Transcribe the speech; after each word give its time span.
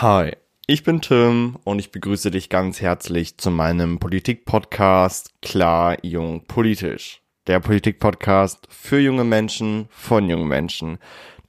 Hi, 0.00 0.30
ich 0.68 0.84
bin 0.84 1.00
Tim 1.00 1.56
und 1.64 1.80
ich 1.80 1.90
begrüße 1.90 2.30
dich 2.30 2.48
ganz 2.50 2.80
herzlich 2.80 3.36
zu 3.36 3.50
meinem 3.50 3.98
Politik-Podcast 3.98 5.32
Klar, 5.42 5.96
Jung, 6.04 6.44
Politisch. 6.46 7.20
Der 7.48 7.58
Politik-Podcast 7.58 8.68
für 8.70 9.00
junge 9.00 9.24
Menschen, 9.24 9.86
von 9.90 10.30
jungen 10.30 10.46
Menschen. 10.46 10.98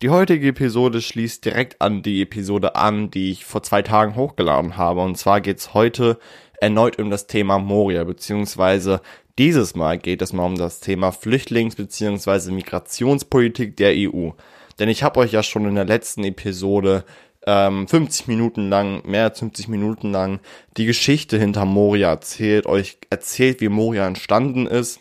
Die 0.01 0.09
heutige 0.09 0.47
Episode 0.47 0.99
schließt 0.99 1.45
direkt 1.45 1.79
an 1.79 2.01
die 2.01 2.23
Episode 2.23 2.75
an, 2.75 3.11
die 3.11 3.29
ich 3.29 3.45
vor 3.45 3.61
zwei 3.61 3.83
Tagen 3.83 4.15
hochgeladen 4.15 4.77
habe. 4.77 5.01
Und 5.01 5.15
zwar 5.19 5.41
geht's 5.41 5.75
heute 5.75 6.17
erneut 6.59 6.97
um 6.97 7.11
das 7.11 7.27
Thema 7.27 7.59
Moria, 7.59 8.03
beziehungsweise 8.03 9.01
dieses 9.37 9.75
Mal 9.75 9.99
geht 9.99 10.23
es 10.23 10.33
mal 10.33 10.47
um 10.47 10.55
das 10.55 10.79
Thema 10.79 11.11
Flüchtlings- 11.11 11.77
beziehungsweise 11.77 12.51
Migrationspolitik 12.51 13.77
der 13.77 13.93
EU. 13.95 14.31
Denn 14.79 14.89
ich 14.89 15.03
habe 15.03 15.19
euch 15.19 15.33
ja 15.33 15.43
schon 15.43 15.67
in 15.67 15.75
der 15.75 15.85
letzten 15.85 16.23
Episode 16.23 17.03
ähm, 17.49 17.87
50 17.87 18.27
Minuten 18.27 18.69
lang, 18.69 19.01
mehr 19.05 19.23
als 19.23 19.39
50 19.39 19.69
Minuten 19.69 20.11
lang, 20.11 20.39
die 20.77 20.85
Geschichte 20.85 21.39
hinter 21.39 21.65
Moria 21.65 22.09
erzählt, 22.09 22.67
euch 22.67 22.99
erzählt, 23.09 23.59
wie 23.59 23.69
Moria 23.69 24.05
entstanden 24.05 24.67
ist 24.67 24.99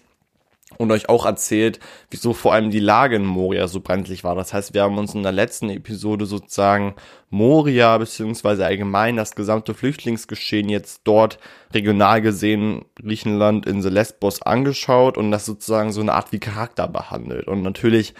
und 0.79 0.91
euch 0.91 1.11
auch 1.11 1.27
erzählt, 1.27 1.79
wieso 2.11 2.33
vor 2.33 2.55
allem 2.55 2.71
die 2.71 2.81
Lage 2.81 3.17
in 3.17 3.27
Moria 3.27 3.69
so 3.69 3.81
brenzlig 3.81 4.25
war. 4.25 4.35
Das 4.35 4.55
heißt, 4.55 4.73
wir 4.73 4.83
haben 4.83 4.97
uns 4.97 5.15
in 5.15 5.23
der 5.23 5.33
letzten 5.33 5.69
Episode 5.69 6.25
sozusagen 6.25 6.95
Moria 7.29 7.99
beziehungsweise 7.99 8.65
allgemein 8.65 9.17
das 9.17 9.35
gesamte 9.35 9.75
Flüchtlingsgeschehen 9.75 10.71
jetzt 10.71 11.03
dort 11.05 11.39
regional 11.75 12.23
gesehen 12.23 12.87
Griechenland, 12.95 13.67
Insel 13.67 13.93
Lesbos 13.93 14.41
angeschaut 14.41 15.19
und 15.19 15.31
das 15.31 15.45
sozusagen 15.45 15.93
so 15.93 16.01
eine 16.01 16.15
Art 16.15 16.33
wie 16.33 16.39
Charakter 16.39 16.89
behandelt. 16.89 17.47
Und 17.47 17.61
natürlich 17.61 18.15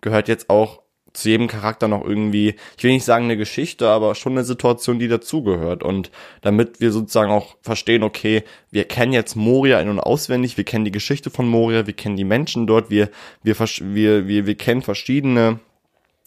gehört 0.00 0.28
jetzt 0.28 0.50
auch 0.50 0.82
zu 1.12 1.28
jedem 1.28 1.46
Charakter 1.46 1.88
noch 1.88 2.04
irgendwie, 2.04 2.54
ich 2.76 2.84
will 2.84 2.92
nicht 2.92 3.04
sagen 3.04 3.24
eine 3.24 3.36
Geschichte, 3.36 3.88
aber 3.88 4.14
schon 4.14 4.32
eine 4.32 4.44
Situation, 4.44 4.98
die 4.98 5.08
dazugehört. 5.08 5.82
Und 5.82 6.10
damit 6.40 6.80
wir 6.80 6.92
sozusagen 6.92 7.30
auch 7.30 7.56
verstehen, 7.62 8.02
okay, 8.02 8.44
wir 8.70 8.84
kennen 8.84 9.12
jetzt 9.12 9.36
Moria 9.36 9.80
in- 9.80 9.88
und 9.88 10.00
auswendig, 10.00 10.56
wir 10.56 10.64
kennen 10.64 10.84
die 10.84 10.92
Geschichte 10.92 11.30
von 11.30 11.46
Moria, 11.46 11.86
wir 11.86 11.94
kennen 11.94 12.16
die 12.16 12.24
Menschen 12.24 12.66
dort, 12.66 12.90
wir, 12.90 13.10
wir, 13.42 13.56
wir, 13.58 14.28
wir, 14.28 14.46
wir 14.46 14.54
kennen 14.56 14.82
verschiedene, 14.82 15.60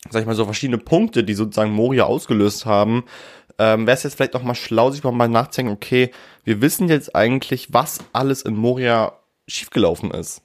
sag 0.09 0.21
ich 0.21 0.27
mal 0.27 0.35
so, 0.35 0.45
verschiedene 0.45 0.77
Punkte, 0.77 1.23
die 1.23 1.33
sozusagen 1.33 1.71
Moria 1.71 2.03
ausgelöst 2.03 2.65
haben, 2.65 3.05
ähm, 3.57 3.87
wäre 3.87 3.95
es 3.95 4.03
jetzt 4.03 4.15
vielleicht 4.15 4.33
noch 4.33 4.43
mal 4.43 4.55
schlau, 4.55 4.91
sich 4.91 5.03
mal 5.03 5.27
nachzudenken, 5.27 5.73
okay, 5.73 6.11
wir 6.43 6.61
wissen 6.61 6.89
jetzt 6.89 7.15
eigentlich, 7.15 7.73
was 7.73 7.99
alles 8.13 8.41
in 8.41 8.55
Moria 8.55 9.13
schiefgelaufen 9.47 10.11
ist. 10.11 10.44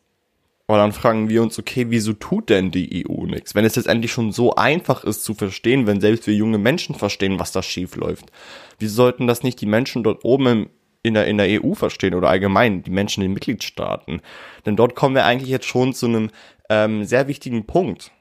Aber 0.70 0.78
dann 0.78 0.92
fragen 0.92 1.28
wir 1.28 1.42
uns, 1.42 1.58
okay, 1.58 1.86
wieso 1.88 2.12
tut 2.12 2.48
denn 2.48 2.70
die 2.70 3.04
EU 3.04 3.26
nichts? 3.26 3.56
Wenn 3.56 3.64
es 3.64 3.74
jetzt 3.74 3.88
endlich 3.88 4.12
schon 4.12 4.30
so 4.30 4.54
einfach 4.54 5.02
ist 5.02 5.24
zu 5.24 5.34
verstehen, 5.34 5.88
wenn 5.88 6.00
selbst 6.00 6.28
wir 6.28 6.34
junge 6.34 6.58
Menschen 6.58 6.94
verstehen, 6.94 7.40
was 7.40 7.50
da 7.50 7.60
schief 7.60 7.96
läuft. 7.96 8.30
Wieso 8.78 8.94
sollten 8.94 9.27
das 9.27 9.42
nicht 9.42 9.60
die 9.60 9.66
Menschen 9.66 10.04
dort 10.04 10.24
oben 10.24 10.46
im, 10.46 10.70
in, 11.02 11.14
der, 11.14 11.27
in 11.27 11.38
der 11.38 11.60
EU 11.60 11.74
verstehen 11.74 12.14
oder 12.14 12.28
allgemein 12.28 12.84
die 12.84 12.92
Menschen 12.92 13.20
in 13.20 13.30
den 13.30 13.34
Mitgliedstaaten? 13.34 14.22
Denn 14.64 14.77
dort 14.77 14.94
kommen 14.94 15.16
wir 15.16 15.24
eigentlich 15.24 15.50
jetzt 15.50 15.66
schon 15.66 15.92
zu 15.92 16.06
einem 16.06 16.30
ähm, 16.68 17.02
sehr 17.02 17.27
wichtigen 17.27 17.66
Punkt. 17.66 18.12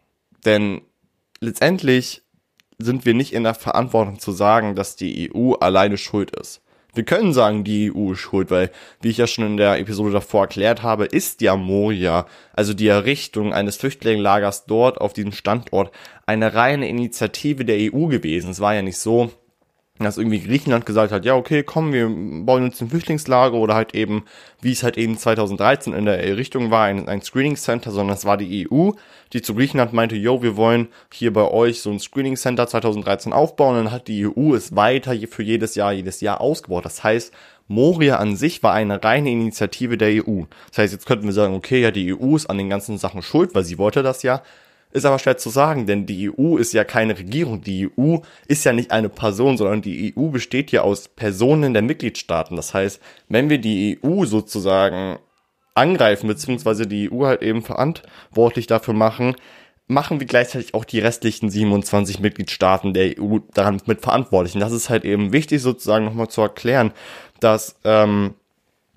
Denn 0.44 0.82
letztendlich 1.42 2.24
sind 2.80 3.06
wir 3.06 3.14
nicht 3.14 3.34
in 3.34 3.44
der 3.44 3.54
Verantwortung 3.54 4.18
zu 4.18 4.32
sagen, 4.32 4.74
dass 4.74 4.96
die 4.96 5.32
EU 5.32 5.54
alleine 5.54 5.98
schuld 6.00 6.32
ist. 6.32 6.64
Wir 6.94 7.04
können 7.04 7.34
sagen, 7.34 7.64
die 7.64 7.92
EU 7.94 8.14
ist 8.14 8.20
schuld, 8.20 8.50
weil, 8.50 8.72
wie 9.02 9.10
ich 9.10 9.18
ja 9.18 9.28
schon 9.28 9.46
in 9.46 9.58
der 9.58 9.78
Episode 9.80 10.12
davor 10.12 10.42
erklärt 10.42 10.82
habe, 10.82 11.06
ist 11.06 11.42
ja 11.42 11.56
Moria, 11.56 12.26
also 12.54 12.74
die 12.74 12.88
Errichtung 12.88 13.54
eines 13.54 13.78
Flüchtlingslagers 13.78 14.66
dort 14.66 15.00
auf 15.00 15.14
diesem 15.14 15.32
Standort, 15.32 15.92
eine 16.26 16.56
reine 16.56 16.90
Initiative 16.90 17.64
der 17.64 17.94
EU 17.94 18.08
gewesen. 18.08 18.50
Es 18.50 18.60
war 18.60 18.74
ja 18.74 18.82
nicht 18.82 18.98
so, 18.98 19.32
dass 20.06 20.18
irgendwie 20.18 20.40
Griechenland 20.40 20.86
gesagt 20.86 21.12
hat, 21.12 21.26
ja, 21.26 21.36
okay, 21.36 21.64
komm, 21.64 21.92
wir 21.92 22.08
bauen 22.08 22.64
uns 22.64 22.82
ein 22.82 22.90
Flüchtlingslager 22.90 23.56
oder 23.56 23.76
halt 23.76 23.94
eben, 23.94 24.24
wie 24.62 24.72
es 24.72 24.84
halt 24.84 24.98
eben 24.98 25.18
2013 25.18 25.94
in 25.94 26.06
der 26.06 26.24
Errichtung 26.24 26.72
war, 26.72 26.86
ein, 26.86 27.10
ein 27.10 27.22
Screening 27.22 27.58
Center, 27.58 27.92
sondern 27.92 28.16
es 28.16 28.24
war 28.24 28.38
die 28.38 28.68
EU, 28.72 28.92
die 29.34 29.42
zu 29.42 29.56
Griechenland 29.56 29.92
meinte, 29.92 30.16
yo, 30.16 30.42
wir 30.42 30.56
wollen 30.56 30.88
hier 31.12 31.34
bei 31.34 31.44
euch 31.44 31.82
so 31.82 31.92
ein 31.92 32.00
Screening 32.00 32.38
Center 32.38 32.68
2013 32.68 33.34
aufbauen. 33.34 33.78
Und 33.78 33.86
dann 33.86 33.94
hat 33.94 34.08
die 34.08 34.26
EU 34.26 34.56
es 34.56 34.76
weiter 34.76 35.14
für 35.30 35.44
jedes 35.44 35.76
Jahr, 35.76 35.92
jedes 35.92 36.22
Jahr 36.22 36.40
ausgebaut. 36.40 36.86
Das 36.86 37.04
heißt, 37.04 37.34
Moria 37.68 38.16
an 38.16 38.36
sich 38.36 38.64
war 38.64 38.74
eine 38.74 39.04
reine 39.04 39.30
Initiative 39.30 39.98
der 39.98 40.26
EU. 40.26 40.44
Das 40.70 40.80
heißt, 40.80 40.94
jetzt 40.94 41.06
könnten 41.06 41.26
wir 41.26 41.34
sagen, 41.34 41.54
okay, 41.54 41.82
ja, 41.82 41.92
die 41.92 42.14
EU 42.14 42.36
ist 42.36 42.50
an 42.50 42.58
den 42.58 42.70
ganzen 42.70 42.98
Sachen 42.98 43.22
schuld, 43.22 43.54
weil 43.54 43.64
sie 43.64 43.78
wollte 43.78 44.02
das 44.02 44.24
ja. 44.24 44.42
Ist 44.92 45.06
aber 45.06 45.20
schwer 45.20 45.38
zu 45.38 45.50
sagen, 45.50 45.86
denn 45.86 46.08
die 46.08 46.32
EU 46.32 46.58
ist 46.58 46.74
ja 46.74 46.84
keine 46.84 47.18
Regierung. 47.18 47.62
Die 47.62 47.90
EU 47.96 48.18
ist 48.48 48.64
ja 48.66 48.74
nicht 48.74 48.92
eine 48.92 49.10
Person, 49.10 49.56
sondern 49.56 49.84
die 49.84 50.16
EU 50.18 50.30
besteht 50.30 50.72
ja 50.72 50.82
aus 50.82 51.08
Personen 51.10 51.74
der 51.74 51.84
Mitgliedstaaten. 51.84 52.56
Das 52.56 52.74
heißt, 52.74 53.00
wenn 53.28 53.50
wir 53.50 53.60
die 53.60 54.00
EU 54.04 54.26
sozusagen 54.26 55.20
angreifen, 55.76 56.28
beziehungsweise 56.28 56.88
die 56.88 57.12
EU 57.12 57.26
halt 57.26 57.44
eben 57.44 57.62
verantwortlich 57.62 58.66
dafür 58.66 58.96
machen, 58.96 59.36
machen 59.88 60.20
wir 60.20 60.28
gleichzeitig 60.28 60.74
auch 60.74 60.86
die 60.86 61.00
restlichen 61.00 61.50
27 61.50 62.20
Mitgliedstaaten 62.20 62.94
der 62.94 63.20
EU 63.20 63.40
daran 63.54 63.82
mit 63.86 64.02
verantwortlich. 64.02 64.56
Und 64.56 64.62
das 64.62 64.72
ist 64.72 64.90
halt 64.90 65.06
eben 65.06 65.34
wichtig 65.34 65.62
sozusagen 65.62 66.06
nochmal 66.06 66.30
zu 66.30 66.42
erklären, 66.42 66.92
dass 67.40 67.76
ähm, 67.84 68.36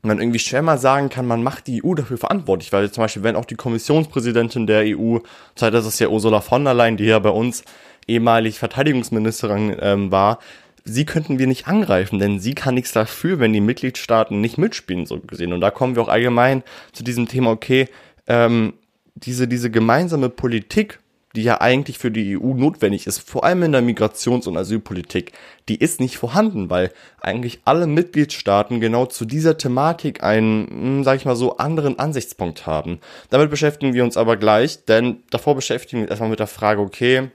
man 0.02 0.18
irgendwie 0.18 0.40
schwer 0.40 0.62
mal 0.62 0.78
sagen 0.78 1.08
kann, 1.08 1.26
man 1.26 1.42
macht 1.42 1.68
die 1.68 1.84
EU 1.84 1.94
dafür 1.94 2.18
verantwortlich, 2.18 2.72
weil 2.72 2.90
zum 2.90 3.02
Beispiel, 3.02 3.22
wenn 3.22 3.36
auch 3.36 3.44
die 3.44 3.54
Kommissionspräsidentin 3.54 4.66
der 4.66 4.82
EU, 4.98 5.18
das 5.54 5.86
ist 5.86 6.00
ja 6.00 6.08
Ursula 6.08 6.40
von 6.40 6.64
der 6.64 6.74
Leyen, 6.74 6.96
die 6.96 7.04
ja 7.04 7.20
bei 7.20 7.30
uns 7.30 7.62
ehemalig 8.08 8.58
Verteidigungsministerin 8.58 9.76
ähm, 9.80 10.10
war, 10.10 10.40
sie 10.84 11.04
könnten 11.04 11.38
wir 11.38 11.46
nicht 11.46 11.68
angreifen, 11.68 12.18
denn 12.18 12.40
sie 12.40 12.54
kann 12.54 12.74
nichts 12.74 12.90
dafür, 12.90 13.38
wenn 13.38 13.52
die 13.52 13.60
Mitgliedstaaten 13.60 14.40
nicht 14.40 14.58
mitspielen, 14.58 15.06
so 15.06 15.20
gesehen. 15.20 15.52
Und 15.52 15.60
da 15.60 15.70
kommen 15.70 15.94
wir 15.94 16.02
auch 16.02 16.08
allgemein 16.08 16.64
zu 16.92 17.04
diesem 17.04 17.28
Thema, 17.28 17.50
okay, 17.50 17.88
ähm, 18.26 18.74
diese, 19.14 19.46
diese 19.46 19.70
gemeinsame 19.70 20.30
Politik 20.30 20.98
die 21.34 21.42
ja 21.42 21.60
eigentlich 21.60 21.98
für 21.98 22.10
die 22.10 22.36
EU 22.36 22.54
notwendig 22.54 23.06
ist, 23.06 23.18
vor 23.18 23.44
allem 23.44 23.62
in 23.62 23.72
der 23.72 23.82
Migrations- 23.82 24.46
und 24.46 24.56
Asylpolitik, 24.56 25.32
die 25.68 25.76
ist 25.76 26.00
nicht 26.00 26.18
vorhanden, 26.18 26.68
weil 26.70 26.92
eigentlich 27.20 27.60
alle 27.64 27.86
Mitgliedstaaten 27.86 28.80
genau 28.80 29.06
zu 29.06 29.24
dieser 29.24 29.56
Thematik 29.56 30.22
einen, 30.22 30.68
hm, 30.68 31.04
sag 31.04 31.16
ich 31.16 31.24
mal 31.24 31.36
so, 31.36 31.56
anderen 31.56 31.98
Ansichtspunkt 31.98 32.66
haben. 32.66 33.00
Damit 33.30 33.50
beschäftigen 33.50 33.94
wir 33.94 34.04
uns 34.04 34.16
aber 34.16 34.36
gleich, 34.36 34.84
denn 34.84 35.22
davor 35.30 35.54
beschäftigen 35.54 36.00
wir 36.00 36.04
uns 36.04 36.10
erstmal 36.10 36.30
mit 36.30 36.40
der 36.40 36.46
Frage, 36.46 36.80
okay, 36.80 37.30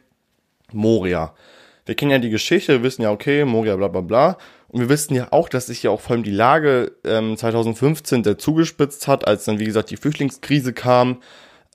Moria. 0.72 1.34
Wir 1.86 1.96
kennen 1.96 2.12
ja 2.12 2.19
die 2.19 2.30
Geschichte, 2.30 2.74
wir 2.74 2.84
wissen 2.84 3.02
ja, 3.02 3.12
okay, 3.12 3.46
Moria, 3.46 3.75
bla 3.78 3.88
bla 3.88 4.02
bla. 4.02 4.38
Und 4.68 4.81
wir 4.81 4.90
wissen 4.90 5.16
ja 5.16 5.30
auch, 5.31 5.47
dass 5.47 5.68
sich 5.68 5.84
ja 5.84 5.91
auch 5.91 6.02
vor 6.02 6.12
allem 6.12 6.24
die 6.24 6.31
Lage 6.31 6.91
ähm, 7.06 7.38
2015 7.38 8.24
der 8.24 8.38
zugespitzt 8.38 9.07
hat, 9.07 9.25
als 9.25 9.46
dann, 9.46 9.59
wie 9.59 9.66
gesagt, 9.66 9.90
die 9.90 9.97
Flüchtlingskrise 9.97 10.74
kam 10.74 11.22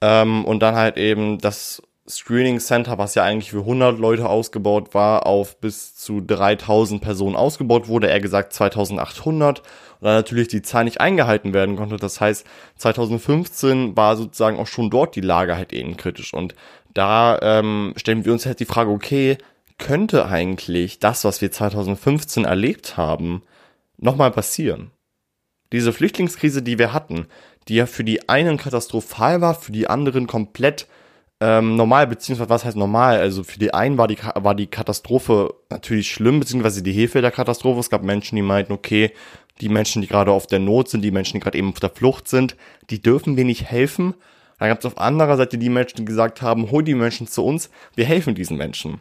ähm, 0.03 0.45
und 0.45 0.61
dann 0.61 0.75
halt 0.75 0.99
eben 0.99 1.39
das 1.39 1.83
Screening 2.09 2.59
Center, 2.59 2.99
was 2.99 3.15
ja 3.15 3.23
eigentlich 3.23 3.53
für 3.53 3.61
100 3.61 3.99
Leute 3.99 4.29
ausgebaut 4.29 4.93
war, 4.93 5.25
auf 5.25 5.61
bis 5.61 5.95
zu 5.95 6.21
3000 6.21 7.01
Personen 7.01 7.37
ausgebaut 7.37 7.87
wurde, 7.87 8.09
eher 8.09 8.21
gesagt 8.21 8.53
2800 8.53 9.61
und 9.61 9.67
dann 10.01 10.15
natürlich 10.17 10.49
die 10.49 10.63
Zahl 10.63 10.85
nicht 10.85 11.01
eingehalten 11.01 11.55
werden 11.55 11.77
konnte. 11.77 11.97
Das 11.97 12.21
heißt, 12.21 12.45
2015 12.77 13.97
war 13.97 14.17
sozusagen 14.17 14.59
auch 14.59 14.67
schon 14.67 14.91
dort 14.91 15.15
die 15.15 15.21
Lage 15.21 15.57
halt 15.57 15.73
eben 15.73 15.97
kritisch 15.97 16.35
und 16.35 16.57
da 16.93 17.39
ähm, 17.41 17.95
stellen 17.97 18.25
wir 18.25 18.33
uns 18.33 18.47
halt 18.47 18.59
die 18.59 18.65
Frage, 18.65 18.91
okay, 18.91 19.39
könnte 19.79 20.27
eigentlich 20.27 20.99
das, 20.99 21.25
was 21.25 21.41
wir 21.41 21.53
2015 21.53 22.45
erlebt 22.45 22.97
haben, 22.97 23.43
nochmal 23.97 24.31
passieren? 24.33 24.91
Diese 25.73 25.93
Flüchtlingskrise, 25.93 26.63
die 26.63 26.79
wir 26.79 26.93
hatten, 26.93 27.27
die 27.69 27.77
ja 27.77 27.87
für 27.87 28.05
die 28.05 28.29
einen 28.29 28.59
katastrophal 28.59 29.41
war, 29.41 29.55
für 29.55 29.73
die 29.73 29.89
anderen 29.89 30.27
komplett 30.27 30.87
ähm, 31.45 31.75
normal, 31.75 32.07
beziehungsweise 32.07 32.51
was 32.51 32.65
heißt 32.65 32.77
normal? 32.77 33.19
Also 33.19 33.43
für 33.43 33.59
die 33.59 33.75
einen 33.75 33.99
war 33.99 34.07
die, 34.07 34.17
war 34.35 34.55
die 34.55 34.69
Katastrophe 34.69 35.53
natürlich 35.71 36.09
schlimm, 36.09 36.39
beziehungsweise 36.39 36.85
die 36.85 36.93
Hilfe 36.93 37.21
der 37.21 37.33
Katastrophe. 37.33 37.81
Es 37.81 37.91
gab 37.91 38.05
Menschen, 38.05 38.37
die 38.37 38.43
meinten, 38.43 38.73
okay, 38.73 39.11
die 39.61 39.69
Menschen, 39.69 40.03
die 40.03 40.09
gerade 40.09 40.31
auf 40.31 40.47
der 40.47 40.61
Not 40.61 40.89
sind, 40.89 41.03
die 41.03 41.11
Menschen, 41.11 41.35
die 41.35 41.41
gerade 41.41 41.59
eben 41.59 41.71
auf 41.71 41.81
der 41.81 41.91
Flucht 41.91 42.29
sind, 42.29 42.57
die 42.91 43.03
dürfen 43.03 43.37
wir 43.37 43.45
nicht 43.45 43.65
helfen. 43.65 44.15
Dann 44.61 44.69
gab 44.69 44.79
es 44.79 44.87
auf 44.87 44.99
anderer 44.99 45.37
Seite 45.37 45.59
die 45.59 45.69
Menschen, 45.69 45.97
die 45.97 46.05
gesagt 46.05 46.43
haben, 46.43 46.71
hol 46.71 46.85
die 46.85 46.95
Menschen 46.95 47.27
zu 47.27 47.45
uns, 47.45 47.71
wir 47.97 48.05
helfen 48.05 48.37
diesen 48.37 48.57
Menschen. 48.57 49.01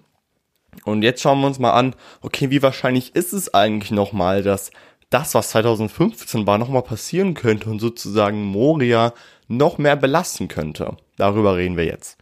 Und 0.84 1.04
jetzt 1.04 1.22
schauen 1.22 1.42
wir 1.42 1.48
uns 1.48 1.60
mal 1.60 1.74
an, 1.74 1.96
okay, 2.22 2.50
wie 2.50 2.64
wahrscheinlich 2.64 3.16
ist 3.16 3.34
es 3.34 3.54
eigentlich 3.54 3.92
nochmal, 3.92 4.42
dass 4.42 4.72
das, 5.12 5.36
was 5.36 5.52
2015 5.52 6.48
war, 6.48 6.58
nochmal 6.58 6.82
passieren 6.82 7.36
könnte 7.36 7.70
und 7.70 7.78
sozusagen 7.78 8.44
Moria 8.44 9.14
noch 9.48 9.78
mehr 9.78 9.96
belasten 9.96 10.48
könnte. 10.48 10.98
Darüber 11.18 11.56
reden 11.56 11.78
wir 11.78 11.86
jetzt. 11.86 12.18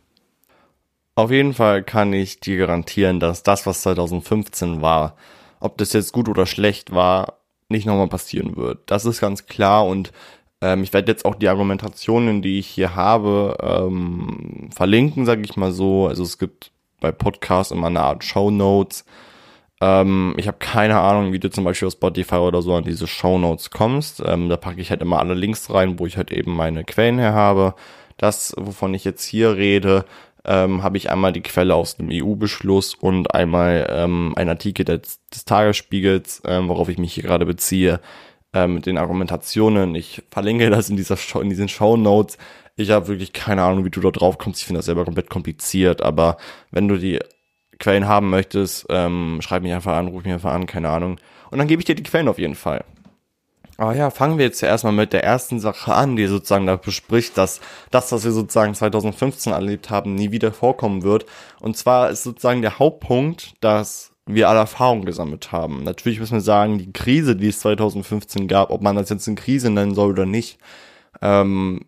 Auf 1.19 1.31
jeden 1.31 1.54
Fall 1.54 1.83
kann 1.83 2.13
ich 2.13 2.39
dir 2.39 2.57
garantieren, 2.57 3.19
dass 3.19 3.44
das, 3.44 3.66
was 3.66 3.81
2015 3.81 4.81
war, 4.81 5.16
ob 5.60 5.77
das 5.77 5.92
jetzt 5.92 6.13
gut 6.13 6.30
oder 6.30 6.45
schlecht 6.45 6.94
war, 6.94 7.39
nicht 7.68 7.86
nochmal 7.86 8.07
passieren 8.07 8.56
wird. 8.56 8.80
Das 8.89 9.04
ist 9.06 9.19
ganz 9.19 9.45
klar 9.45 9.86
und 9.86 10.13
ähm, 10.62 10.81
ich 10.83 10.94
werde 10.94 11.12
jetzt 11.12 11.25
auch 11.25 11.36
die 11.36 11.50
Argumentationen, 11.50 12.42
die 12.42 12.60
ich 12.60 12.68
hier 12.68 12.95
habe, 12.95 13.57
ähm, 13.62 14.69
verlinken, 14.74 15.25
sage 15.25 15.42
ich 15.44 15.57
mal 15.57 15.74
so. 15.74 16.07
Also 16.07 16.24
es 16.24 16.38
gibt 16.38 16.71
bei 17.01 17.12
Podcasts 17.12 17.72
immer 17.74 17.88
eine 17.88 18.01
Art 18.01 18.24
Show 18.24 18.50
Notes, 18.50 19.04
Ähm, 19.81 20.33
ich 20.38 20.48
habe 20.48 20.57
keine 20.60 21.00
Ahnung, 21.00 21.31
wie 21.33 21.39
du 21.39 21.50
zum 21.50 21.63
Beispiel 21.63 21.88
auf 21.88 21.94
Spotify 21.94 22.36
oder 22.36 22.62
so 22.62 22.75
an 22.75 22.83
diese 22.83 23.07
Show 23.07 23.38
Notes 23.39 23.69
kommst. 23.72 24.22
Ähm, 24.25 24.50
da 24.50 24.57
packe 24.57 24.81
ich 24.81 24.89
halt 24.89 25.01
immer 25.01 25.19
alle 25.19 25.33
Links 25.36 25.69
rein, 25.74 26.00
wo 26.00 26.06
ich 26.06 26.18
halt 26.18 26.31
eben 26.31 26.56
meine 26.56 26.83
Quellen 26.83 27.19
her 27.19 27.33
habe. 27.33 27.75
Das, 28.18 28.54
wovon 28.57 28.94
ich 28.94 29.06
jetzt 29.06 29.24
hier 29.25 29.56
rede, 29.56 30.06
ähm, 30.50 30.81
habe 30.81 30.98
ich 30.98 31.12
einmal 31.12 31.31
die 31.31 31.44
Quelle 31.44 31.75
aus 31.75 31.96
dem 31.96 32.10
EU-Beschluss 32.12 32.96
und 32.96 33.36
einmal 33.36 33.88
ähm, 33.92 34.34
ein 34.36 34.50
Artikel 34.50 34.84
des, 34.84 35.19
des 35.30 35.46
Tagesspiegels, 35.46 36.42
ähm, 36.46 36.68
worauf 36.69 36.90
ich 36.90 36.98
mich 36.98 37.13
hier 37.13 37.24
gerade 37.24 37.46
beziehe, 37.46 38.01
ähm, 38.54 38.74
mit 38.74 38.88
den 38.88 38.98
Argumentationen. 38.98 39.94
Ich 39.94 40.24
verlinke 40.31 40.72
das 40.72 40.90
in 40.90 40.98
dieser 40.98 41.18
Show, 41.18 41.40
in 41.40 41.50
diesen 41.50 41.69
Show 41.69 41.96
Notes. 41.98 42.40
Ich 42.75 42.90
habe 42.90 43.07
wirklich 43.07 43.31
keine 43.31 43.62
Ahnung, 43.62 43.86
wie 43.86 43.92
du 43.92 44.01
da 44.01 44.10
drauf 44.10 44.40
kommst. 44.40 44.60
Ich 44.60 44.66
finde 44.66 44.80
das 44.80 44.88
selber 44.88 45.06
komplett 45.06 45.30
kompliziert, 45.30 46.01
aber 46.01 46.38
wenn 46.72 46.88
du 46.88 46.98
die 46.98 47.19
Quellen 47.78 48.07
haben 48.07 48.31
möchtest, 48.31 48.88
ähm, 48.90 49.40
schreib 49.42 49.62
mich 49.62 49.74
einfach 49.74 49.96
an, 49.96 50.07
ruf 50.07 50.24
mich 50.24 50.34
einfach 50.34 50.54
an, 50.54 50.66
keine 50.66 50.90
Ahnung. 50.90 51.19
Und 51.51 51.60
dann 51.60 51.68
gebe 51.68 51.80
ich 51.80 51.86
dir 51.86 51.96
die 51.96 52.04
Quellen 52.04 52.28
auf 52.28 52.40
jeden 52.40 52.56
Fall. 52.56 52.84
Aber 53.79 53.95
ja, 53.95 54.09
fangen 54.09 54.37
wir 54.37 54.43
jetzt 54.43 54.61
erstmal 54.61 54.91
mit 54.91 55.13
der 55.13 55.23
ersten 55.23 55.61
Sache 55.61 55.93
an, 55.93 56.17
die 56.17 56.27
sozusagen 56.27 56.67
da 56.67 56.75
bespricht, 56.75 57.37
dass 57.37 57.61
das, 57.91 58.11
was 58.11 58.25
wir 58.25 58.33
sozusagen 58.33 58.75
2015 58.75 59.53
erlebt 59.53 59.89
haben, 59.89 60.15
nie 60.15 60.31
wieder 60.31 60.51
vorkommen 60.51 61.03
wird. 61.03 61.25
Und 61.61 61.77
zwar 61.77 62.09
ist 62.09 62.23
sozusagen 62.23 62.61
der 62.61 62.77
Hauptpunkt, 62.77 63.53
dass 63.61 64.11
wir 64.25 64.49
alle 64.49 64.59
Erfahrungen 64.59 65.05
gesammelt 65.05 65.53
haben. 65.53 65.85
Natürlich 65.85 66.19
müssen 66.19 66.33
wir 66.33 66.41
sagen, 66.41 66.77
die 66.77 66.91
Krise, 66.91 67.37
die 67.37 67.47
es 67.47 67.61
2015 67.61 68.49
gab, 68.49 68.69
ob 68.69 68.81
man 68.81 68.97
das 68.97 69.07
jetzt 69.07 69.29
eine 69.29 69.35
Krise 69.35 69.69
nennen 69.69 69.95
soll 69.95 70.09
oder 70.09 70.25
nicht, 70.25 70.59
ähm, 71.21 71.85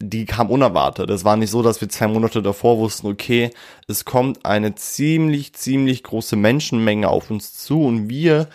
die 0.00 0.26
kam 0.26 0.50
unerwartet. 0.50 1.08
Es 1.08 1.24
war 1.24 1.38
nicht 1.38 1.50
so, 1.50 1.62
dass 1.62 1.80
wir 1.80 1.88
zwei 1.88 2.08
Monate 2.08 2.42
davor 2.42 2.76
wussten, 2.76 3.06
okay, 3.06 3.52
es 3.88 4.04
kommt 4.04 4.44
eine 4.44 4.74
ziemlich, 4.74 5.54
ziemlich 5.54 6.02
große 6.02 6.36
Menschenmenge 6.36 7.08
auf 7.08 7.30
uns 7.30 7.54
zu 7.54 7.84
und 7.84 8.10
wir 8.10 8.48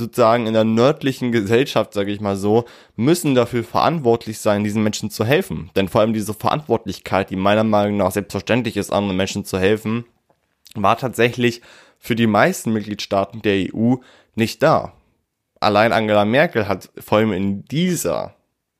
sozusagen 0.00 0.46
in 0.46 0.52
der 0.52 0.64
nördlichen 0.64 1.32
Gesellschaft, 1.32 1.94
sage 1.94 2.12
ich 2.12 2.20
mal 2.20 2.36
so, 2.36 2.64
müssen 2.96 3.34
dafür 3.34 3.64
verantwortlich 3.64 4.38
sein, 4.38 4.64
diesen 4.64 4.82
Menschen 4.82 5.10
zu 5.10 5.24
helfen. 5.24 5.70
Denn 5.76 5.88
vor 5.88 6.00
allem 6.00 6.12
diese 6.12 6.34
Verantwortlichkeit, 6.34 7.30
die 7.30 7.36
meiner 7.36 7.64
Meinung 7.64 7.96
nach 7.96 8.12
selbstverständlich 8.12 8.76
ist, 8.76 8.92
anderen 8.92 9.16
Menschen 9.16 9.44
zu 9.44 9.58
helfen, 9.58 10.04
war 10.74 10.98
tatsächlich 10.98 11.62
für 11.98 12.14
die 12.14 12.26
meisten 12.26 12.72
Mitgliedstaaten 12.72 13.42
der 13.42 13.74
EU 13.74 13.96
nicht 14.34 14.62
da. 14.62 14.92
Allein 15.60 15.92
Angela 15.92 16.24
Merkel 16.24 16.68
hat 16.68 16.90
vor 16.98 17.18
allem 17.18 17.32
in 17.32 17.64
dieser 17.64 18.36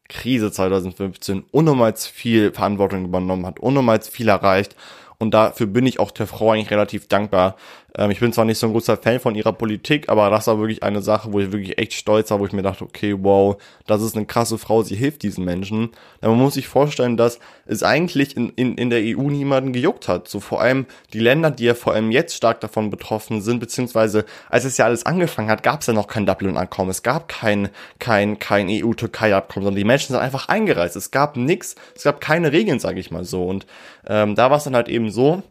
Krise 0.08 0.52
2015 0.52 1.44
unnormals 1.50 2.06
viel 2.06 2.52
Verantwortung 2.52 3.04
übernommen 3.04 3.46
hat, 3.46 3.58
unnormals 3.58 4.08
viel 4.08 4.28
erreicht. 4.28 4.76
Und 5.18 5.32
dafür 5.32 5.66
bin 5.66 5.86
ich 5.86 5.98
auch 5.98 6.10
der 6.10 6.26
Frau 6.26 6.52
eigentlich 6.52 6.70
relativ 6.70 7.08
dankbar, 7.08 7.56
ähm, 7.96 8.10
ich 8.10 8.20
bin 8.20 8.32
zwar 8.32 8.44
nicht 8.44 8.58
so 8.58 8.66
ein 8.66 8.72
großer 8.72 8.96
Fan 8.96 9.20
von 9.20 9.34
ihrer 9.34 9.52
Politik, 9.52 10.08
aber 10.08 10.31
das 10.31 10.46
war 10.46 10.58
wirklich 10.58 10.82
eine 10.82 11.02
Sache, 11.02 11.32
wo 11.32 11.40
ich 11.40 11.52
wirklich 11.52 11.78
echt 11.78 11.94
stolz 11.94 12.31
war, 12.31 12.40
wo 12.40 12.46
ich 12.46 12.52
mir 12.52 12.62
dachte, 12.62 12.84
okay, 12.84 13.14
wow, 13.19 13.56
das 13.87 14.02
ist 14.02 14.16
eine 14.16 14.26
krasse 14.26 14.58
Frau, 14.58 14.82
sie 14.82 14.96
hilft 14.96 15.22
diesen 15.22 15.44
Menschen. 15.44 15.90
Aber 16.20 16.32
man 16.32 16.43
muss 16.43 16.54
sich 16.54 16.69
vorstellen, 16.69 17.16
dass 17.16 17.38
es 17.64 17.82
eigentlich 17.82 18.37
in, 18.37 18.50
in, 18.50 18.76
in 18.76 18.90
der 18.90 19.00
EU 19.00 19.31
niemanden 19.31 19.72
gejuckt 19.72 20.08
hat. 20.08 20.28
So 20.28 20.40
vor 20.40 20.60
allem 20.60 20.87
die 21.12 21.20
Länder, 21.20 21.50
die 21.50 21.64
ja 21.64 21.75
vor 21.75 21.94
allem 21.94 22.10
jetzt 22.10 22.34
stark 22.34 22.60
davon 22.60 22.90
betroffen 22.90 23.40
sind, 23.40 23.60
beziehungsweise 23.60 24.25
als 24.50 24.64
es 24.64 24.76
ja 24.76 24.84
alles 24.84 25.06
angefangen 25.06 25.50
hat, 25.50 25.62
gab 25.62 25.81
es 25.81 25.87
ja 25.87 25.94
noch 25.94 26.06
kein 26.06 26.26
Dublin-Abkommen, 26.26 26.90
es 26.90 27.02
gab 27.02 27.28
kein, 27.28 27.70
kein, 27.99 28.38
kein 28.38 28.69
EU-Türkei-Abkommen, 28.69 29.64
sondern 29.64 29.78
die 29.78 29.84
Menschen 29.84 30.08
sind 30.12 30.20
einfach 30.20 30.49
eingereist. 30.49 30.96
Es 30.96 31.10
gab 31.10 31.37
nichts, 31.37 31.76
es 31.94 32.02
gab 32.02 32.20
keine 32.20 32.52
Regeln, 32.52 32.78
sage 32.78 33.00
ich 33.00 33.10
mal 33.10 33.25
so. 33.25 33.44
Und 33.44 33.66
ähm, 34.06 34.34
da 34.34 34.50
war 34.50 34.58
es 34.58 34.64
dann 34.64 34.76
halt 34.76 34.88
eben 34.88 35.10
so, 35.10 35.42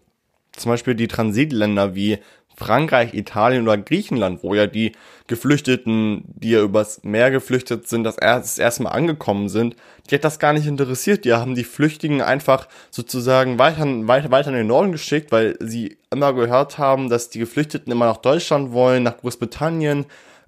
zum 0.57 0.71
Beispiel 0.71 0.95
die 0.95 1.07
Transitländer 1.07 1.95
wie 1.95 2.19
Frankreich, 2.57 3.13
Italien 3.13 3.63
oder 3.63 3.77
Griechenland, 3.77 4.41
wo 4.43 4.55
ja 4.55 4.65
die 4.67 4.93
Geflüchteten, 5.27 6.23
die 6.25 6.51
ja 6.51 6.61
übers 6.61 7.03
Meer 7.03 7.31
geflüchtet 7.31 7.87
sind, 7.87 8.03
das, 8.03 8.17
erst, 8.17 8.45
das 8.45 8.59
erste 8.59 8.83
Mal 8.83 8.91
angekommen 8.91 9.49
sind, 9.49 9.75
die 10.09 10.15
hat 10.15 10.23
das 10.23 10.39
gar 10.39 10.53
nicht 10.53 10.67
interessiert. 10.67 11.25
Die 11.25 11.33
haben 11.33 11.55
die 11.55 11.63
Flüchtigen 11.63 12.21
einfach 12.21 12.67
sozusagen 12.91 13.59
weiter, 13.59 13.85
weiter, 14.07 14.31
weiter 14.31 14.49
in 14.49 14.55
den 14.55 14.67
Norden 14.67 14.91
geschickt, 14.91 15.31
weil 15.31 15.57
sie 15.59 15.97
immer 16.11 16.33
gehört 16.33 16.77
haben, 16.77 17.09
dass 17.09 17.29
die 17.29 17.39
Geflüchteten 17.39 17.91
immer 17.91 18.05
nach 18.05 18.17
Deutschland 18.17 18.71
wollen, 18.71 19.03
nach 19.03 19.17
Großbritannien, 19.17 20.05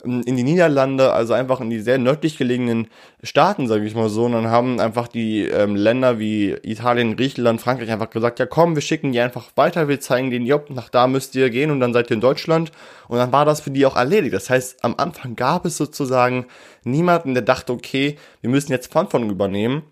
in 0.08 0.38
die 0.38 0.44
Niederlande, 0.44 1.14
also 1.14 1.34
einfach 1.34 1.62
in 1.62 1.70
die 1.70 1.80
sehr 1.80 1.98
nördlich 1.98 2.38
gelegenen 2.38 2.88
Staaten, 3.24 3.68
sage 3.68 3.86
ich 3.86 3.96
mal 3.96 4.10
so. 4.10 4.26
Und 4.26 4.32
dann 4.34 4.48
haben 4.48 4.80
einfach 4.80 5.08
die 5.08 5.44
ähm, 5.44 5.76
Länder 5.76 6.20
wie 6.20 6.56
Italien, 6.64 7.16
Griechenland, 7.16 7.62
Frankreich 7.62 7.92
einfach 7.92 8.10
gesagt, 8.10 8.40
ja 8.40 8.46
komm, 8.46 8.76
wir 8.76 8.82
schicken 8.82 9.12
die 9.12 9.20
einfach 9.20 9.52
weiter, 9.56 9.88
wir 9.88 10.00
zeigen 10.00 10.32
denen, 10.32 10.46
jopp, 10.46 10.70
nach 10.70 10.90
da 10.90 11.08
müsst 11.08 11.36
ihr 11.36 11.50
gehen 11.50 11.72
und 11.72 11.80
dann 11.80 11.94
seid 11.94 12.10
ihr 12.10 12.16
in 12.16 12.22
Deutschland. 12.22 12.72
Und 13.08 13.18
dann 13.18 13.32
war 13.32 13.46
das 13.46 13.62
für 13.62 13.72
die 13.72 13.86
auch 13.86 13.96
erledigt. 13.96 14.34
Das 14.34 14.50
heißt, 14.50 14.84
am 14.84 14.96
Anfang 14.98 15.36
gab 15.36 15.66
es 15.66 15.78
sozusagen 15.78 16.46
niemanden, 16.84 17.34
der 17.34 17.44
dachte, 17.44 17.74
okay, 17.74 18.18
wir 18.42 18.50
müssen 18.50 18.72
jetzt 18.72 18.92
Verantwortung 18.92 19.30
übernehmen 19.30 19.84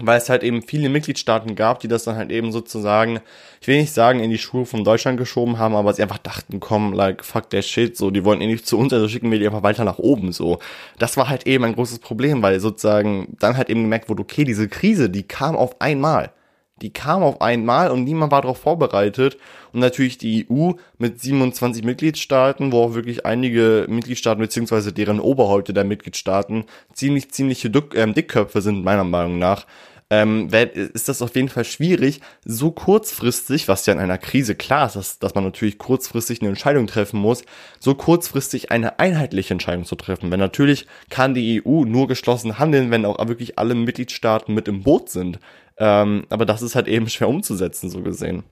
weil 0.00 0.18
es 0.18 0.30
halt 0.30 0.42
eben 0.42 0.62
viele 0.62 0.88
Mitgliedstaaten 0.88 1.54
gab, 1.54 1.80
die 1.80 1.88
das 1.88 2.04
dann 2.04 2.16
halt 2.16 2.30
eben 2.30 2.50
sozusagen, 2.50 3.20
ich 3.60 3.68
will 3.68 3.78
nicht 3.78 3.92
sagen, 3.92 4.20
in 4.20 4.30
die 4.30 4.38
Schuhe 4.38 4.64
von 4.64 4.84
Deutschland 4.84 5.18
geschoben 5.18 5.58
haben, 5.58 5.74
aber 5.74 5.92
sie 5.92 6.02
einfach 6.02 6.18
dachten, 6.18 6.60
komm, 6.60 6.94
like, 6.94 7.24
fuck 7.24 7.50
der 7.50 7.62
Shit, 7.62 7.96
so, 7.96 8.10
die 8.10 8.24
wollen 8.24 8.40
eh 8.40 8.46
nicht 8.46 8.66
zu 8.66 8.78
uns, 8.78 8.92
also 8.92 9.06
schicken 9.06 9.30
wir 9.30 9.38
die 9.38 9.46
einfach 9.46 9.62
weiter 9.62 9.84
nach 9.84 9.98
oben, 9.98 10.32
so. 10.32 10.58
Das 10.98 11.16
war 11.16 11.28
halt 11.28 11.46
eben 11.46 11.64
ein 11.64 11.74
großes 11.74 11.98
Problem, 11.98 12.42
weil 12.42 12.58
sozusagen 12.60 13.36
dann 13.38 13.56
halt 13.56 13.68
eben 13.68 13.82
gemerkt 13.82 14.08
wurde, 14.08 14.22
okay, 14.22 14.44
diese 14.44 14.68
Krise, 14.68 15.10
die 15.10 15.24
kam 15.24 15.56
auf 15.56 15.80
einmal. 15.80 16.32
Die 16.82 16.92
kam 16.92 17.22
auf 17.22 17.40
einmal 17.40 17.90
und 17.90 18.04
niemand 18.04 18.32
war 18.32 18.42
darauf 18.42 18.58
vorbereitet. 18.58 19.38
Und 19.72 19.80
natürlich 19.80 20.18
die 20.18 20.46
EU 20.50 20.72
mit 20.98 21.20
27 21.20 21.84
Mitgliedstaaten, 21.84 22.72
wo 22.72 22.82
auch 22.82 22.94
wirklich 22.94 23.24
einige 23.24 23.86
Mitgliedstaaten 23.88 24.40
beziehungsweise 24.40 24.92
deren 24.92 25.20
Oberhäupte 25.20 25.72
der 25.72 25.84
Mitgliedstaaten 25.84 26.64
ziemlich, 26.92 27.30
ziemliche 27.30 27.70
Dick, 27.70 27.94
ähm, 27.94 28.12
Dickköpfe 28.14 28.60
sind, 28.60 28.84
meiner 28.84 29.04
Meinung 29.04 29.38
nach. 29.38 29.66
Ähm, 30.12 30.50
ist 30.52 31.08
das 31.08 31.22
auf 31.22 31.34
jeden 31.36 31.48
Fall 31.48 31.64
schwierig, 31.64 32.20
so 32.44 32.70
kurzfristig, 32.70 33.66
was 33.66 33.86
ja 33.86 33.94
in 33.94 33.98
einer 33.98 34.18
Krise 34.18 34.54
klar 34.54 34.86
ist, 34.86 34.96
dass, 34.96 35.18
dass 35.18 35.34
man 35.34 35.42
natürlich 35.42 35.78
kurzfristig 35.78 36.42
eine 36.42 36.50
Entscheidung 36.50 36.86
treffen 36.86 37.18
muss, 37.18 37.44
so 37.80 37.94
kurzfristig 37.94 38.70
eine 38.70 38.98
einheitliche 38.98 39.54
Entscheidung 39.54 39.86
zu 39.86 39.96
treffen. 39.96 40.30
Weil 40.30 40.36
natürlich 40.36 40.86
kann 41.08 41.32
die 41.32 41.62
EU 41.64 41.84
nur 41.86 42.08
geschlossen 42.08 42.58
handeln, 42.58 42.90
wenn 42.90 43.06
auch 43.06 43.26
wirklich 43.26 43.58
alle 43.58 43.74
Mitgliedstaaten 43.74 44.52
mit 44.52 44.68
im 44.68 44.82
Boot 44.82 45.08
sind. 45.08 45.38
Ähm, 45.82 46.26
aber 46.30 46.46
das 46.46 46.62
ist 46.62 46.76
halt 46.76 46.86
eben 46.86 47.08
schwer 47.08 47.28
umzusetzen, 47.28 47.90
so 47.90 48.02
gesehen. 48.02 48.44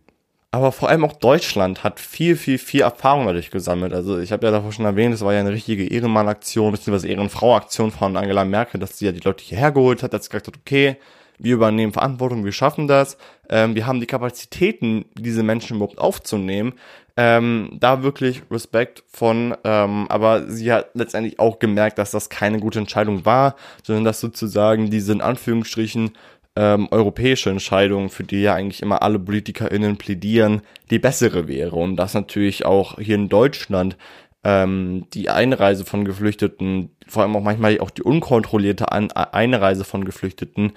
Aber 0.50 0.72
vor 0.72 0.88
allem 0.88 1.04
auch 1.04 1.12
Deutschland 1.12 1.84
hat 1.84 2.00
viel, 2.00 2.34
viel, 2.34 2.58
viel 2.58 2.80
Erfahrung 2.80 3.26
dadurch 3.26 3.52
gesammelt. 3.52 3.92
Also 3.92 4.18
ich 4.18 4.32
habe 4.32 4.46
ja 4.46 4.50
davor 4.50 4.72
schon 4.72 4.84
erwähnt, 4.84 5.14
es 5.14 5.20
war 5.20 5.32
ja 5.32 5.38
eine 5.38 5.52
richtige 5.52 5.86
Ehrenmann-Aktion, 5.86 6.72
beziehungsweise 6.72 7.06
Ehrenfrau-Aktion 7.06 7.92
von 7.92 8.16
Angela 8.16 8.44
Merkel, 8.44 8.80
dass 8.80 8.98
sie 8.98 9.06
ja 9.06 9.12
die 9.12 9.20
Leute 9.20 9.44
hierher 9.44 9.70
geholt 9.70 10.02
hat, 10.02 10.12
dass 10.12 10.24
sie 10.24 10.30
gesagt 10.30 10.48
hat, 10.48 10.56
okay, 10.56 10.96
wir 11.38 11.54
übernehmen 11.54 11.92
Verantwortung, 11.92 12.44
wir 12.44 12.50
schaffen 12.50 12.88
das, 12.88 13.16
ähm, 13.48 13.76
wir 13.76 13.86
haben 13.86 14.00
die 14.00 14.06
Kapazitäten, 14.06 15.04
diese 15.14 15.44
Menschen 15.44 15.76
überhaupt 15.76 16.00
aufzunehmen. 16.00 16.74
Ähm, 17.16 17.76
da 17.78 18.02
wirklich 18.02 18.42
Respekt 18.50 19.04
von, 19.06 19.56
ähm, 19.62 20.06
aber 20.08 20.48
sie 20.48 20.72
hat 20.72 20.90
letztendlich 20.94 21.38
auch 21.38 21.60
gemerkt, 21.60 21.98
dass 21.98 22.10
das 22.10 22.28
keine 22.28 22.58
gute 22.58 22.80
Entscheidung 22.80 23.24
war, 23.24 23.54
sondern 23.84 24.04
dass 24.04 24.20
sozusagen 24.20 24.90
diese 24.90 25.12
in 25.12 25.20
Anführungsstrichen 25.20 26.12
ähm, 26.56 26.88
europäische 26.90 27.50
Entscheidung, 27.50 28.10
für 28.10 28.24
die 28.24 28.42
ja 28.42 28.54
eigentlich 28.54 28.82
immer 28.82 29.02
alle 29.02 29.18
PolitikerInnen 29.18 29.96
plädieren, 29.96 30.62
die 30.90 30.98
bessere 30.98 31.48
wäre. 31.48 31.76
Und 31.76 31.96
das 31.96 32.14
natürlich 32.14 32.64
auch 32.64 32.98
hier 32.98 33.14
in 33.14 33.28
Deutschland 33.28 33.96
ähm, 34.44 35.06
die 35.12 35.30
Einreise 35.30 35.84
von 35.84 36.04
Geflüchteten, 36.04 36.90
vor 37.06 37.22
allem 37.22 37.36
auch 37.36 37.42
manchmal 37.42 37.78
auch 37.80 37.90
die 37.90 38.02
unkontrollierte 38.02 38.90
An 38.90 39.12
Einreise 39.12 39.84
von 39.84 40.04
Geflüchteten, 40.04 40.72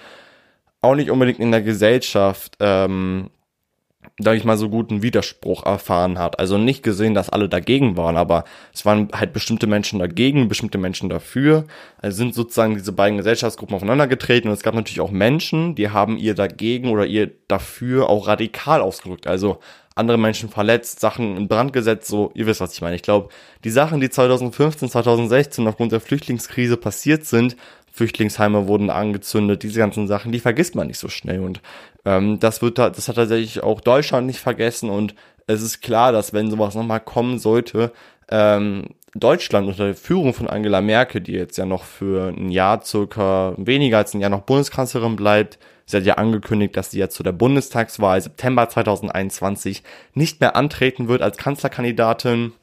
auch 0.82 0.96
nicht 0.96 1.10
unbedingt 1.10 1.39
in 1.39 1.51
der 1.51 1.62
Gesellschaft 1.62 2.58
ähm, 2.60 3.30
sag 4.20 4.36
ich 4.38 4.44
mal, 4.44 4.58
so 4.58 4.70
guten 4.70 5.02
Widerspruch 5.02 5.66
erfahren 5.66 6.20
hat. 6.20 6.40
Also 6.40 6.58
nicht 6.58 6.84
gesehen, 6.84 7.14
dass 7.14 7.30
alle 7.30 7.50
dagegen 7.50 7.98
waren, 7.98 8.18
aber 8.18 8.44
es 8.74 8.86
waren 8.86 9.10
halt 9.14 9.34
bestimmte 9.34 9.68
Menschen 9.68 10.00
dagegen, 10.00 10.48
bestimmte 10.48 10.78
Menschen 10.78 11.10
dafür. 11.10 11.66
Also 12.02 12.18
sind 12.18 12.36
sozusagen 12.36 12.76
diese 12.76 12.92
beiden 12.92 13.18
Gesellschaftsgruppen 13.18 13.76
aufeinander 13.76 14.08
getreten 14.08 14.48
und 14.48 14.54
es 14.54 14.64
gab 14.64 14.76
natürlich 14.76 15.02
auch 15.02 15.12
Menschen, 15.12 15.76
die 15.76 15.90
haben 15.90 16.18
ihr 16.18 16.36
dagegen 16.36 16.90
oder 16.90 17.06
ihr 17.06 17.32
dafür 17.48 18.10
auch 18.10 18.28
radikal 18.28 18.82
ausgedrückt. 18.82 19.28
Also 19.28 19.60
andere 19.96 20.18
Menschen 20.18 20.50
verletzt, 20.50 21.00
Sachen 21.00 21.38
in 21.38 21.48
Brand 21.48 21.74
gesetzt, 21.74 22.08
so, 22.08 22.32
ihr 22.34 22.48
wisst, 22.48 22.62
was 22.62 22.74
ich 22.74 22.82
meine. 22.82 22.96
Ich 22.96 23.04
glaube, 23.04 23.30
die 23.64 23.70
Sachen, 23.70 24.02
die 24.02 24.10
2015, 24.10 24.90
2016 24.90 25.68
aufgrund 25.68 25.92
der 25.92 26.00
Flüchtlingskrise 26.00 26.78
passiert 26.78 27.26
sind, 27.26 27.56
Flüchtlingsheime 27.92 28.68
wurden 28.68 28.90
angezündet, 28.90 29.62
diese 29.62 29.80
ganzen 29.80 30.08
Sachen, 30.08 30.32
die 30.32 30.40
vergisst 30.40 30.74
man 30.74 30.88
nicht 30.88 30.98
so 30.98 31.10
schnell. 31.10 31.42
Und 31.42 31.62
ähm, 32.06 32.40
das 32.40 32.62
wird 32.62 32.78
das 32.78 33.08
hat 33.08 33.16
tatsächlich 33.16 33.64
auch 33.64 33.82
Deutschland 33.82 34.28
nicht 34.28 34.40
vergessen 34.40 34.90
und 34.90 35.16
es 35.48 35.62
ist 35.62 35.82
klar, 35.82 36.12
dass 36.12 36.34
wenn 36.34 36.50
sowas 36.50 36.76
nochmal 36.76 37.02
kommen 37.02 37.38
sollte, 37.40 37.92
ähm, 38.30 38.88
Deutschland 39.16 39.68
unter 39.68 39.86
der 39.86 39.96
Führung 39.96 40.34
von 40.34 40.48
Angela 40.48 40.82
Merkel, 40.82 41.22
die 41.22 41.34
jetzt 41.34 41.58
ja 41.58 41.66
noch 41.66 41.84
für 41.84 42.30
ein 42.30 42.50
Jahr 42.50 42.84
circa 42.84 43.54
weniger 43.58 43.98
als 43.98 44.14
ein 44.14 44.22
Jahr 44.22 44.32
noch 44.32 44.42
Bundeskanzlerin 44.42 45.16
bleibt, 45.16 45.60
sie 45.86 45.98
hat 45.98 46.06
ja 46.06 46.16
angekündigt, 46.16 46.76
dass 46.76 46.92
sie 46.92 47.00
jetzt 47.00 47.16
zu 47.16 47.24
der 47.24 47.32
Bundestagswahl 47.32 48.20
September 48.22 48.68
2021 48.68 49.84
nicht 50.14 50.42
mehr 50.42 50.56
antreten 50.56 51.08
wird 51.08 51.22
als 51.22 51.38
Kanzlerkandidatin 51.38 52.54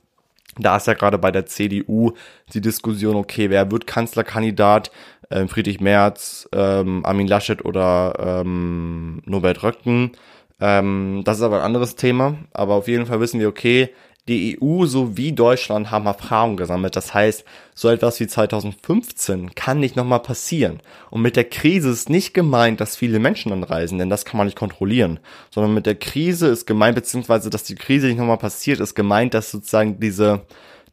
Da 0.59 0.77
ist 0.77 0.87
ja 0.87 0.95
gerade 0.95 1.19
bei 1.19 1.31
der 1.31 1.47
CDU 1.47 2.13
die 2.53 2.61
Diskussion, 2.61 3.17
okay, 3.17 3.51
wer 3.51 3.71
wird 3.71 3.87
Kanzlerkandidat? 3.87 4.91
Ähm, 5.31 5.49
Friedrich 5.49 5.81
Merz, 5.81 6.49
ähm, 6.53 7.07
Armin 7.07 7.29
Laschet 7.29 7.65
oder 7.65 8.43
ähm, 8.43 9.23
Norbert 9.27 9.63
Röcken. 9.63 10.13
Ähm, 10.61 11.23
das 11.25 11.39
ist 11.39 11.43
aber 11.43 11.59
ein 11.59 11.65
anderes 11.67 11.95
Thema. 11.95 12.35
Aber 12.53 12.75
auf 12.75 12.89
jeden 12.89 13.07
Fall 13.07 13.21
wissen 13.21 13.41
wir, 13.41 13.49
okay, 13.49 13.91
die 14.31 14.59
EU 14.63 14.87
sowie 14.87 15.33
Deutschland 15.33 15.91
haben 15.91 16.07
Erfahrung 16.07 16.57
gesammelt. 16.57 16.95
Das 16.95 17.13
heißt, 17.13 17.45
so 17.75 17.89
etwas 17.89 18.21
wie 18.21 18.29
2015 18.29 19.57
kann 19.57 19.81
nicht 19.81 19.97
nochmal 19.97 20.21
passieren. 20.21 20.81
Und 21.11 21.21
mit 21.21 21.35
der 21.35 21.45
Krise 21.45 21.91
ist 21.91 22.09
nicht 22.09 22.33
gemeint, 22.33 22.81
dass 22.81 22.97
viele 22.97 23.19
Menschen 23.19 23.53
anreisen, 23.53 23.99
denn 23.99 24.09
das 24.09 24.25
kann 24.25 24.39
man 24.39 24.47
nicht 24.47 24.57
kontrollieren. 24.57 25.19
Sondern 25.51 25.75
mit 25.75 25.87
der 25.87 25.97
Krise 25.97 26.47
ist 26.47 26.67
gemeint, 26.67 26.95
beziehungsweise, 26.95 27.51
dass 27.51 27.65
die 27.65 27.75
Krise 27.75 28.07
nicht 28.07 28.19
nochmal 28.19 28.39
passiert, 28.39 28.79
ist 28.79 28.95
gemeint, 28.95 29.35
dass 29.35 29.51
sozusagen 29.51 29.99
diese, 29.99 30.43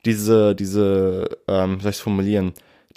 diese, 0.04 0.56
diese, 0.56 1.30
ähm, 1.48 1.80
soll 1.80 1.92
ich 1.92 1.98
formulieren, 1.98 2.54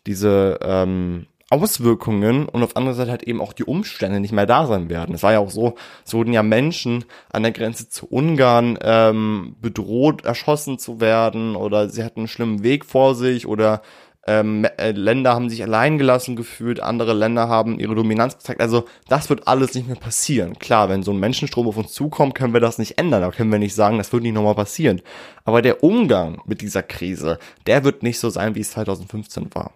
diese 0.07 0.59
ähm, 0.63 1.27
Auswirkungen 1.51 2.49
und 2.49 2.63
auf 2.63 2.77
andere 2.77 2.95
Seite 2.95 3.11
halt 3.11 3.25
eben 3.25 3.41
auch 3.41 3.53
die 3.53 3.65
Umstände 3.65 4.21
nicht 4.21 4.33
mehr 4.33 4.47
da 4.47 4.67
sein 4.67 4.89
werden. 4.89 5.15
Es 5.15 5.23
war 5.25 5.33
ja 5.33 5.41
auch 5.41 5.51
so, 5.51 5.75
es 6.07 6.15
wurden 6.15 6.33
ja 6.33 6.43
Menschen 6.43 7.05
an 7.33 7.43
der 7.43 7.53
Grenze 7.53 7.89
zu 7.89 8.07
Ungarn 8.07 8.79
ähm, 8.83 9.57
bedroht, 9.61 10.25
erschossen 10.25 10.79
zu 10.79 11.01
werden 11.01 11.57
oder 11.57 11.89
sie 11.89 12.05
hatten 12.05 12.21
einen 12.21 12.29
schlimmen 12.29 12.63
Weg 12.63 12.85
vor 12.85 13.17
sich 13.17 13.47
oder 13.47 13.83
ähm, 14.27 14.65
äh, 14.77 14.93
Länder 14.93 15.35
haben 15.35 15.51
sich 15.51 15.63
allein 15.63 15.99
gelassen 15.99 16.37
gefühlt, 16.37 16.81
andere 16.81 17.15
Länder 17.15 17.49
haben 17.49 17.81
ihre 17.81 17.97
Dominanz 17.97 18.37
gezeigt. 18.37 18.61
Also 18.61 18.85
das 19.09 19.29
wird 19.29 19.49
alles 19.49 19.75
nicht 19.75 19.89
mehr 19.89 19.97
passieren. 19.97 20.59
Klar, 20.59 20.89
wenn 20.89 21.03
so 21.03 21.11
ein 21.11 21.19
Menschenstrom 21.19 21.67
auf 21.67 21.77
uns 21.77 21.93
zukommt, 21.93 22.35
können 22.35 22.53
wir 22.53 22.61
das 22.61 22.79
nicht 22.79 22.99
ändern. 22.99 23.23
Da 23.23 23.31
können 23.31 23.51
wir 23.51 23.59
nicht 23.59 23.75
sagen, 23.75 23.99
das 23.99 24.13
wird 24.13 24.23
nicht 24.23 24.35
nochmal 24.35 24.55
passieren. 24.55 25.01
Aber 25.45 25.63
der 25.63 25.83
Umgang 25.83 26.41
mit 26.45 26.61
dieser 26.61 26.83
Krise, 26.83 27.39
der 27.67 27.83
wird 27.83 28.03
nicht 28.05 28.21
so 28.21 28.31
sein, 28.31 28.55
wie 28.55 28.61
es 28.61 28.73
2015 28.73 29.55
war. 29.55 29.73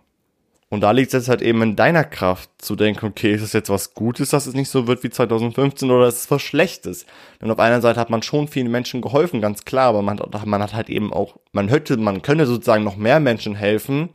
Und 0.74 0.80
da 0.80 0.90
liegt 0.90 1.06
es 1.06 1.12
jetzt 1.12 1.28
halt 1.28 1.40
eben 1.40 1.62
in 1.62 1.76
deiner 1.76 2.02
Kraft 2.02 2.50
zu 2.58 2.74
denken, 2.74 3.06
okay, 3.06 3.32
ist 3.32 3.42
es 3.42 3.52
jetzt 3.52 3.70
was 3.70 3.94
Gutes, 3.94 4.30
dass 4.30 4.46
es 4.46 4.54
nicht 4.54 4.68
so 4.68 4.88
wird 4.88 5.04
wie 5.04 5.08
2015 5.08 5.88
oder 5.88 6.08
ist 6.08 6.24
es 6.24 6.30
was 6.32 6.42
Schlechtes? 6.42 7.06
Denn 7.40 7.48
auf 7.52 7.60
einer 7.60 7.80
Seite 7.80 8.00
hat 8.00 8.10
man 8.10 8.22
schon 8.22 8.48
vielen 8.48 8.72
Menschen 8.72 9.00
geholfen, 9.00 9.40
ganz 9.40 9.64
klar, 9.64 9.90
aber 9.90 10.02
man, 10.02 10.20
man 10.46 10.60
hat 10.60 10.74
halt 10.74 10.90
eben 10.90 11.12
auch, 11.12 11.36
man 11.52 11.68
hätte, 11.68 11.96
man 11.96 12.22
könnte 12.22 12.46
sozusagen 12.46 12.82
noch 12.82 12.96
mehr 12.96 13.20
Menschen 13.20 13.54
helfen, 13.54 14.08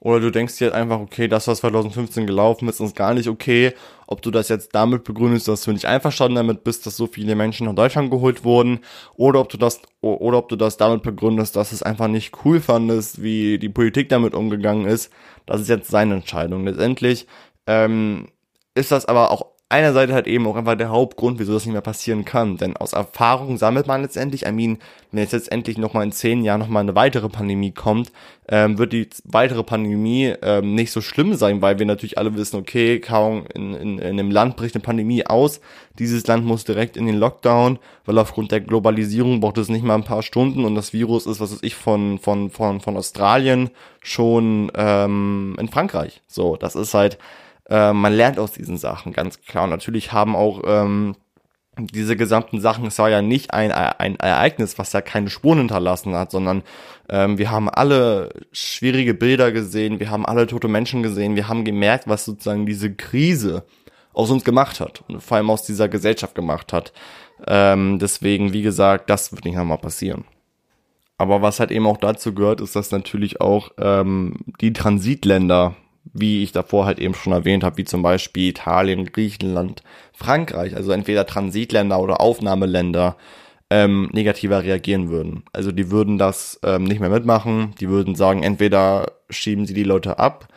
oder 0.00 0.20
du 0.20 0.30
denkst 0.30 0.56
dir 0.56 0.66
halt 0.66 0.74
einfach, 0.74 1.00
okay, 1.00 1.26
das, 1.26 1.48
was 1.48 1.58
2015 1.58 2.26
gelaufen 2.26 2.68
ist, 2.68 2.80
ist 2.80 2.94
gar 2.94 3.14
nicht 3.14 3.28
okay. 3.28 3.74
Ob 4.06 4.22
du 4.22 4.30
das 4.30 4.48
jetzt 4.48 4.72
damit 4.74 5.02
begründest, 5.02 5.48
dass 5.48 5.62
du 5.62 5.72
nicht 5.72 5.86
einverstanden 5.86 6.36
damit 6.36 6.62
bist, 6.62 6.86
dass 6.86 6.96
so 6.96 7.08
viele 7.08 7.34
Menschen 7.34 7.66
nach 7.66 7.74
Deutschland 7.74 8.10
geholt 8.10 8.44
wurden, 8.44 8.78
oder 9.16 9.40
ob 9.40 9.48
du 9.48 9.58
das, 9.58 9.80
oder 10.00 10.38
ob 10.38 10.48
du 10.48 10.56
das 10.56 10.76
damit 10.76 11.02
begründest, 11.02 11.56
dass 11.56 11.72
es 11.72 11.82
einfach 11.82 12.06
nicht 12.06 12.32
cool 12.44 12.60
fandest, 12.60 13.22
wie 13.22 13.58
die 13.58 13.68
Politik 13.68 14.08
damit 14.08 14.34
umgegangen 14.34 14.86
ist, 14.86 15.12
das 15.48 15.62
ist 15.62 15.68
jetzt 15.68 15.90
seine 15.90 16.14
Entscheidung. 16.14 16.64
Letztendlich 16.64 17.26
ähm, 17.66 18.28
ist 18.74 18.92
das 18.92 19.06
aber 19.06 19.30
auch 19.30 19.46
einer 19.70 19.92
Seite 19.92 20.14
halt 20.14 20.26
eben 20.26 20.46
auch 20.46 20.56
einfach 20.56 20.76
der 20.76 20.88
Hauptgrund, 20.88 21.38
wieso 21.38 21.52
das 21.52 21.66
nicht 21.66 21.74
mehr 21.74 21.82
passieren 21.82 22.24
kann. 22.24 22.56
Denn 22.56 22.74
aus 22.76 22.94
Erfahrung 22.94 23.58
sammelt 23.58 23.86
man 23.86 24.00
letztendlich, 24.00 24.46
I 24.46 24.52
mean, 24.52 24.78
wenn 25.10 25.20
jetzt 25.20 25.32
letztendlich 25.32 25.76
nochmal 25.76 26.04
in 26.04 26.12
zehn 26.12 26.42
Jahren 26.42 26.60
nochmal 26.60 26.82
eine 26.82 26.94
weitere 26.94 27.28
Pandemie 27.28 27.72
kommt, 27.72 28.10
ähm, 28.48 28.78
wird 28.78 28.94
die 28.94 29.10
weitere 29.24 29.62
Pandemie 29.62 30.32
ähm, 30.40 30.74
nicht 30.74 30.90
so 30.90 31.02
schlimm 31.02 31.34
sein, 31.34 31.60
weil 31.60 31.78
wir 31.78 31.84
natürlich 31.84 32.16
alle 32.16 32.34
wissen, 32.34 32.56
okay, 32.56 32.98
kaum 32.98 33.44
in, 33.54 33.74
in, 33.74 33.98
in 33.98 34.18
einem 34.18 34.30
Land 34.30 34.56
bricht 34.56 34.74
eine 34.74 34.82
Pandemie 34.82 35.26
aus, 35.26 35.60
dieses 35.98 36.26
Land 36.26 36.46
muss 36.46 36.64
direkt 36.64 36.96
in 36.96 37.04
den 37.04 37.18
Lockdown, 37.18 37.78
weil 38.06 38.18
aufgrund 38.18 38.52
der 38.52 38.60
Globalisierung 38.60 39.40
braucht 39.40 39.58
es 39.58 39.68
nicht 39.68 39.84
mal 39.84 39.96
ein 39.96 40.04
paar 40.04 40.22
Stunden 40.22 40.64
und 40.64 40.76
das 40.76 40.94
Virus 40.94 41.26
ist, 41.26 41.40
was 41.40 41.52
weiß 41.52 41.62
ich, 41.62 41.74
von, 41.74 42.18
von, 42.18 42.48
von, 42.48 42.80
von 42.80 42.96
Australien 42.96 43.68
schon 44.00 44.72
ähm, 44.74 45.56
in 45.60 45.68
Frankreich. 45.68 46.22
So, 46.26 46.56
das 46.56 46.74
ist 46.74 46.94
halt 46.94 47.18
äh, 47.68 47.92
man 47.92 48.12
lernt 48.12 48.38
aus 48.38 48.52
diesen 48.52 48.78
Sachen, 48.78 49.12
ganz 49.12 49.40
klar. 49.40 49.64
Und 49.64 49.70
natürlich 49.70 50.12
haben 50.12 50.36
auch 50.36 50.62
ähm, 50.66 51.16
diese 51.78 52.16
gesamten 52.16 52.60
Sachen, 52.60 52.86
es 52.86 52.98
war 52.98 53.10
ja 53.10 53.22
nicht 53.22 53.52
ein, 53.52 53.70
ein 53.72 54.16
Ereignis, 54.16 54.78
was 54.78 54.92
ja 54.92 55.00
keine 55.00 55.30
Spuren 55.30 55.58
hinterlassen 55.58 56.14
hat, 56.14 56.30
sondern 56.30 56.62
ähm, 57.08 57.38
wir 57.38 57.50
haben 57.50 57.68
alle 57.68 58.30
schwierige 58.52 59.14
Bilder 59.14 59.52
gesehen, 59.52 60.00
wir 60.00 60.10
haben 60.10 60.26
alle 60.26 60.46
tote 60.46 60.68
Menschen 60.68 61.02
gesehen, 61.02 61.36
wir 61.36 61.48
haben 61.48 61.64
gemerkt, 61.64 62.08
was 62.08 62.24
sozusagen 62.24 62.66
diese 62.66 62.94
Krise 62.94 63.64
aus 64.12 64.30
uns 64.30 64.44
gemacht 64.44 64.80
hat 64.80 65.04
und 65.08 65.22
vor 65.22 65.36
allem 65.36 65.50
aus 65.50 65.62
dieser 65.62 65.88
Gesellschaft 65.88 66.34
gemacht 66.34 66.72
hat. 66.72 66.92
Ähm, 67.46 67.98
deswegen, 68.00 68.52
wie 68.52 68.62
gesagt, 68.62 69.08
das 69.10 69.32
wird 69.32 69.44
nicht 69.44 69.54
nochmal 69.54 69.78
passieren. 69.78 70.24
Aber 71.18 71.42
was 71.42 71.60
halt 71.60 71.70
eben 71.70 71.86
auch 71.86 71.98
dazu 71.98 72.34
gehört, 72.34 72.60
ist, 72.60 72.74
dass 72.76 72.90
natürlich 72.90 73.40
auch 73.40 73.70
ähm, 73.78 74.36
die 74.60 74.72
Transitländer 74.72 75.76
wie 76.12 76.42
ich 76.42 76.52
davor 76.52 76.86
halt 76.86 76.98
eben 76.98 77.14
schon 77.14 77.32
erwähnt 77.32 77.64
habe, 77.64 77.78
wie 77.78 77.84
zum 77.84 78.02
Beispiel 78.02 78.50
Italien, 78.50 79.06
Griechenland, 79.06 79.82
Frankreich, 80.12 80.76
also 80.76 80.92
entweder 80.92 81.26
Transitländer 81.26 82.00
oder 82.00 82.20
Aufnahmeländer, 82.20 83.16
ähm, 83.70 84.08
negativer 84.12 84.62
reagieren 84.62 85.08
würden. 85.10 85.44
Also 85.52 85.72
die 85.72 85.90
würden 85.90 86.18
das 86.18 86.58
ähm, 86.64 86.84
nicht 86.84 87.00
mehr 87.00 87.10
mitmachen, 87.10 87.74
die 87.80 87.88
würden 87.88 88.14
sagen, 88.14 88.42
entweder 88.42 89.12
schieben 89.28 89.66
sie 89.66 89.74
die 89.74 89.84
Leute 89.84 90.18
ab 90.18 90.48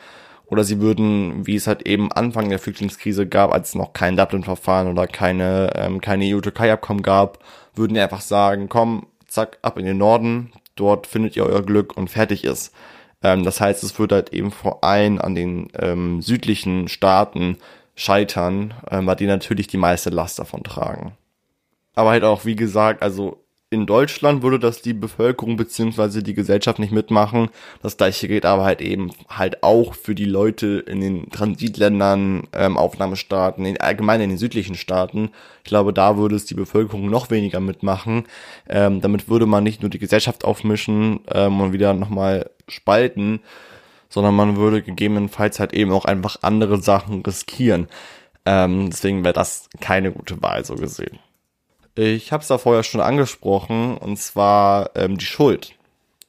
oder 0.46 0.64
sie 0.64 0.80
würden, 0.80 1.46
wie 1.46 1.56
es 1.56 1.68
halt 1.68 1.88
eben 1.88 2.12
Anfang 2.12 2.50
der 2.50 2.60
Flüchtlingskrise 2.60 3.28
gab, 3.28 3.54
als 3.54 3.70
es 3.70 3.76
noch 3.76 3.94
kein 3.94 4.18
Dublin-Verfahren 4.18 4.88
oder 4.88 5.08
keine, 5.08 5.72
ähm, 5.76 6.00
keine 6.02 6.26
EU-Türkei-Abkommen 6.26 7.02
gab, 7.02 7.40
würden 7.76 7.94
die 7.94 8.00
einfach 8.00 8.22
sagen, 8.22 8.70
komm, 8.70 9.08
zack, 9.28 9.60
ab 9.62 9.78
in 9.78 9.86
den 9.86 9.98
Norden, 9.98 10.52
dort 10.76 11.08
findet 11.08 11.36
ihr 11.36 11.46
euer 11.46 11.64
Glück 11.64 11.96
und 11.96 12.10
fertig 12.10 12.44
ist. 12.44 12.74
Ähm, 13.24 13.44
das 13.44 13.62
heißt, 13.62 13.84
es 13.84 13.98
wird 14.00 14.12
halt 14.12 14.34
eben 14.34 14.52
vor 14.52 14.84
allem 14.84 15.20
an 15.20 15.36
den 15.36 15.70
ähm, 15.78 16.22
südlichen 16.22 16.88
Staaten 16.88 17.58
scheitern, 17.96 18.74
ähm, 18.90 19.06
weil 19.08 19.16
die 19.16 19.28
natürlich 19.28 19.68
die 19.68 19.78
meiste 19.78 20.10
Last 20.10 20.40
davon 20.40 20.64
tragen. 20.64 21.14
Aber 21.94 22.12
halt 22.12 22.24
auch, 22.24 22.46
wie 22.46 22.56
gesagt, 22.56 23.02
also 23.02 23.44
in 23.74 23.86
Deutschland 23.86 24.44
würde 24.44 24.60
das 24.60 24.82
die 24.82 24.94
Bevölkerung 24.94 25.56
beziehungsweise 25.56 26.22
die 26.22 26.34
Gesellschaft 26.34 26.78
nicht 26.78 26.92
mitmachen. 26.92 27.50
Das 27.82 27.96
gleiche 27.96 28.28
gilt 28.28 28.46
aber 28.46 28.66
halt 28.66 28.82
eben 28.82 29.14
halt 29.30 29.64
auch 29.64 29.96
für 29.96 30.14
die 30.14 30.26
Leute 30.26 30.84
in 30.86 31.00
den 31.00 31.30
Transitländern, 31.30 32.50
ähm, 32.52 32.78
Aufnahmestaaten, 32.78 33.66
in, 33.66 33.80
allgemein 33.80 34.20
in 34.20 34.30
den 34.30 34.38
südlichen 34.38 34.76
Staaten. 34.76 35.30
Ich 35.64 35.70
glaube, 35.70 35.94
da 35.94 36.18
würde 36.18 36.36
es 36.36 36.44
die 36.44 36.54
Bevölkerung 36.54 37.10
noch 37.10 37.30
weniger 37.32 37.62
mitmachen. 37.62 38.26
Ähm, 38.68 39.00
damit 39.00 39.30
würde 39.30 39.46
man 39.46 39.64
nicht 39.64 39.82
nur 39.82 39.90
die 39.90 40.00
Gesellschaft 40.00 40.44
aufmischen 40.44 41.22
ähm, 41.34 41.62
und 41.62 41.72
wieder 41.72 41.94
nochmal 41.94 42.50
spalten, 42.68 43.40
sondern 44.10 44.36
man 44.36 44.58
würde 44.58 44.82
gegebenenfalls 44.82 45.62
halt 45.62 45.72
eben 45.72 45.94
auch 45.94 46.04
einfach 46.04 46.40
andere 46.42 46.82
Sachen 46.82 47.22
riskieren. 47.22 47.88
Ähm, 48.46 48.90
deswegen 48.90 49.24
wäre 49.24 49.34
das 49.34 49.70
keine 49.80 50.12
gute 50.12 50.42
Wahl 50.42 50.66
so 50.66 50.76
gesehen. 50.76 51.20
Ich 51.96 52.32
habe 52.32 52.42
es 52.42 52.48
da 52.48 52.58
vorher 52.58 52.84
schon 52.84 53.02
angesprochen, 53.02 53.98
und 53.98 54.18
zwar 54.18 54.92
ähm, 54.96 55.18
die 55.18 55.26
Schuld. 55.26 55.76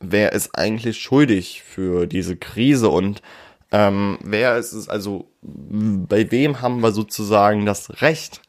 Wer 0.00 0.33
ist 0.33 0.59
eigentlich 0.59 1.00
schuldig 1.00 1.62
für 1.62 2.07
diese 2.07 2.37
Krise 2.37 2.88
und 2.88 3.23
ähm, 3.71 4.19
wer 4.23 4.59
ist 4.59 4.73
es, 4.73 4.88
also 4.88 5.31
bei 5.40 6.31
wem 6.31 6.61
haben 6.61 6.81
wir 6.83 6.92
sozusagen 6.92 7.64
das 7.64 8.02
Recht, 8.02 8.42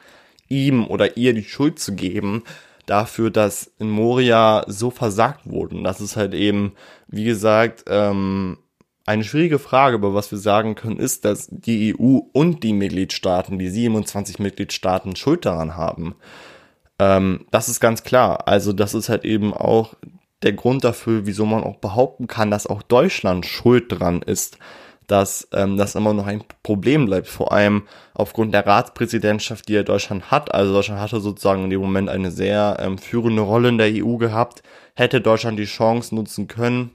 ihm 0.50 0.88
oder 0.88 1.16
ihr 1.16 1.34
die 1.34 1.44
Schuld 1.44 1.80
zu 1.80 1.96
geben 1.96 2.44
dafür, 2.86 3.30
dass 3.30 3.72
in 3.80 3.90
Moria 3.90 4.66
so 4.68 4.90
versagt 4.90 5.50
wurden? 5.50 5.84
Das 5.84 6.02
ist 6.02 6.16
halt 6.16 6.34
eben, 6.34 6.74
wie 7.08 7.24
gesagt, 7.24 7.86
ähm, 7.88 8.58
eine 9.06 9.24
schwierige 9.24 9.60
Frage, 9.60 9.96
aber 9.96 10.14
was 10.14 10.32
wir 10.32 10.40
sagen 10.40 10.76
können, 10.76 10.98
ist, 10.98 11.26
dass 11.26 11.48
die 11.50 11.96
EU 11.96 12.20
und 12.32 12.64
die 12.64 12.74
Mitgliedstaaten, 12.74 13.60
die 13.60 13.70
27 13.70 14.40
Mitgliedstaaten 14.40 15.16
Schuld 15.16 15.46
daran 15.46 15.78
haben. 15.78 16.16
Ähm, 17.00 17.46
das 17.52 17.70
ist 17.70 17.80
ganz 17.80 18.04
klar. 18.04 18.48
Also 18.48 18.74
das 18.74 18.94
ist 18.94 19.10
halt 19.10 19.26
eben 19.26 19.54
auch 19.54 19.94
der 20.44 20.54
Grund 20.54 20.84
dafür, 20.84 21.26
wieso 21.26 21.46
man 21.46 21.64
auch 21.64 21.78
behaupten 21.78 22.28
kann, 22.28 22.52
dass 22.52 22.68
auch 22.68 22.82
Deutschland 22.82 23.46
schuld 23.46 23.86
dran 23.88 24.22
ist, 24.22 24.58
dass 25.08 25.48
ähm, 25.54 25.78
das 25.78 25.96
immer 25.96 26.14
noch 26.14 26.28
ein 26.28 26.44
Problem 26.64 27.06
bleibt, 27.06 27.28
vor 27.28 27.52
allem 27.52 27.84
aufgrund 28.14 28.54
der 28.54 28.66
Ratspräsidentschaft, 28.66 29.68
die 29.68 29.74
ja 29.74 29.84
Deutschland 29.84 30.32
hat. 30.32 30.54
Also 30.54 30.74
Deutschland 30.74 31.02
hatte 31.02 31.20
sozusagen 31.20 31.66
in 31.66 31.70
dem 31.70 31.82
Moment 31.82 32.10
eine 32.10 32.32
sehr 32.32 32.78
ähm, 32.80 32.98
führende 32.98 33.42
Rolle 33.42 33.70
in 33.70 33.78
der 33.78 33.92
EU 33.94 34.18
gehabt, 34.18 34.64
hätte 34.96 35.22
Deutschland 35.22 35.60
die 35.60 35.66
Chance 35.66 36.14
nutzen 36.16 36.48
können, 36.48 36.92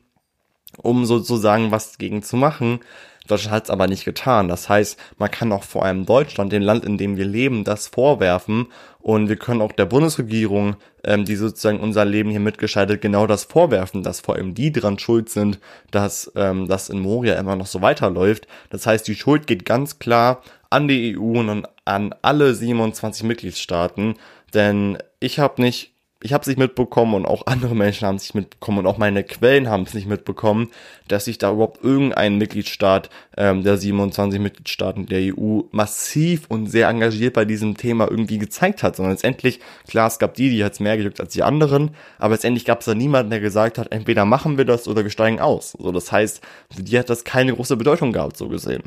um 0.79 1.05
sozusagen 1.05 1.71
was 1.71 1.93
dagegen 1.93 2.23
zu 2.23 2.37
machen. 2.37 2.81
Deutschland 3.29 3.55
hat 3.55 3.65
es 3.65 3.71
aber 3.71 3.87
nicht 3.87 4.05
getan. 4.05 4.49
Das 4.49 4.69
heißt, 4.69 4.99
man 5.19 5.31
kann 5.31 5.53
auch 5.53 5.63
vor 5.63 5.85
allem 5.85 6.07
Deutschland, 6.07 6.51
dem 6.53 6.63
Land, 6.63 6.85
in 6.85 6.97
dem 6.97 7.17
wir 7.17 7.27
leben, 7.27 7.63
das 7.63 7.87
vorwerfen. 7.87 8.67
Und 9.01 9.29
wir 9.29 9.37
können 9.37 9.61
auch 9.61 9.73
der 9.73 9.85
Bundesregierung, 9.87 10.77
ähm, 11.05 11.25
die 11.25 11.37
sozusagen 11.37 11.81
unser 11.81 12.05
Leben 12.05 12.31
hier 12.31 12.41
mitgeschaltet, 12.41 13.01
genau 13.01 13.27
das 13.27 13.45
vorwerfen, 13.45 14.03
dass 14.03 14.21
vor 14.21 14.35
allem 14.35 14.55
die 14.55 14.73
dran 14.73 14.99
schuld 14.99 15.29
sind, 15.29 15.61
dass 15.91 16.33
ähm, 16.35 16.67
das 16.67 16.89
in 16.89 17.01
Moria 17.01 17.35
immer 17.35 17.55
noch 17.55 17.67
so 17.67 17.81
weiterläuft. 17.81 18.49
Das 18.71 18.87
heißt, 18.87 19.07
die 19.07 19.15
Schuld 19.15 19.47
geht 19.47 19.65
ganz 19.65 19.99
klar 19.99 20.43
an 20.71 20.89
die 20.89 21.17
EU 21.17 21.39
und 21.39 21.67
an 21.85 22.15
alle 22.23 22.55
27 22.55 23.25
Mitgliedstaaten. 23.25 24.15
Denn 24.55 24.99
ich 25.21 25.39
habe 25.39 25.61
nicht 25.63 25.93
ich 26.21 26.33
habe 26.33 26.43
es 26.43 26.49
nicht 26.49 26.59
mitbekommen 26.59 27.15
und 27.15 27.27
auch 27.27 27.47
andere 27.47 27.77
Menschen 27.77 28.07
haben 28.07 28.17
es 28.17 28.23
nicht 28.25 28.35
mitbekommen 28.35 28.79
und 28.79 28.87
auch 28.87 28.99
meine 28.99 29.23
Quellen 29.23 29.69
haben 29.69 29.85
es 29.85 29.95
nicht 29.95 30.09
mitbekommen, 30.09 30.71
dass 31.07 31.27
sich 31.27 31.39
da 31.39 31.53
überhaupt 31.53 31.85
irgendein 31.85 32.39
Mitgliedstaat 32.39 33.09
ähm, 33.37 33.63
der 33.63 33.77
27 33.77 34.41
Mitgliedstaaten 34.41 35.07
der 35.07 35.33
EU 35.37 35.63
massiv 35.71 36.47
und 36.49 36.67
sehr 36.67 36.89
engagiert 36.89 37.35
bei 37.35 37.45
diesem 37.45 37.77
Thema 37.77 38.11
irgendwie 38.11 38.39
gezeigt 38.39 38.83
hat, 38.83 38.97
sondern 38.97 39.13
letztendlich, 39.13 39.61
klar, 39.87 40.09
es 40.09 40.19
gab 40.19 40.35
die, 40.35 40.51
die 40.51 40.65
hat's 40.65 40.81
mehr 40.81 40.97
gejuckt 40.97 41.21
als 41.21 41.35
die 41.35 41.45
anderen, 41.45 41.93
aber 42.19 42.35
letztendlich 42.35 42.65
gab 42.65 42.81
es 42.81 42.87
da 42.87 42.95
niemanden, 42.97 43.31
der 43.31 43.41
gesagt 43.41 43.79
hat, 43.79 43.93
entweder 43.93 44.25
machen 44.25 44.59
wir 44.59 44.65
das 44.65 44.89
oder 44.89 45.05
wir 45.05 45.11
steigen 45.11 45.39
aus. 45.39 45.77
So, 45.79 45.93
das 45.93 46.11
heißt, 46.11 46.41
für 46.75 46.83
die 46.83 46.99
hat 46.99 47.11
das 47.11 47.23
keine 47.23 47.55
große 47.55 47.77
Bedeutung 47.77 48.13
gehabt, 48.13 48.37
so 48.37 48.49
gesehen. 48.49 48.83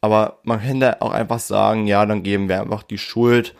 Aber 0.00 0.38
man 0.42 0.60
könnte 0.60 1.00
auch 1.00 1.12
einfach 1.12 1.40
sagen, 1.40 1.86
ja, 1.86 2.04
dann 2.06 2.22
geben 2.22 2.48
wir 2.48 2.60
einfach 2.60 2.82
die 2.82 2.98
Schuld 2.98 3.54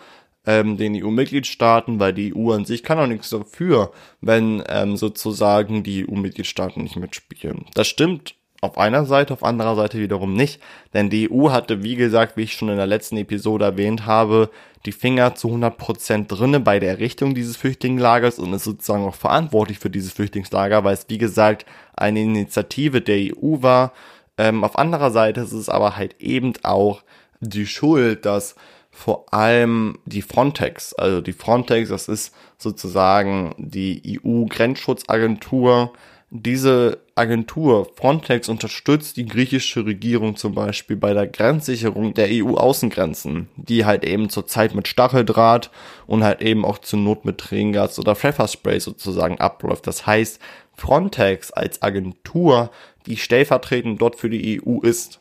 ähm, 0.49 0.79
den 0.79 0.97
EU-Mitgliedstaaten, 0.97 2.01
weil 2.01 2.15
die 2.15 2.35
EU 2.35 2.53
an 2.53 2.65
sich 2.65 2.83
kann 2.83 2.99
auch 2.99 3.07
nichts 3.07 3.29
dafür, 3.29 3.93
wenn 4.23 4.65
ähm, 4.67 4.97
sozusagen 4.97 5.83
die 5.83 6.09
EU-Mitgliedstaaten 6.09 6.83
nicht 6.83 6.97
mitspielen. 6.97 7.67
Das 7.75 7.87
stimmt 7.87 8.35
auf 8.63 8.79
einer 8.79 9.05
Seite, 9.05 9.35
auf 9.35 9.45
anderer 9.45 9.77
Seite 9.77 10.01
wiederum 10.01 10.33
nicht, 10.33 10.61
denn 10.95 11.11
die 11.11 11.31
EU 11.31 11.51
hatte, 11.51 11.83
wie 11.83 11.97
gesagt, 11.97 12.39
wie 12.39 12.45
ich 12.45 12.55
schon 12.55 12.71
in 12.71 12.79
der 12.79 12.87
letzten 12.87 13.19
Episode 13.19 13.67
erwähnt 13.67 14.07
habe, 14.07 14.49
die 14.87 14.93
Finger 14.93 15.35
zu 15.35 15.49
100% 15.49 16.29
drinne 16.29 16.61
bei 16.61 16.81
der 16.81 16.93
Errichtung 16.93 17.35
dieses 17.35 17.59
Flüchtlingslagers 17.59 18.39
und 18.39 18.55
ist 18.55 18.65
sozusagen 18.65 19.05
auch 19.05 19.15
verantwortlich 19.15 19.79
für 19.79 19.91
dieses 19.91 20.13
Flüchtlingslager, 20.13 20.83
weil 20.83 20.95
es, 20.95 21.07
wie 21.11 21.19
gesagt, 21.19 21.67
eine 21.95 22.23
Initiative 22.23 23.03
der 23.03 23.37
EU 23.37 23.61
war. 23.61 23.93
Ähm, 24.39 24.65
auf 24.65 24.79
anderer 24.79 25.11
Seite 25.11 25.43
ist 25.43 25.53
es 25.53 25.69
aber 25.69 25.97
halt 25.97 26.17
eben 26.21 26.55
auch 26.63 27.03
die 27.41 27.67
Schuld, 27.67 28.25
dass 28.25 28.57
vor 28.99 29.33
allem 29.33 30.01
die 30.07 30.23
Frontex. 30.23 30.93
Also 30.93 31.21
die 31.21 31.33
Frontex, 31.33 31.91
das 31.91 32.09
ist 32.09 32.35
sozusagen 32.59 33.55
die 33.57 34.21
EU-Grenzschutzagentur. 34.25 35.93
Diese 36.31 36.99
Agentur 37.15 37.89
Frontex 37.95 38.49
unterstützt 38.49 39.17
die 39.17 39.27
griechische 39.27 39.87
Regierung 39.87 40.35
zum 40.35 40.53
Beispiel 40.53 40.97
bei 40.97 41.15
der 41.15 41.29
Grenzsicherung 41.29 42.13
der 42.13 42.27
EU-Außengrenzen, 42.29 43.49
die 43.55 43.85
halt 43.85 44.05
eben 44.05 44.31
zurzeit 44.31 44.75
mit 44.75 44.89
Stacheldraht 44.89 45.71
und 46.09 46.25
halt 46.25 46.43
eben 46.43 46.65
auch 46.65 46.79
zur 46.79 46.99
Not 46.99 47.25
mit 47.25 47.39
Tränengas 47.39 48.01
oder 48.01 48.17
Pfefferspray 48.17 48.81
sozusagen 48.81 49.39
abläuft. 49.39 49.87
Das 49.87 50.09
heißt, 50.09 50.41
Frontex 50.77 51.53
als 51.53 51.83
Agentur, 51.83 52.73
die 53.07 53.17
stellvertretend 53.17 54.03
dort 54.03 54.17
für 54.17 54.29
die 54.29 54.61
EU 54.61 54.81
ist, 54.81 55.21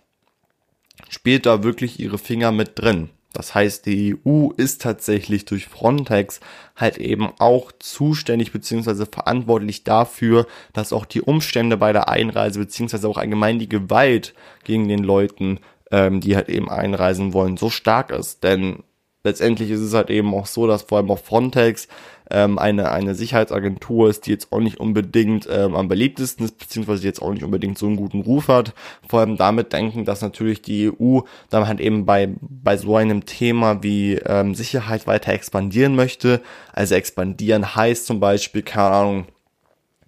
spielt 1.10 1.46
da 1.46 1.62
wirklich 1.62 2.00
ihre 2.00 2.18
Finger 2.18 2.52
mit 2.52 2.72
drin. 2.80 3.12
Das 3.38 3.54
heißt, 3.54 3.86
die 3.86 4.18
EU 4.26 4.50
ist 4.58 4.82
tatsächlich 4.82 5.46
durch 5.46 5.68
Frontex 5.68 6.40
halt 6.76 6.98
eben 6.98 7.30
auch 7.38 7.72
zuständig 7.78 8.52
beziehungsweise 8.52 9.06
verantwortlich 9.06 9.84
dafür, 9.84 10.48
dass 10.74 10.92
auch 10.92 11.06
die 11.06 11.22
Umstände 11.22 11.78
bei 11.78 11.94
der 11.94 12.10
Einreise 12.10 12.58
beziehungsweise 12.58 13.08
auch 13.08 13.18
allgemein 13.18 13.60
die 13.60 13.70
Gewalt 13.70 14.34
gegen 14.64 14.88
den 14.88 15.04
Leuten, 15.04 15.60
ähm, 15.92 16.20
die 16.20 16.36
halt 16.36 16.50
eben 16.50 16.68
einreisen 16.68 17.32
wollen, 17.32 17.58
so 17.58 17.70
stark 17.70 18.10
ist. 18.10 18.44
Denn 18.44 18.82
letztendlich 19.28 19.70
ist 19.70 19.82
es 19.82 19.94
halt 19.94 20.10
eben 20.10 20.34
auch 20.34 20.46
so, 20.46 20.66
dass 20.68 20.84
vor 20.84 20.98
allem 20.98 21.12
auch 21.12 21.20
Frontex 21.20 21.88
ähm, 22.32 22.58
eine, 22.58 22.92
eine 22.92 23.16
Sicherheitsagentur 23.16 24.10
ist, 24.10 24.26
die 24.26 24.32
jetzt 24.32 24.52
auch 24.52 24.60
nicht 24.60 24.80
unbedingt 24.80 25.48
ähm, 25.52 25.76
am 25.76 25.88
beliebtesten 25.88 26.46
ist, 26.46 26.58
beziehungsweise 26.58 27.04
jetzt 27.04 27.22
auch 27.22 27.32
nicht 27.32 27.44
unbedingt 27.44 27.78
so 27.78 27.86
einen 27.86 27.96
guten 27.96 28.22
Ruf 28.22 28.48
hat. 28.48 28.74
Vor 29.08 29.20
allem 29.20 29.38
damit 29.38 29.74
denken, 29.74 30.06
dass 30.06 30.22
natürlich 30.22 30.62
die 30.62 30.92
EU 30.92 31.20
dann 31.50 31.68
halt 31.68 31.80
eben 31.80 32.06
bei, 32.06 32.30
bei 32.42 32.78
so 32.78 32.96
einem 32.96 33.26
Thema 33.26 33.84
wie 33.84 34.16
ähm, 34.16 34.56
Sicherheit 34.56 35.08
weiter 35.08 35.34
expandieren 35.34 35.96
möchte. 35.96 36.42
Also 36.74 36.96
expandieren 36.96 37.76
heißt 37.76 38.06
zum 38.06 38.20
Beispiel, 38.20 38.62
keine 38.62 38.96
Ahnung, 38.96 39.26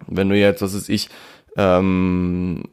wenn 0.06 0.28
du 0.28 0.36
jetzt, 0.36 0.62
was 0.62 0.74
ist 0.74 0.88
ich, 0.88 1.08
ähm, 1.56 2.64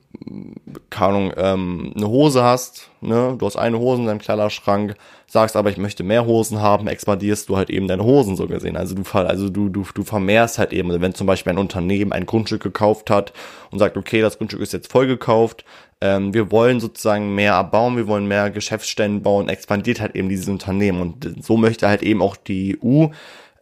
keine 0.90 1.08
Ahnung, 1.08 1.34
ähm, 1.38 1.94
eine 1.96 2.08
Hose 2.08 2.44
hast, 2.44 2.90
ne, 3.02 3.36
du 3.38 3.46
hast 3.46 3.56
eine 3.56 3.80
Hose 3.80 4.02
in 4.02 4.08
deinem 4.08 4.20
Kleiderschrank, 4.20 4.96
sagst 5.28 5.56
aber, 5.56 5.70
ich 5.70 5.78
möchte 5.78 6.04
mehr 6.04 6.26
Hosen 6.26 6.62
haben, 6.62 6.88
expandierst 6.88 7.50
du 7.50 7.58
halt 7.58 7.70
eben 7.70 7.88
deine 7.88 8.04
Hosen 8.04 8.36
so 8.36 8.48
gesehen. 8.48 8.78
Also 8.78 8.96
du, 8.96 9.04
also 9.12 9.50
du, 9.50 9.70
du, 9.70 9.86
du 9.94 10.04
vermehrst 10.04 10.58
halt 10.58 10.74
eben, 10.74 10.90
also 10.90 11.02
wenn 11.02 11.14
zum 11.14 11.28
Beispiel 11.28 11.54
ein 11.54 11.58
Unternehmen 11.58 12.14
ein 12.14 12.26
Grundstück 12.26 12.64
gekauft 12.64 13.10
hat 13.10 13.34
und 13.72 13.80
sagt, 13.80 13.98
okay, 13.98 14.22
das 14.22 14.38
Grundstück 14.38 14.62
ist 14.62 14.74
jetzt 14.74 14.92
voll 14.92 15.08
gekauft, 15.08 15.66
ähm, 16.00 16.34
wir 16.34 16.52
wollen 16.52 16.80
sozusagen 16.80 17.34
mehr 17.36 17.56
abbauen, 17.56 17.98
wir 17.98 18.08
wollen 18.08 18.28
mehr 18.28 18.52
Geschäftsstellen 18.52 19.22
bauen, 19.24 19.50
expandiert 19.50 20.00
halt 20.00 20.16
eben 20.16 20.30
dieses 20.30 20.48
Unternehmen. 20.48 21.02
Und 21.02 21.44
so 21.44 21.58
möchte 21.58 21.88
halt 21.88 22.04
eben 22.04 22.22
auch 22.22 22.36
die 22.36 22.78
EU 22.84 23.08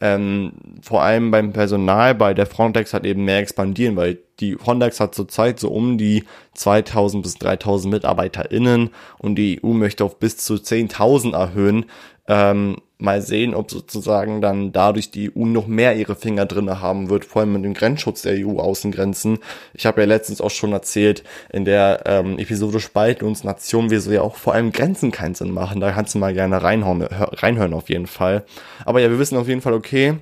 ähm, 0.02 0.54
vor 0.82 1.02
allem 1.04 1.32
beim 1.32 1.54
Personal 1.54 2.16
bei 2.16 2.34
der 2.34 2.46
Frontex 2.46 2.94
halt 2.94 3.06
eben 3.06 3.26
mehr 3.26 3.40
expandieren, 3.40 3.96
weil 3.96 4.20
die 4.40 4.56
Frontex 4.56 5.00
hat 5.00 5.16
zurzeit 5.16 5.60
so 5.60 5.70
um 5.70 5.98
die 5.98 6.24
2000 6.56 7.24
bis 7.24 7.36
3000 7.36 7.94
MitarbeiterInnen 7.94 8.90
und 9.18 9.36
die 9.36 9.62
EU 9.64 9.70
möchte 9.70 10.04
auf 10.04 10.20
bis 10.20 10.38
zu 10.38 10.56
10.000 10.56 11.34
erhöhen. 11.34 11.86
Ähm, 12.28 12.78
mal 12.98 13.22
sehen, 13.22 13.54
ob 13.54 13.72
sozusagen 13.72 14.42
dann 14.42 14.72
dadurch 14.72 15.12
die 15.12 15.30
EU 15.36 15.46
noch 15.46 15.68
mehr 15.68 15.96
ihre 15.96 16.16
Finger 16.16 16.46
drinne 16.46 16.82
haben 16.82 17.10
wird, 17.10 17.26
vor 17.26 17.42
allem 17.42 17.54
mit 17.54 17.66
dem 17.66 17.74
Grenzschutz 17.74 18.22
der 18.22 18.34
EU-Außengrenzen. 18.46 19.40
Ich 19.74 19.86
habe 19.86 20.02
ja 20.02 20.08
letztens 20.08 20.42
auch 20.42 20.52
schon 20.52 20.72
erzählt, 20.72 21.24
in 21.52 21.66
der 21.66 22.04
ähm, 22.06 22.40
Episode 22.40 22.80
Spalten 22.80 23.26
uns 23.26 23.44
Nationen, 23.44 23.92
wie 23.92 23.98
so 23.98 24.12
ja 24.12 24.22
auch 24.22 24.36
vor 24.36 24.54
allem 24.54 24.72
Grenzen 24.72 25.12
keinen 25.12 25.36
Sinn 25.36 25.52
machen. 25.52 25.82
Da 25.82 25.92
kannst 25.92 26.16
du 26.16 26.20
mal 26.20 26.34
gerne 26.34 26.64
reinhauen, 26.64 27.02
reinhören 27.02 27.74
auf 27.74 27.90
jeden 27.90 28.08
Fall. 28.08 28.46
Aber 28.86 29.02
ja, 29.02 29.10
wir 29.10 29.20
wissen 29.20 29.38
auf 29.38 29.48
jeden 29.48 29.62
Fall, 29.62 29.74
okay, 29.74 30.16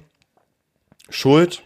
Schuld, 1.10 1.62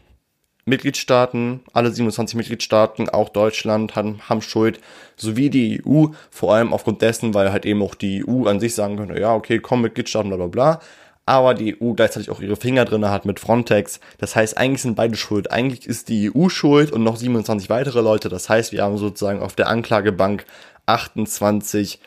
Mitgliedstaaten, 0.67 1.61
alle 1.73 1.91
27 1.91 2.35
Mitgliedstaaten, 2.35 3.09
auch 3.09 3.29
Deutschland 3.29 3.95
haben, 3.95 4.19
haben 4.27 4.41
Schuld, 4.41 4.79
sowie 5.15 5.49
die 5.49 5.81
EU, 5.85 6.07
vor 6.29 6.53
allem 6.53 6.73
aufgrund 6.73 7.01
dessen, 7.01 7.33
weil 7.33 7.51
halt 7.51 7.65
eben 7.65 7.81
auch 7.81 7.95
die 7.95 8.23
EU 8.27 8.47
an 8.47 8.59
sich 8.59 8.75
sagen 8.75 8.97
könnte, 8.97 9.19
ja, 9.19 9.33
okay, 9.33 9.59
komm, 9.59 9.81
Mitgliedstaaten, 9.81 10.29
bla 10.29 10.37
bla 10.37 10.47
bla, 10.47 10.79
aber 11.25 11.53
die 11.53 11.81
EU 11.81 11.93
gleichzeitig 11.93 12.29
auch 12.29 12.41
ihre 12.41 12.57
Finger 12.57 12.85
drinne 12.85 13.11
hat 13.11 13.25
mit 13.25 13.39
Frontex. 13.39 13.99
Das 14.17 14.35
heißt, 14.35 14.57
eigentlich 14.57 14.81
sind 14.81 14.95
beide 14.95 15.15
schuld. 15.15 15.51
Eigentlich 15.51 15.85
ist 15.85 16.09
die 16.09 16.31
EU 16.33 16.49
schuld 16.49 16.91
und 16.91 17.03
noch 17.03 17.17
27 17.17 17.69
weitere 17.69 18.01
Leute. 18.01 18.29
Das 18.29 18.49
heißt, 18.49 18.71
wir 18.71 18.83
haben 18.83 18.97
sozusagen 18.97 19.41
auf 19.41 19.55
der 19.55 19.67
Anklagebank 19.67 20.45
28 20.85 21.99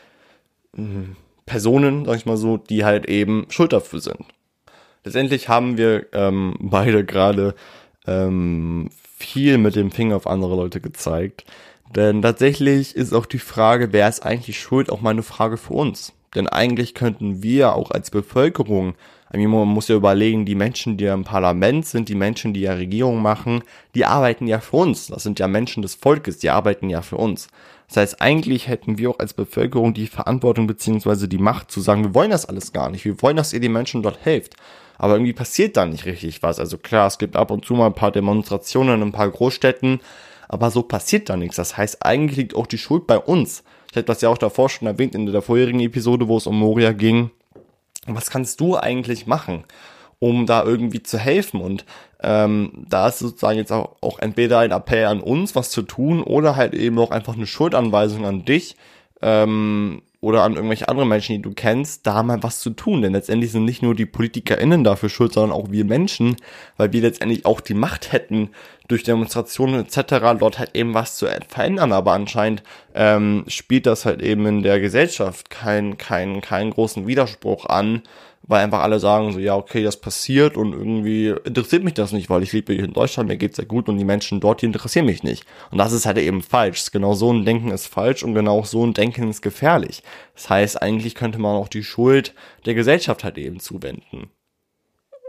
mh, 0.72 0.84
hm, 0.84 1.16
Personen, 1.46 2.04
sag 2.04 2.16
ich 2.16 2.26
mal 2.26 2.36
so, 2.36 2.56
die 2.56 2.84
halt 2.84 3.06
eben 3.06 3.46
schuld 3.48 3.72
dafür 3.72 4.00
sind. 4.00 4.24
Letztendlich 5.04 5.48
haben 5.48 5.78
wir 5.78 6.06
ähm, 6.12 6.56
beide 6.60 7.04
gerade 7.04 7.54
ähm, 8.10 8.90
viel 9.16 9.58
mit 9.58 9.76
dem 9.76 9.90
Finger 9.90 10.16
auf 10.16 10.26
andere 10.26 10.56
Leute 10.56 10.80
gezeigt. 10.80 11.44
Denn 11.94 12.22
tatsächlich 12.22 12.94
ist 12.94 13.12
auch 13.12 13.26
die 13.26 13.38
Frage, 13.38 13.92
wer 13.92 14.08
ist 14.08 14.24
eigentlich 14.24 14.60
schuld, 14.60 14.90
auch 14.90 15.00
mal 15.00 15.10
eine 15.10 15.22
Frage 15.22 15.56
für 15.56 15.74
uns. 15.74 16.12
Denn 16.34 16.46
eigentlich 16.46 16.94
könnten 16.94 17.42
wir 17.42 17.74
auch 17.74 17.90
als 17.90 18.10
Bevölkerung, 18.10 18.94
man 19.32 19.68
muss 19.68 19.88
ja 19.88 19.96
überlegen, 19.96 20.44
die 20.44 20.54
Menschen, 20.54 20.96
die 20.96 21.04
ja 21.04 21.14
im 21.14 21.24
Parlament 21.24 21.86
sind, 21.86 22.08
die 22.08 22.14
Menschen, 22.14 22.52
die 22.52 22.62
ja 22.62 22.74
Regierung 22.74 23.22
machen, 23.22 23.62
die 23.94 24.04
arbeiten 24.04 24.46
ja 24.46 24.60
für 24.60 24.76
uns. 24.76 25.06
Das 25.08 25.22
sind 25.22 25.38
ja 25.38 25.48
Menschen 25.48 25.82
des 25.82 25.94
Volkes, 25.94 26.38
die 26.38 26.50
arbeiten 26.50 26.90
ja 26.90 27.02
für 27.02 27.16
uns. 27.16 27.48
Das 27.88 27.96
heißt, 27.96 28.22
eigentlich 28.22 28.68
hätten 28.68 28.98
wir 28.98 29.10
auch 29.10 29.18
als 29.18 29.34
Bevölkerung 29.34 29.94
die 29.94 30.06
Verantwortung 30.06 30.68
beziehungsweise 30.68 31.26
die 31.26 31.38
Macht 31.38 31.70
zu 31.72 31.80
sagen, 31.80 32.04
wir 32.04 32.14
wollen 32.14 32.30
das 32.30 32.46
alles 32.46 32.72
gar 32.72 32.90
nicht. 32.90 33.04
Wir 33.04 33.20
wollen, 33.22 33.36
dass 33.36 33.52
ihr 33.52 33.60
den 33.60 33.72
Menschen 33.72 34.02
dort 34.02 34.24
helft 34.24 34.54
aber 35.00 35.14
irgendwie 35.14 35.32
passiert 35.32 35.78
da 35.78 35.86
nicht 35.86 36.04
richtig 36.04 36.42
was. 36.42 36.60
Also 36.60 36.76
klar, 36.76 37.06
es 37.06 37.16
gibt 37.16 37.34
ab 37.34 37.50
und 37.50 37.64
zu 37.64 37.72
mal 37.72 37.86
ein 37.86 37.94
paar 37.94 38.12
Demonstrationen 38.12 38.96
in 38.96 39.08
ein 39.08 39.12
paar 39.12 39.30
Großstädten, 39.30 40.00
aber 40.46 40.70
so 40.70 40.82
passiert 40.82 41.30
da 41.30 41.38
nichts. 41.38 41.56
Das 41.56 41.78
heißt, 41.78 42.04
eigentlich 42.04 42.36
liegt 42.36 42.54
auch 42.54 42.66
die 42.66 42.76
Schuld 42.76 43.06
bei 43.06 43.16
uns. 43.16 43.64
Ich 43.90 43.96
hätte 43.96 44.08
das 44.08 44.20
ja 44.20 44.28
auch 44.28 44.36
davor 44.36 44.68
schon 44.68 44.86
erwähnt 44.86 45.14
in 45.14 45.24
der 45.24 45.40
vorherigen 45.40 45.80
Episode, 45.80 46.28
wo 46.28 46.36
es 46.36 46.46
um 46.46 46.58
Moria 46.58 46.92
ging. 46.92 47.30
Was 48.08 48.28
kannst 48.28 48.60
du 48.60 48.76
eigentlich 48.76 49.26
machen, 49.26 49.64
um 50.18 50.44
da 50.44 50.64
irgendwie 50.64 51.02
zu 51.02 51.16
helfen? 51.16 51.62
Und 51.62 51.86
ähm, 52.22 52.84
da 52.86 53.08
ist 53.08 53.20
sozusagen 53.20 53.56
jetzt 53.56 53.72
auch, 53.72 53.96
auch 54.02 54.18
entweder 54.18 54.58
ein 54.58 54.70
Appell 54.70 55.06
an 55.06 55.22
uns, 55.22 55.54
was 55.54 55.70
zu 55.70 55.80
tun, 55.80 56.22
oder 56.22 56.56
halt 56.56 56.74
eben 56.74 56.98
auch 56.98 57.10
einfach 57.10 57.36
eine 57.36 57.46
Schuldanweisung 57.46 58.26
an 58.26 58.44
dich, 58.44 58.76
ähm, 59.22 60.02
oder 60.22 60.42
an 60.42 60.54
irgendwelche 60.54 60.88
anderen 60.88 61.08
Menschen, 61.08 61.36
die 61.36 61.42
du 61.42 61.52
kennst, 61.52 62.06
da 62.06 62.22
mal 62.22 62.42
was 62.42 62.60
zu 62.60 62.70
tun. 62.70 63.00
Denn 63.00 63.12
letztendlich 63.12 63.52
sind 63.52 63.64
nicht 63.64 63.82
nur 63.82 63.94
die 63.94 64.04
PolitikerInnen 64.04 64.84
dafür 64.84 65.08
schuld, 65.08 65.32
sondern 65.32 65.58
auch 65.58 65.70
wir 65.70 65.86
Menschen, 65.86 66.36
weil 66.76 66.92
wir 66.92 67.00
letztendlich 67.00 67.46
auch 67.46 67.60
die 67.60 67.74
Macht 67.74 68.12
hätten, 68.12 68.50
durch 68.86 69.02
Demonstrationen 69.02 69.80
etc. 69.80 70.38
dort 70.38 70.58
halt 70.58 70.70
eben 70.74 70.92
was 70.92 71.16
zu 71.16 71.26
verändern. 71.48 71.92
Aber 71.92 72.12
anscheinend 72.12 72.62
ähm, 72.94 73.44
spielt 73.46 73.86
das 73.86 74.04
halt 74.04 74.20
eben 74.20 74.44
in 74.46 74.62
der 74.62 74.80
Gesellschaft 74.80 75.48
keinen 75.48 75.96
keinen 75.96 76.42
keinen 76.42 76.70
großen 76.70 77.06
Widerspruch 77.06 77.66
an, 77.66 78.02
weil 78.50 78.64
einfach 78.64 78.80
alle 78.80 78.98
sagen 78.98 79.32
so, 79.32 79.38
ja, 79.38 79.54
okay, 79.54 79.84
das 79.84 80.00
passiert 80.00 80.56
und 80.56 80.72
irgendwie 80.72 81.28
interessiert 81.44 81.84
mich 81.84 81.94
das 81.94 82.10
nicht, 82.10 82.28
weil 82.30 82.42
ich 82.42 82.52
lebe 82.52 82.72
hier 82.72 82.82
in 82.82 82.92
Deutschland, 82.92 83.28
mir 83.28 83.36
geht's 83.36 83.58
ja 83.58 83.64
gut 83.64 83.88
und 83.88 83.96
die 83.96 84.04
Menschen 84.04 84.40
dort, 84.40 84.60
die 84.60 84.66
interessieren 84.66 85.06
mich 85.06 85.22
nicht. 85.22 85.46
Und 85.70 85.78
das 85.78 85.92
ist 85.92 86.04
halt 86.04 86.18
eben 86.18 86.42
falsch. 86.42 86.90
Genau 86.90 87.14
so 87.14 87.32
ein 87.32 87.44
Denken 87.44 87.70
ist 87.70 87.86
falsch 87.86 88.24
und 88.24 88.34
genau 88.34 88.64
so 88.64 88.84
ein 88.84 88.92
Denken 88.92 89.30
ist 89.30 89.40
gefährlich. 89.40 90.02
Das 90.34 90.50
heißt, 90.50 90.82
eigentlich 90.82 91.14
könnte 91.14 91.38
man 91.38 91.54
auch 91.54 91.68
die 91.68 91.84
Schuld 91.84 92.34
der 92.66 92.74
Gesellschaft 92.74 93.22
halt 93.22 93.38
eben 93.38 93.60
zuwenden 93.60 94.30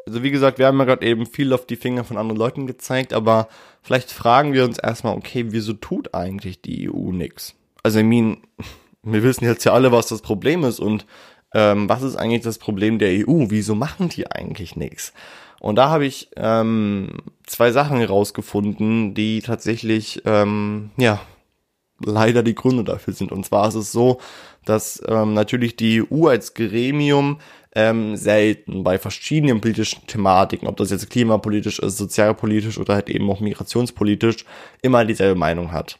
Also 0.07 0.23
wie 0.23 0.31
gesagt, 0.31 0.57
wir 0.57 0.65
haben 0.65 0.79
ja 0.79 0.86
gerade 0.86 1.05
eben 1.05 1.27
viel 1.27 1.53
auf 1.53 1.67
die 1.67 1.75
Finger 1.75 2.03
von 2.03 2.17
anderen 2.17 2.39
Leuten 2.39 2.65
gezeigt, 2.65 3.13
aber 3.13 3.49
vielleicht 3.84 4.12
fragen 4.12 4.53
wir 4.53 4.65
uns 4.65 4.79
erstmal, 4.79 5.15
okay, 5.15 5.45
wieso 5.49 5.73
tut 5.73 6.15
eigentlich 6.15 6.63
die 6.63 6.89
EU 6.89 7.12
nix? 7.12 7.53
Also 7.84 7.99
ich 7.99 8.05
meine, 8.05 8.38
wir 9.03 9.21
wissen 9.21 9.45
jetzt 9.45 9.63
ja 9.63 9.73
alle, 9.73 9.91
was 9.91 10.07
das 10.07 10.23
Problem 10.23 10.63
ist 10.63 10.79
und 10.79 11.05
ähm, 11.54 11.90
was 11.90 12.02
ist 12.02 12.16
eigentlich 12.16 12.44
das 12.44 12.58
Problem 12.58 13.00
der 13.00 13.10
EU? 13.28 13.46
Wieso 13.50 13.76
machen 13.76 14.10
die 14.10 14.30
eigentlich 14.30 14.76
nichts? 14.76 15.14
Und 15.60 15.76
da 15.76 15.90
habe 15.90 16.06
ich 16.06 16.30
ähm, 16.38 17.10
zwei 17.46 17.72
Sachen 17.72 18.00
herausgefunden, 18.00 19.14
die 19.14 19.42
tatsächlich, 19.42 20.22
ähm, 20.26 20.90
ja, 20.98 21.20
leider 22.04 22.42
die 22.42 22.56
Gründe 22.56 22.84
dafür 22.84 23.14
sind. 23.14 23.32
Und 23.32 23.46
zwar 23.46 23.68
ist 23.68 23.76
es 23.76 23.92
so, 23.92 24.20
dass 24.66 25.04
ähm, 25.08 25.34
natürlich 25.34 25.76
die 25.76 26.02
EU 26.02 26.28
als 26.28 26.56
Gremium 26.56 27.40
ähm, 27.76 28.16
selten 28.16 28.84
bei 28.84 28.98
verschiedenen 28.98 29.62
politischen 29.62 30.06
Thematiken, 30.08 30.68
ob 30.68 30.78
das 30.78 30.90
jetzt 30.90 31.10
klimapolitisch 31.10 31.80
ist, 31.80 31.98
sozialpolitisch 31.98 32.78
oder 32.78 32.96
halt 32.96 33.10
eben 33.10 33.30
auch 33.30 33.40
migrationspolitisch, 33.40 34.46
immer 34.82 35.06
dieselbe 35.06 35.40
Meinung 35.40 35.72
hat. 35.72 36.00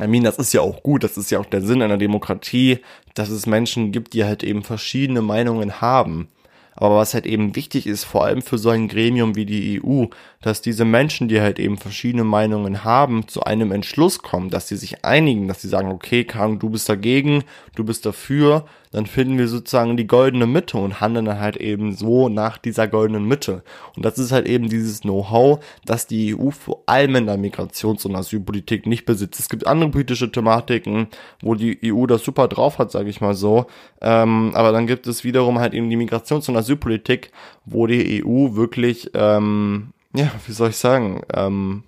I 0.00 0.08
mean, 0.08 0.24
das 0.24 0.38
ist 0.38 0.52
ja 0.52 0.60
auch 0.60 0.82
gut, 0.82 1.04
das 1.04 1.16
ist 1.16 1.30
ja 1.30 1.38
auch 1.38 1.46
der 1.46 1.62
Sinn 1.62 1.82
einer 1.82 1.98
Demokratie, 1.98 2.80
dass 3.14 3.28
es 3.28 3.46
Menschen 3.46 3.92
gibt, 3.92 4.12
die 4.12 4.24
halt 4.24 4.42
eben 4.42 4.62
verschiedene 4.62 5.22
Meinungen 5.22 5.80
haben. 5.80 6.28
Aber 6.76 6.96
was 6.96 7.14
halt 7.14 7.26
eben 7.26 7.54
wichtig 7.54 7.86
ist, 7.86 8.04
vor 8.04 8.24
allem 8.24 8.42
für 8.42 8.58
so 8.58 8.70
ein 8.70 8.88
Gremium 8.88 9.36
wie 9.36 9.46
die 9.46 9.80
EU, 9.80 10.06
dass 10.42 10.60
diese 10.60 10.84
Menschen, 10.84 11.28
die 11.28 11.40
halt 11.40 11.60
eben 11.60 11.78
verschiedene 11.78 12.24
Meinungen 12.24 12.82
haben, 12.82 13.28
zu 13.28 13.44
einem 13.44 13.70
Entschluss 13.70 14.18
kommen, 14.18 14.50
dass 14.50 14.66
sie 14.66 14.76
sich 14.76 15.04
einigen, 15.04 15.46
dass 15.46 15.62
sie 15.62 15.68
sagen, 15.68 15.92
okay, 15.92 16.24
Kang, 16.24 16.58
du 16.58 16.70
bist 16.70 16.88
dagegen, 16.88 17.44
du 17.76 17.84
bist 17.84 18.04
dafür, 18.04 18.66
dann 18.94 19.06
finden 19.06 19.38
wir 19.38 19.48
sozusagen 19.48 19.96
die 19.96 20.06
goldene 20.06 20.46
Mitte 20.46 20.78
und 20.78 21.00
handeln 21.00 21.24
dann 21.24 21.40
halt 21.40 21.56
eben 21.56 21.96
so 21.96 22.28
nach 22.28 22.58
dieser 22.58 22.86
goldenen 22.86 23.26
Mitte. 23.26 23.64
Und 23.96 24.04
das 24.04 24.18
ist 24.18 24.30
halt 24.30 24.46
eben 24.46 24.68
dieses 24.68 25.00
Know-how, 25.00 25.58
das 25.84 26.06
die 26.06 26.36
EU 26.36 26.50
vor 26.50 26.84
allem 26.86 27.16
in 27.16 27.26
der 27.26 27.36
Migrations- 27.36 28.06
und 28.06 28.14
Asylpolitik 28.14 28.86
nicht 28.86 29.04
besitzt. 29.04 29.40
Es 29.40 29.48
gibt 29.48 29.66
andere 29.66 29.90
politische 29.90 30.30
Thematiken, 30.30 31.08
wo 31.42 31.56
die 31.56 31.76
EU 31.92 32.06
das 32.06 32.22
super 32.22 32.46
drauf 32.46 32.78
hat, 32.78 32.92
sage 32.92 33.10
ich 33.10 33.20
mal 33.20 33.34
so. 33.34 33.66
Ähm, 34.00 34.52
aber 34.54 34.70
dann 34.70 34.86
gibt 34.86 35.08
es 35.08 35.24
wiederum 35.24 35.58
halt 35.58 35.74
eben 35.74 35.90
die 35.90 35.96
Migrations- 35.96 36.48
und 36.48 36.56
Asylpolitik, 36.56 37.32
wo 37.64 37.88
die 37.88 38.24
EU 38.24 38.54
wirklich, 38.54 39.10
ähm, 39.14 39.88
ja, 40.14 40.30
wie 40.46 40.52
soll 40.52 40.70
ich 40.70 40.76
sagen, 40.76 41.22
ähm, 41.34 41.82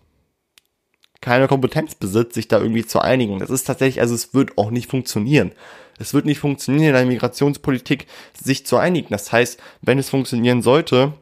keine 1.27 1.49
Kompetenz 1.49 1.97
besitzt, 1.97 2.35
sich 2.35 2.47
da 2.47 2.61
irgendwie 2.61 2.87
zu 2.87 3.01
einigen. 3.01 3.41
Das 3.41 3.51
ist 3.51 3.65
tatsächlich, 3.65 4.01
also 4.01 4.15
es 4.15 4.33
wird 4.33 4.57
auch 4.57 4.71
nicht 4.71 4.89
funktionieren. 4.89 5.51
Es 5.99 6.15
wird 6.15 6.25
nicht 6.25 6.39
funktionieren, 6.39 6.91
in 6.91 6.93
der 6.95 7.05
Migrationspolitik 7.05 8.07
sich 8.33 8.65
zu 8.65 8.77
einigen. 8.77 9.09
Das 9.11 9.33
heißt, 9.33 9.61
wenn 9.83 9.99
es 9.99 10.09
funktionieren 10.09 10.62
sollte, 10.62 11.15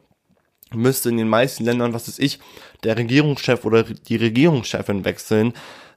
müsste 0.74 1.08
in 1.08 1.16
den 1.16 1.28
meisten 1.28 1.64
Ländern, 1.64 1.94
was 1.94 2.06
ist 2.06 2.18
ich, 2.18 2.38
der 2.82 2.98
Regierungschef 2.98 3.64
oder 3.64 3.82
die 3.82 4.16
Regierungschefin 4.16 5.06
wechseln, 5.06 5.54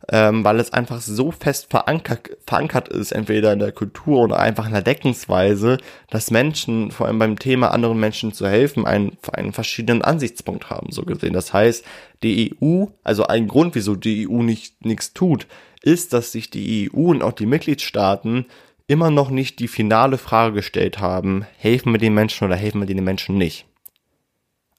ähm, 0.10 0.43
weil 0.43 0.60
es 0.60 0.72
einfach 0.72 1.02
so 1.02 1.32
fest 1.32 1.67
verankert, 1.70 2.30
verankert 2.46 2.88
ist, 2.88 3.12
entweder 3.12 3.52
in 3.52 3.60
der 3.60 3.74
Kultur 3.74 4.22
oder 4.22 4.39
einfach 4.39 4.65
in 4.65 4.72
der 4.72 4.82
Deckensweise, 4.82 5.78
dass 6.10 6.32
Menschen, 6.32 6.91
vor 6.91 7.08
allem 7.08 7.20
beim 7.20 7.38
Thema 7.38 7.72
anderen 7.72 8.00
Menschen 8.00 8.32
zu 8.32 8.48
helfen, 8.48 8.86
einen, 8.86 9.17
einen 9.34 9.52
verschiedenen 9.52 10.02
Ansichtspunkt 10.02 10.70
haben, 10.70 10.91
so 10.91 11.04
gesehen. 11.04 11.34
Das 11.34 11.54
heißt, 11.54 11.84
die 12.24 12.56
EU, 12.62 12.86
also 13.04 13.28
ein 13.28 13.48
Grund, 13.48 13.76
wieso 13.76 13.96
die 13.96 14.30
EU 14.30 14.43
nicht 14.43 14.86
nichts 14.86 15.13
tut, 15.13 15.48
ist, 15.82 16.13
dass 16.13 16.32
sich 16.32 16.50
die 16.50 16.89
EU 16.91 17.10
und 17.10 17.22
auch 17.22 17.34
die 17.34 17.46
Mitgliedstaaten 17.46 18.46
immer 18.88 19.12
noch 19.12 19.30
nicht 19.30 19.60
die 19.60 19.67
finale 19.67 20.17
Frage 20.17 20.56
gestellt 20.56 21.00
haben, 21.00 21.46
helfen 21.58 21.91
wir 21.91 22.00
den 22.00 22.13
Menschen 22.13 22.46
oder 22.46 22.56
helfen 22.56 22.80
wir 22.80 22.88
den 22.88 23.04
Menschen 23.04 23.38
nicht. 23.38 23.65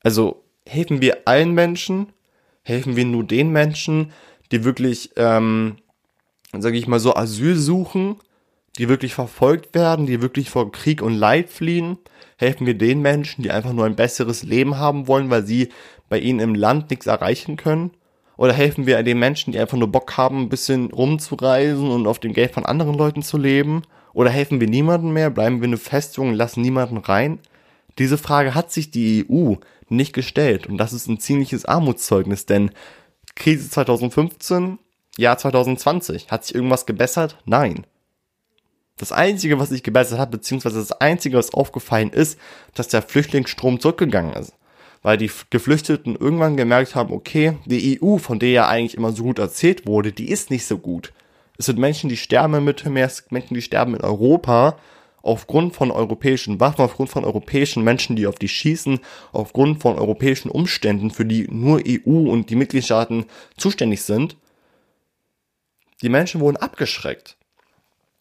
Also 0.02 0.42
helfen 0.66 1.02
wir 1.02 1.18
allen 1.26 1.52
Menschen, 1.52 2.12
helfen 2.62 2.96
wir 2.96 3.04
nur 3.04 3.24
den 3.24 3.50
Menschen, 3.50 4.12
die 4.52 4.64
wirklich, 4.64 5.10
ähm, 5.16 5.76
sage 6.56 6.78
ich 6.78 6.86
mal 6.86 7.00
so, 7.00 7.14
Asyl 7.14 7.56
suchen, 7.56 8.16
die 8.78 8.88
wirklich 8.88 9.14
verfolgt 9.14 9.74
werden, 9.74 10.06
die 10.06 10.22
wirklich 10.22 10.50
vor 10.50 10.70
Krieg 10.70 11.02
und 11.02 11.14
Leid 11.14 11.50
fliehen, 11.50 11.98
helfen 12.36 12.66
wir 12.66 12.74
den 12.74 13.02
Menschen, 13.02 13.42
die 13.42 13.50
einfach 13.50 13.72
nur 13.72 13.84
ein 13.84 13.96
besseres 13.96 14.44
Leben 14.44 14.78
haben 14.78 15.08
wollen, 15.08 15.30
weil 15.30 15.44
sie 15.44 15.68
bei 16.08 16.18
ihnen 16.18 16.40
im 16.40 16.54
Land 16.54 16.90
nichts 16.90 17.06
erreichen 17.06 17.56
können? 17.56 17.90
Oder 18.36 18.52
helfen 18.52 18.86
wir 18.86 19.02
den 19.02 19.18
Menschen, 19.18 19.52
die 19.52 19.58
einfach 19.58 19.76
nur 19.76 19.90
Bock 19.90 20.16
haben, 20.16 20.42
ein 20.42 20.48
bisschen 20.48 20.92
rumzureisen 20.92 21.90
und 21.90 22.06
auf 22.06 22.20
dem 22.20 22.32
Geld 22.32 22.52
von 22.52 22.64
anderen 22.64 22.94
Leuten 22.94 23.22
zu 23.22 23.36
leben? 23.36 23.82
Oder 24.12 24.30
helfen 24.30 24.60
wir 24.60 24.68
niemandem 24.68 25.12
mehr? 25.12 25.30
Bleiben 25.30 25.60
wir 25.60 25.66
eine 25.66 25.76
Festung 25.76 26.28
und 26.28 26.34
lassen 26.34 26.60
niemanden 26.60 26.98
rein? 26.98 27.40
Diese 27.98 28.16
Frage 28.16 28.54
hat 28.54 28.70
sich 28.70 28.92
die 28.92 29.26
EU 29.28 29.54
nicht 29.88 30.12
gestellt 30.12 30.68
und 30.68 30.78
das 30.78 30.92
ist 30.92 31.08
ein 31.08 31.18
ziemliches 31.18 31.64
Armutszeugnis, 31.64 32.46
denn 32.46 32.70
Krise 33.38 33.70
2015, 33.70 34.78
Jahr 35.16 35.38
2020, 35.38 36.30
hat 36.30 36.44
sich 36.44 36.54
irgendwas 36.54 36.86
gebessert? 36.86 37.38
Nein. 37.44 37.86
Das 38.96 39.12
Einzige, 39.12 39.58
was 39.58 39.68
sich 39.68 39.82
gebessert 39.82 40.18
hat, 40.18 40.30
beziehungsweise 40.30 40.78
das 40.78 40.92
Einzige, 40.92 41.36
was 41.38 41.54
aufgefallen 41.54 42.10
ist, 42.10 42.38
dass 42.74 42.88
der 42.88 43.02
Flüchtlingsstrom 43.02 43.80
zurückgegangen 43.80 44.34
ist 44.34 44.54
weil 45.02 45.16
die 45.16 45.30
Geflüchteten 45.50 46.16
irgendwann 46.16 46.56
gemerkt 46.56 46.94
haben, 46.94 47.12
okay, 47.12 47.56
die 47.66 48.00
EU, 48.02 48.18
von 48.18 48.38
der 48.38 48.50
ja 48.50 48.68
eigentlich 48.68 48.96
immer 48.96 49.12
so 49.12 49.22
gut 49.22 49.38
erzählt 49.38 49.86
wurde, 49.86 50.12
die 50.12 50.30
ist 50.30 50.50
nicht 50.50 50.66
so 50.66 50.78
gut. 50.78 51.12
Es 51.56 51.66
sind 51.66 51.78
Menschen, 51.78 52.08
die 52.08 52.16
sterben 52.16 52.54
im 52.54 52.64
Mittelmeer, 52.64 53.06
es 53.06 53.18
sind 53.18 53.32
Menschen, 53.32 53.54
die 53.54 53.62
sterben 53.62 53.94
in 53.94 54.02
Europa, 54.02 54.76
aufgrund 55.28 55.74
von 55.74 55.90
europäischen 55.90 56.58
Waffen, 56.58 56.82
aufgrund 56.82 57.10
von 57.10 57.24
europäischen 57.24 57.84
Menschen, 57.84 58.16
die 58.16 58.26
auf 58.26 58.36
die 58.36 58.48
schießen, 58.48 58.98
aufgrund 59.32 59.82
von 59.82 59.98
europäischen 59.98 60.50
Umständen, 60.50 61.10
für 61.10 61.24
die 61.24 61.46
nur 61.50 61.82
EU 61.86 62.30
und 62.30 62.50
die 62.50 62.56
Mitgliedstaaten 62.56 63.26
zuständig 63.56 64.02
sind. 64.02 64.36
Die 66.02 66.08
Menschen 66.08 66.40
wurden 66.40 66.56
abgeschreckt. 66.56 67.36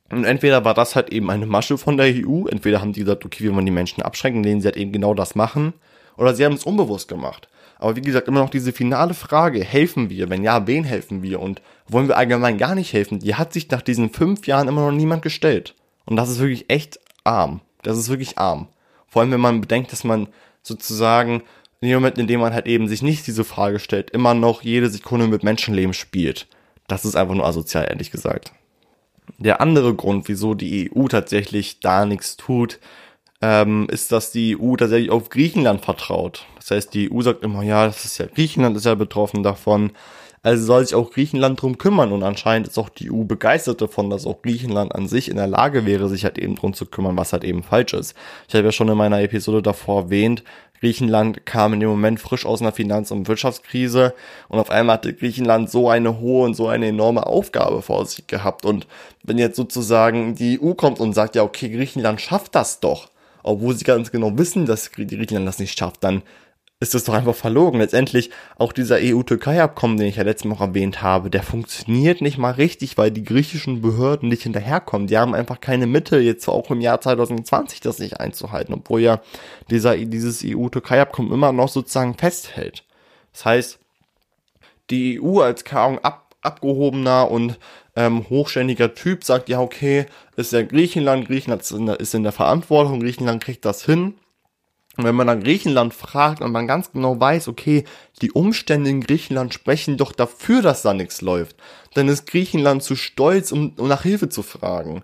Und 0.09 0.25
entweder 0.25 0.65
war 0.65 0.73
das 0.73 0.95
halt 0.95 1.11
eben 1.11 1.29
eine 1.29 1.45
Masche 1.45 1.77
von 1.77 1.97
der 1.97 2.07
EU, 2.07 2.47
entweder 2.47 2.81
haben 2.81 2.93
die 2.93 3.01
gesagt, 3.01 3.25
okay, 3.25 3.43
wir 3.43 3.55
wollen 3.55 3.65
die 3.65 3.71
Menschen 3.71 4.03
abschrecken, 4.03 4.37
indem 4.37 4.61
sie 4.61 4.67
halt 4.67 4.77
eben 4.77 4.91
genau 4.91 5.13
das 5.13 5.35
machen, 5.35 5.73
oder 6.17 6.33
sie 6.33 6.45
haben 6.45 6.53
es 6.53 6.63
unbewusst 6.63 7.07
gemacht. 7.07 7.47
Aber 7.79 7.95
wie 7.95 8.01
gesagt, 8.01 8.27
immer 8.27 8.39
noch 8.39 8.49
diese 8.49 8.71
finale 8.73 9.13
Frage, 9.13 9.63
helfen 9.63 10.09
wir? 10.09 10.29
Wenn 10.29 10.43
ja, 10.43 10.65
wen 10.65 10.83
helfen 10.83 11.21
wir? 11.21 11.39
Und 11.39 11.61
wollen 11.87 12.07
wir 12.07 12.17
allgemein 12.17 12.57
gar 12.57 12.73
nicht 12.73 12.91
helfen? 12.91 13.19
Die 13.19 13.35
hat 13.35 13.53
sich 13.53 13.69
nach 13.69 13.81
diesen 13.81 14.09
fünf 14.09 14.47
Jahren 14.47 14.67
immer 14.67 14.89
noch 14.89 14.97
niemand 14.97 15.21
gestellt. 15.21 15.75
Und 16.07 16.15
das 16.15 16.29
ist 16.29 16.39
wirklich 16.39 16.69
echt 16.69 16.99
arm. 17.23 17.61
Das 17.83 17.97
ist 17.97 18.09
wirklich 18.09 18.37
arm. 18.39 18.67
Vor 19.07 19.21
allem, 19.21 19.31
wenn 19.31 19.39
man 19.39 19.61
bedenkt, 19.61 19.91
dass 19.91 20.03
man 20.03 20.27
sozusagen 20.63 21.43
in 21.79 21.89
dem 21.89 21.99
Moment, 21.99 22.17
in 22.17 22.27
dem 22.27 22.39
man 22.39 22.53
halt 22.53 22.65
eben 22.65 22.87
sich 22.87 23.03
nicht 23.03 23.27
diese 23.27 23.43
Frage 23.43 23.79
stellt, 23.79 24.09
immer 24.09 24.33
noch 24.33 24.63
jede 24.63 24.89
Sekunde 24.89 25.27
mit 25.27 25.43
Menschenleben 25.43 25.93
spielt. 25.93 26.47
Das 26.87 27.05
ist 27.05 27.15
einfach 27.15 27.35
nur 27.35 27.45
asozial, 27.45 27.85
ehrlich 27.89 28.09
gesagt. 28.09 28.53
Der 29.37 29.61
andere 29.61 29.93
Grund, 29.93 30.27
wieso 30.27 30.53
die 30.55 30.89
EU 30.91 31.07
tatsächlich 31.07 31.79
da 31.81 32.05
nichts 32.05 32.37
tut, 32.37 32.79
ähm, 33.41 33.87
ist, 33.91 34.11
dass 34.11 34.31
die 34.31 34.57
EU 34.59 34.75
tatsächlich 34.75 35.11
auf 35.11 35.29
Griechenland 35.29 35.83
vertraut. 35.83 36.45
Das 36.55 36.71
heißt, 36.71 36.93
die 36.93 37.11
EU 37.11 37.21
sagt 37.21 37.43
immer, 37.43 37.61
ja, 37.61 37.85
das 37.85 38.05
ist 38.05 38.17
ja 38.17 38.25
Griechenland 38.25 38.75
ist 38.77 38.85
ja 38.85 38.95
betroffen 38.95 39.43
davon. 39.43 39.91
Also 40.47 40.63
soll 40.63 40.85
sich 40.85 40.95
auch 40.95 41.11
Griechenland 41.11 41.61
drum 41.61 41.77
kümmern 41.77 42.13
und 42.13 42.23
anscheinend 42.23 42.69
ist 42.69 42.77
auch 42.77 42.87
die 42.87 43.11
EU 43.11 43.25
begeistert 43.25 43.81
davon, 43.81 44.09
dass 44.09 44.25
auch 44.25 44.41
Griechenland 44.41 44.95
an 44.95 45.09
sich 45.09 45.27
in 45.27 45.35
der 45.35 45.45
Lage 45.45 45.85
wäre, 45.85 46.07
sich 46.07 46.23
halt 46.23 46.37
eben 46.37 46.55
drum 46.55 46.73
zu 46.73 46.85
kümmern, 46.85 47.17
was 47.17 47.33
halt 47.33 47.43
eben 47.43 47.63
falsch 47.63 47.93
ist. 47.93 48.15
Ich 48.47 48.55
habe 48.55 48.63
ja 48.63 48.71
schon 48.71 48.87
in 48.87 48.95
meiner 48.95 49.21
Episode 49.21 49.61
davor 49.61 50.03
erwähnt, 50.03 50.45
Griechenland 50.79 51.45
kam 51.45 51.73
in 51.73 51.81
dem 51.81 51.89
Moment 51.89 52.21
frisch 52.21 52.45
aus 52.45 52.61
einer 52.61 52.71
Finanz- 52.71 53.11
und 53.11 53.27
Wirtschaftskrise 53.27 54.13
und 54.47 54.57
auf 54.57 54.69
einmal 54.69 54.93
hatte 54.93 55.13
Griechenland 55.13 55.69
so 55.69 55.89
eine 55.89 56.21
hohe 56.21 56.45
und 56.45 56.53
so 56.53 56.69
eine 56.69 56.87
enorme 56.87 57.27
Aufgabe 57.27 57.81
vor 57.81 58.05
sich 58.05 58.25
gehabt. 58.27 58.63
Und 58.63 58.87
wenn 59.23 59.37
jetzt 59.37 59.57
sozusagen 59.57 60.35
die 60.35 60.61
EU 60.61 60.75
kommt 60.75 61.01
und 61.01 61.11
sagt, 61.11 61.35
ja, 61.35 61.43
okay, 61.43 61.67
Griechenland 61.67 62.21
schafft 62.21 62.55
das 62.55 62.79
doch, 62.79 63.09
obwohl 63.43 63.75
sie 63.75 63.83
ganz 63.83 64.11
genau 64.11 64.37
wissen, 64.37 64.65
dass 64.65 64.93
Griechenland 64.93 65.45
das 65.45 65.59
nicht 65.59 65.77
schafft, 65.77 66.05
dann 66.05 66.21
ist 66.79 66.93
das 66.93 67.05
doch 67.05 67.15
einfach 67.15 67.35
verlogen. 67.35 67.79
Letztendlich 67.79 68.29
auch 68.57 68.71
dieser 68.71 68.97
EU-Türkei-Abkommen, 69.01 69.97
den 69.97 70.07
ich 70.07 70.17
ja 70.17 70.23
letztes 70.23 70.45
Mal 70.45 70.59
erwähnt 70.59 71.01
habe, 71.01 71.31
der 71.31 71.41
funktioniert 71.41 72.21
nicht 72.21 72.37
mal 72.37 72.51
richtig, 72.51 72.97
weil 72.97 73.09
die 73.09 73.23
griechischen 73.23 73.81
Behörden 73.81 74.29
nicht 74.29 74.43
hinterherkommen. 74.43 75.07
Die 75.07 75.17
haben 75.17 75.33
einfach 75.33 75.59
keine 75.59 75.87
Mittel, 75.87 76.21
jetzt 76.21 76.47
auch 76.47 76.69
im 76.69 76.81
Jahr 76.81 77.01
2020 77.01 77.81
das 77.81 77.97
nicht 77.97 78.19
einzuhalten, 78.19 78.75
obwohl 78.75 79.01
ja 79.01 79.21
dieser, 79.71 79.97
dieses 79.97 80.43
EU-Türkei-Abkommen 80.45 81.31
immer 81.31 81.51
noch 81.51 81.69
sozusagen 81.69 82.15
festhält. 82.15 82.83
Das 83.33 83.45
heißt, 83.45 83.79
die 84.91 85.19
EU 85.19 85.39
als 85.41 85.63
Kaum 85.63 85.97
ab, 85.99 86.35
abgehobener 86.41 87.31
und 87.31 87.57
ähm, 87.95 88.29
hochständiger 88.29 88.93
Typ 88.93 89.23
sagt, 89.23 89.49
ja, 89.49 89.59
okay, 89.59 90.05
ist 90.35 90.53
ja 90.53 90.61
Griechenland, 90.61 91.27
Griechenland 91.27 91.63
ist 91.63 91.71
in, 91.71 91.87
der, 91.87 91.99
ist 91.99 92.13
in 92.13 92.21
der 92.21 92.31
Verantwortung, 92.31 92.99
Griechenland 92.99 93.43
kriegt 93.43 93.65
das 93.65 93.83
hin. 93.83 94.13
Und 94.97 95.03
wenn 95.03 95.15
man 95.15 95.27
dann 95.27 95.43
Griechenland 95.43 95.93
fragt 95.93 96.41
und 96.41 96.51
man 96.51 96.67
ganz 96.67 96.91
genau 96.91 97.19
weiß, 97.19 97.47
okay, 97.47 97.83
die 98.21 98.31
Umstände 98.31 98.89
in 98.89 99.01
Griechenland 99.01 99.53
sprechen 99.53 99.95
doch 99.95 100.11
dafür, 100.11 100.63
dass 100.63 100.81
da 100.81 100.93
nichts 100.93 101.21
läuft, 101.21 101.55
dann 101.93 102.07
ist 102.07 102.25
Griechenland 102.25 102.81
zu 102.81 102.95
stolz, 102.95 103.51
um, 103.51 103.73
um 103.77 103.87
nach 103.87 104.01
Hilfe 104.01 104.27
zu 104.29 104.41
fragen. 104.41 105.03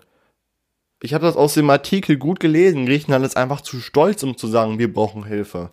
Ich 1.00 1.14
habe 1.14 1.26
das 1.26 1.36
aus 1.36 1.54
dem 1.54 1.70
Artikel 1.70 2.16
gut 2.16 2.40
gelesen. 2.40 2.86
Griechenland 2.86 3.24
ist 3.24 3.36
einfach 3.36 3.60
zu 3.60 3.78
stolz, 3.78 4.22
um 4.22 4.36
zu 4.36 4.48
sagen, 4.48 4.78
wir 4.78 4.92
brauchen 4.92 5.24
Hilfe. 5.24 5.70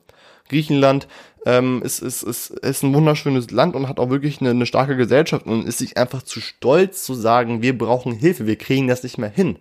Griechenland 0.50 1.08
ähm, 1.46 1.82
ist, 1.84 2.02
ist, 2.02 2.24
ist, 2.24 2.50
ist 2.50 2.84
ein 2.84 2.94
wunderschönes 2.94 3.50
Land 3.50 3.76
und 3.76 3.88
hat 3.88 4.00
auch 4.00 4.10
wirklich 4.10 4.42
eine, 4.42 4.52
eine 4.52 4.66
starke 4.66 4.98
Gesellschaft 4.98 5.46
und 5.48 5.66
ist 5.66 5.78
sich 5.78 5.98
einfach 5.98 6.22
zu 6.22 6.42
stolz 6.42 7.04
zu 7.04 7.14
sagen, 7.14 7.62
wir 7.62 7.78
brauchen 7.78 8.12
Hilfe, 8.12 8.46
wir 8.46 8.58
kriegen 8.58 8.88
das 8.88 9.04
nicht 9.04 9.18
mehr 9.18 9.30
hin. 9.30 9.58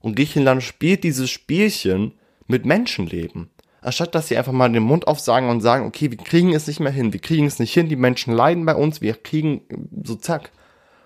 Und 0.00 0.16
Griechenland 0.16 0.62
spielt 0.62 1.04
dieses 1.04 1.30
Spielchen 1.30 2.14
mit 2.48 2.66
Menschenleben. 2.66 3.51
Anstatt 3.82 4.14
dass 4.14 4.28
sie 4.28 4.36
einfach 4.38 4.52
mal 4.52 4.70
den 4.70 4.82
Mund 4.82 5.06
aufsagen 5.08 5.48
und 5.48 5.60
sagen, 5.60 5.86
okay, 5.86 6.10
wir 6.10 6.18
kriegen 6.18 6.54
es 6.54 6.68
nicht 6.68 6.80
mehr 6.80 6.92
hin, 6.92 7.12
wir 7.12 7.20
kriegen 7.20 7.46
es 7.46 7.58
nicht 7.58 7.74
hin, 7.74 7.88
die 7.88 7.96
Menschen 7.96 8.32
leiden 8.32 8.64
bei 8.64 8.74
uns, 8.74 9.00
wir 9.00 9.14
kriegen 9.14 9.62
so 10.04 10.14
zack. 10.14 10.50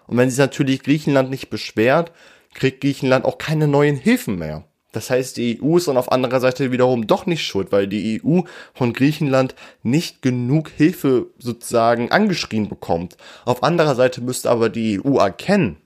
Und 0.06 0.18
wenn 0.18 0.30
sich 0.30 0.38
natürlich 0.38 0.82
Griechenland 0.82 1.30
nicht 1.30 1.50
beschwert, 1.50 2.12
kriegt 2.54 2.82
Griechenland 2.82 3.24
auch 3.24 3.38
keine 3.38 3.66
neuen 3.66 3.96
Hilfen 3.96 4.38
mehr. 4.38 4.64
Das 4.92 5.10
heißt, 5.10 5.36
die 5.36 5.60
EU 5.62 5.76
ist 5.76 5.88
dann 5.88 5.98
auf 5.98 6.10
anderer 6.10 6.40
Seite 6.40 6.72
wiederum 6.72 7.06
doch 7.06 7.26
nicht 7.26 7.44
schuld, 7.44 7.70
weil 7.70 7.86
die 7.86 8.22
EU 8.24 8.40
von 8.72 8.92
Griechenland 8.94 9.54
nicht 9.82 10.22
genug 10.22 10.70
Hilfe 10.70 11.26
sozusagen 11.38 12.10
angeschrien 12.12 12.68
bekommt. 12.68 13.18
Auf 13.44 13.62
anderer 13.62 13.94
Seite 13.94 14.22
müsste 14.22 14.50
aber 14.50 14.70
die 14.70 15.00
EU 15.04 15.18
erkennen, 15.18 15.76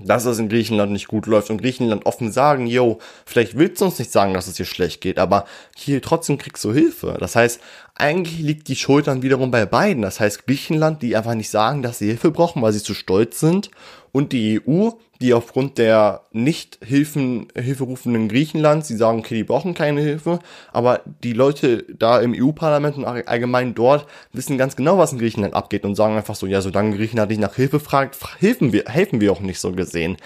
dass 0.00 0.24
es 0.24 0.38
in 0.38 0.48
Griechenland 0.48 0.90
nicht 0.90 1.06
gut 1.06 1.26
läuft 1.26 1.50
und 1.50 1.60
Griechenland 1.60 2.06
offen 2.06 2.32
sagen, 2.32 2.66
yo, 2.66 2.98
vielleicht 3.26 3.58
willst 3.58 3.80
du 3.80 3.84
uns 3.84 3.98
nicht 3.98 4.10
sagen, 4.10 4.32
dass 4.32 4.46
es 4.46 4.54
dir 4.54 4.64
schlecht 4.64 5.00
geht, 5.00 5.18
aber 5.18 5.44
hier 5.76 6.00
trotzdem 6.00 6.38
kriegst 6.38 6.64
du 6.64 6.72
Hilfe. 6.72 7.16
Das 7.20 7.36
heißt, 7.36 7.60
eigentlich 7.94 8.38
liegt 8.38 8.68
die 8.68 8.76
Schuld 8.76 9.06
dann 9.06 9.22
wiederum 9.22 9.50
bei 9.50 9.66
beiden. 9.66 10.02
Das 10.02 10.18
heißt, 10.18 10.46
Griechenland, 10.46 11.02
die 11.02 11.16
einfach 11.16 11.34
nicht 11.34 11.50
sagen, 11.50 11.82
dass 11.82 11.98
sie 11.98 12.06
Hilfe 12.06 12.30
brauchen, 12.30 12.62
weil 12.62 12.72
sie 12.72 12.82
zu 12.82 12.94
stolz 12.94 13.38
sind 13.38 13.70
und 14.12 14.32
die 14.32 14.60
EU, 14.66 14.90
die 15.20 15.34
aufgrund 15.34 15.78
der 15.78 16.22
nicht 16.32 16.78
Hilfen, 16.84 17.48
Hilferufenden 17.54 18.28
Griechenlands, 18.28 18.88
die 18.88 18.96
sagen, 18.96 19.20
okay, 19.20 19.36
die 19.36 19.44
brauchen 19.44 19.74
keine 19.74 20.00
Hilfe, 20.00 20.40
aber 20.72 21.00
die 21.22 21.32
Leute 21.32 21.84
da 21.96 22.20
im 22.20 22.34
EU-Parlament 22.36 22.96
und 22.96 23.04
allgemein 23.04 23.74
dort 23.74 24.06
wissen 24.32 24.58
ganz 24.58 24.74
genau, 24.74 24.98
was 24.98 25.12
in 25.12 25.18
Griechenland 25.18 25.54
abgeht 25.54 25.84
und 25.84 25.94
sagen 25.94 26.16
einfach 26.16 26.34
so, 26.34 26.46
ja, 26.46 26.60
solange 26.60 26.96
Griechenland 26.96 27.30
nicht 27.30 27.40
nach 27.40 27.54
Hilfe 27.54 27.78
fragt, 27.78 28.18
helfen 28.40 28.72
wir, 28.72 28.84
helfen 28.86 29.20
wir 29.20 29.32
auch 29.32 29.40
nicht 29.40 29.60
so 29.60 29.72
gesehen. 29.72 30.16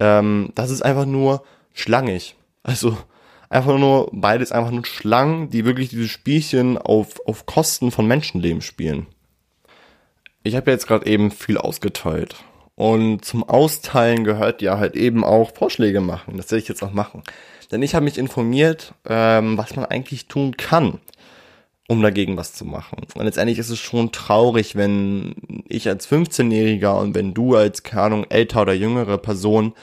Ähm, 0.00 0.50
das 0.54 0.70
ist 0.70 0.82
einfach 0.82 1.06
nur 1.06 1.44
schlangig. 1.74 2.34
Also, 2.62 2.96
einfach 3.50 3.76
nur 3.76 4.08
beides 4.12 4.52
einfach 4.52 4.70
nur 4.70 4.86
Schlangen, 4.86 5.50
die 5.50 5.66
wirklich 5.66 5.90
dieses 5.90 6.10
Spielchen 6.10 6.78
auf, 6.78 7.20
auf 7.26 7.44
Kosten 7.44 7.90
von 7.90 8.06
Menschenleben 8.06 8.62
spielen. 8.62 9.06
Ich 10.42 10.56
habe 10.56 10.70
jetzt 10.70 10.86
gerade 10.86 11.06
eben 11.06 11.30
viel 11.30 11.58
ausgeteilt 11.58 12.36
und 12.76 13.22
zum 13.24 13.44
Austeilen 13.44 14.24
gehört 14.24 14.62
ja 14.62 14.78
halt 14.78 14.96
eben 14.96 15.22
auch 15.22 15.52
Vorschläge 15.54 16.00
machen. 16.00 16.38
Das 16.38 16.50
werde 16.50 16.62
ich 16.62 16.68
jetzt 16.68 16.82
auch 16.82 16.92
machen. 16.92 17.22
Denn 17.70 17.82
ich 17.82 17.94
habe 17.94 18.04
mich 18.04 18.16
informiert, 18.16 18.94
ähm, 19.06 19.58
was 19.58 19.76
man 19.76 19.84
eigentlich 19.84 20.26
tun 20.26 20.56
kann, 20.56 20.98
um 21.88 22.02
dagegen 22.02 22.36
was 22.36 22.54
zu 22.54 22.64
machen. 22.64 23.06
Und 23.14 23.24
letztendlich 23.24 23.58
ist 23.58 23.68
es 23.68 23.78
schon 23.78 24.12
traurig, 24.12 24.76
wenn 24.76 25.34
ich 25.68 25.88
als 25.88 26.10
15-Jähriger 26.10 26.98
und 26.98 27.14
wenn 27.14 27.34
du 27.34 27.54
als, 27.54 27.82
keine 27.82 28.02
Ahnung, 28.02 28.26
älter 28.28 28.62
oder 28.62 28.72
jüngere 28.72 29.18
Person 29.18 29.74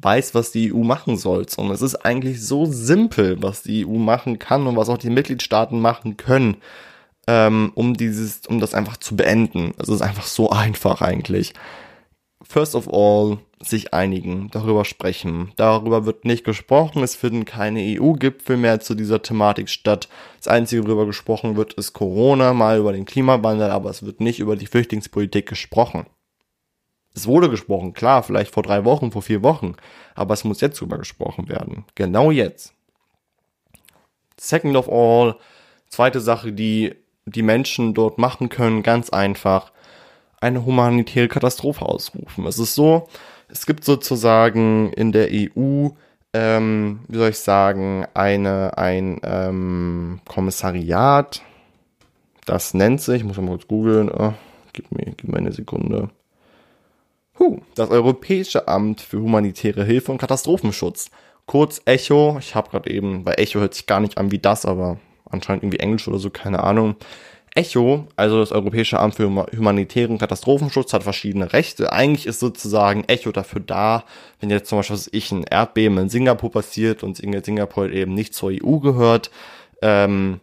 weißt, 0.00 0.34
was 0.34 0.52
die 0.52 0.72
EU 0.72 0.78
machen 0.78 1.16
soll. 1.16 1.46
Und 1.56 1.70
es 1.70 1.82
ist 1.82 1.96
eigentlich 1.96 2.44
so 2.44 2.66
simpel, 2.66 3.42
was 3.42 3.62
die 3.62 3.86
EU 3.86 3.98
machen 3.98 4.38
kann 4.38 4.66
und 4.66 4.76
was 4.76 4.88
auch 4.88 4.98
die 4.98 5.10
Mitgliedstaaten 5.10 5.80
machen 5.80 6.16
können, 6.16 6.58
ähm, 7.26 7.72
um 7.74 7.94
dieses, 7.94 8.46
um 8.46 8.60
das 8.60 8.74
einfach 8.74 8.96
zu 8.96 9.16
beenden. 9.16 9.72
Es 9.78 9.88
ist 9.88 10.02
einfach 10.02 10.26
so 10.26 10.50
einfach 10.50 11.02
eigentlich 11.02 11.54
first 12.42 12.74
of 12.74 12.88
all 12.92 13.38
sich 13.60 13.92
einigen, 13.92 14.48
darüber 14.52 14.84
sprechen. 14.84 15.52
Darüber 15.56 16.06
wird 16.06 16.24
nicht 16.24 16.44
gesprochen, 16.44 17.02
es 17.02 17.16
finden 17.16 17.44
keine 17.44 17.80
EU-Gipfel 17.80 18.56
mehr 18.56 18.80
zu 18.80 18.94
dieser 18.94 19.20
Thematik 19.20 19.68
statt. 19.68 20.08
Das 20.38 20.48
Einzige, 20.48 20.84
worüber 20.86 21.06
gesprochen 21.06 21.56
wird, 21.56 21.74
ist 21.74 21.92
Corona, 21.92 22.54
mal 22.54 22.78
über 22.78 22.92
den 22.92 23.04
Klimawandel, 23.04 23.70
aber 23.70 23.90
es 23.90 24.04
wird 24.04 24.20
nicht 24.20 24.38
über 24.38 24.56
die 24.56 24.66
Flüchtlingspolitik 24.66 25.46
gesprochen. 25.46 26.06
Es 27.18 27.26
wurde 27.26 27.50
gesprochen, 27.50 27.94
klar, 27.94 28.22
vielleicht 28.22 28.54
vor 28.54 28.62
drei 28.62 28.84
Wochen, 28.84 29.10
vor 29.10 29.22
vier 29.22 29.42
Wochen, 29.42 29.74
aber 30.14 30.34
es 30.34 30.44
muss 30.44 30.60
jetzt 30.60 30.80
drüber 30.80 30.98
gesprochen 30.98 31.48
werden. 31.48 31.84
Genau 31.96 32.30
jetzt. 32.30 32.74
Second 34.38 34.76
of 34.76 34.88
all, 34.88 35.34
zweite 35.88 36.20
Sache, 36.20 36.52
die 36.52 36.94
die 37.26 37.42
Menschen 37.42 37.92
dort 37.92 38.18
machen 38.18 38.50
können, 38.50 38.84
ganz 38.84 39.10
einfach 39.10 39.72
eine 40.40 40.64
humanitäre 40.64 41.26
Katastrophe 41.26 41.84
ausrufen. 41.84 42.46
Es 42.46 42.60
ist 42.60 42.76
so, 42.76 43.08
es 43.48 43.66
gibt 43.66 43.82
sozusagen 43.82 44.92
in 44.92 45.10
der 45.10 45.28
EU, 45.32 45.88
ähm, 46.32 47.00
wie 47.08 47.18
soll 47.18 47.30
ich 47.30 47.38
sagen, 47.40 48.06
eine, 48.14 48.78
ein 48.78 49.20
ähm, 49.24 50.20
Kommissariat, 50.24 51.42
das 52.46 52.74
nennt 52.74 53.00
sich, 53.00 53.16
ich 53.16 53.24
muss 53.24 53.36
mal 53.38 53.48
kurz 53.48 53.66
googeln, 53.66 54.08
oh, 54.08 54.34
gib, 54.72 54.92
mir, 54.92 55.12
gib 55.16 55.28
mir 55.28 55.38
eine 55.38 55.52
Sekunde. 55.52 56.10
Huh, 57.38 57.60
das 57.74 57.90
Europäische 57.90 58.66
Amt 58.66 59.00
für 59.00 59.20
humanitäre 59.20 59.84
Hilfe 59.84 60.10
und 60.10 60.18
Katastrophenschutz. 60.18 61.10
Kurz 61.46 61.80
Echo, 61.84 62.36
ich 62.40 62.54
habe 62.54 62.70
gerade 62.70 62.90
eben, 62.90 63.24
bei 63.24 63.34
Echo 63.34 63.60
hört 63.60 63.74
sich 63.74 63.86
gar 63.86 64.00
nicht 64.00 64.18
an 64.18 64.30
wie 64.32 64.38
das, 64.38 64.66
aber 64.66 64.98
anscheinend 65.30 65.62
irgendwie 65.62 65.78
Englisch 65.78 66.08
oder 66.08 66.18
so, 66.18 66.30
keine 66.30 66.64
Ahnung. 66.64 66.96
ECHO, 67.54 68.06
also 68.14 68.38
das 68.38 68.52
Europäische 68.52 69.00
Amt 69.00 69.16
für 69.16 69.26
humanitären 69.26 70.18
Katastrophenschutz, 70.18 70.92
hat 70.92 71.02
verschiedene 71.02 71.52
Rechte. 71.52 71.92
Eigentlich 71.92 72.26
ist 72.26 72.40
sozusagen 72.40 73.04
ECHO 73.06 73.32
dafür 73.32 73.60
da, 73.60 74.04
wenn 74.40 74.50
jetzt 74.50 74.68
zum 74.68 74.78
Beispiel 74.78 74.94
was 74.94 75.08
ich 75.12 75.32
ein 75.32 75.44
Erdbeben 75.44 75.98
in 75.98 76.08
Singapur 76.08 76.52
passiert 76.52 77.02
und 77.02 77.16
Singapur 77.16 77.90
eben 77.90 78.14
nicht 78.14 78.34
zur 78.34 78.50
EU 78.52 78.78
gehört, 78.78 79.30
ähm, 79.82 80.40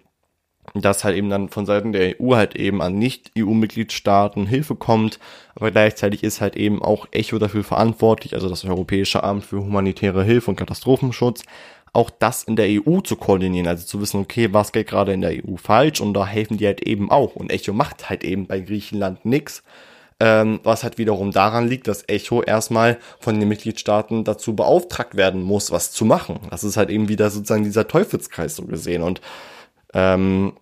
dass 0.82 1.04
halt 1.04 1.16
eben 1.16 1.30
dann 1.30 1.50
von 1.50 1.66
Seiten 1.66 1.92
der 1.92 2.20
EU 2.20 2.36
halt 2.36 2.56
eben 2.56 2.82
an 2.82 2.98
Nicht-EU-Mitgliedstaaten 2.98 4.48
Hilfe 4.48 4.76
kommt, 4.76 5.20
aber 5.56 5.72
gleichzeitig 5.72 6.24
ist 6.24 6.42
halt 6.42 6.56
eben 6.56 6.82
auch 6.82 7.08
ECHO 7.12 7.40
dafür 7.40 7.64
verantwortlich, 7.64 8.34
also 8.34 8.50
das 8.50 8.66
Europäische 8.66 9.24
Amt 9.24 9.46
für 9.46 9.58
humanitäre 9.58 10.24
Hilfe 10.24 10.52
und 10.52 10.58
Katastrophenschutz, 10.58 11.44
auch 11.96 12.10
das 12.10 12.44
in 12.44 12.56
der 12.56 12.68
EU 12.68 13.00
zu 13.00 13.16
koordinieren, 13.16 13.68
also 13.68 13.86
zu 13.86 14.02
wissen, 14.02 14.20
okay, 14.20 14.50
was 14.52 14.74
geht 14.74 14.88
gerade 14.88 15.14
in 15.14 15.22
der 15.22 15.32
EU 15.32 15.56
falsch? 15.56 16.02
Und 16.02 16.14
da 16.14 16.28
helfen 16.28 16.58
die 16.58 16.66
halt 16.66 16.86
eben 16.86 17.10
auch. 17.10 17.36
Und 17.36 17.52
Echo 17.52 17.74
macht 17.74 18.10
halt 18.10 18.24
eben 18.26 18.48
bei 18.48 18.60
Griechenland 18.60 19.26
nix, 19.26 19.64
ähm, 20.20 20.60
was 20.64 20.84
halt 20.84 20.98
wiederum 20.98 21.32
daran 21.32 21.68
liegt, 21.68 21.88
dass 21.88 22.08
Echo 22.08 22.42
erstmal 22.42 23.00
von 23.20 23.40
den 23.40 23.48
Mitgliedstaaten 23.48 24.26
dazu 24.26 24.56
beauftragt 24.56 25.16
werden 25.16 25.42
muss, 25.42 25.72
was 25.72 25.92
zu 25.92 26.06
machen. 26.06 26.40
Das 26.50 26.64
ist 26.64 26.78
halt 26.78 26.90
eben 26.90 27.08
wieder 27.08 27.30
sozusagen 27.30 27.64
dieser 27.64 27.88
Teufelskreis 27.88 28.58
so 28.58 28.66
gesehen. 28.66 29.02
Und 29.02 29.22
ähm, 29.94 30.54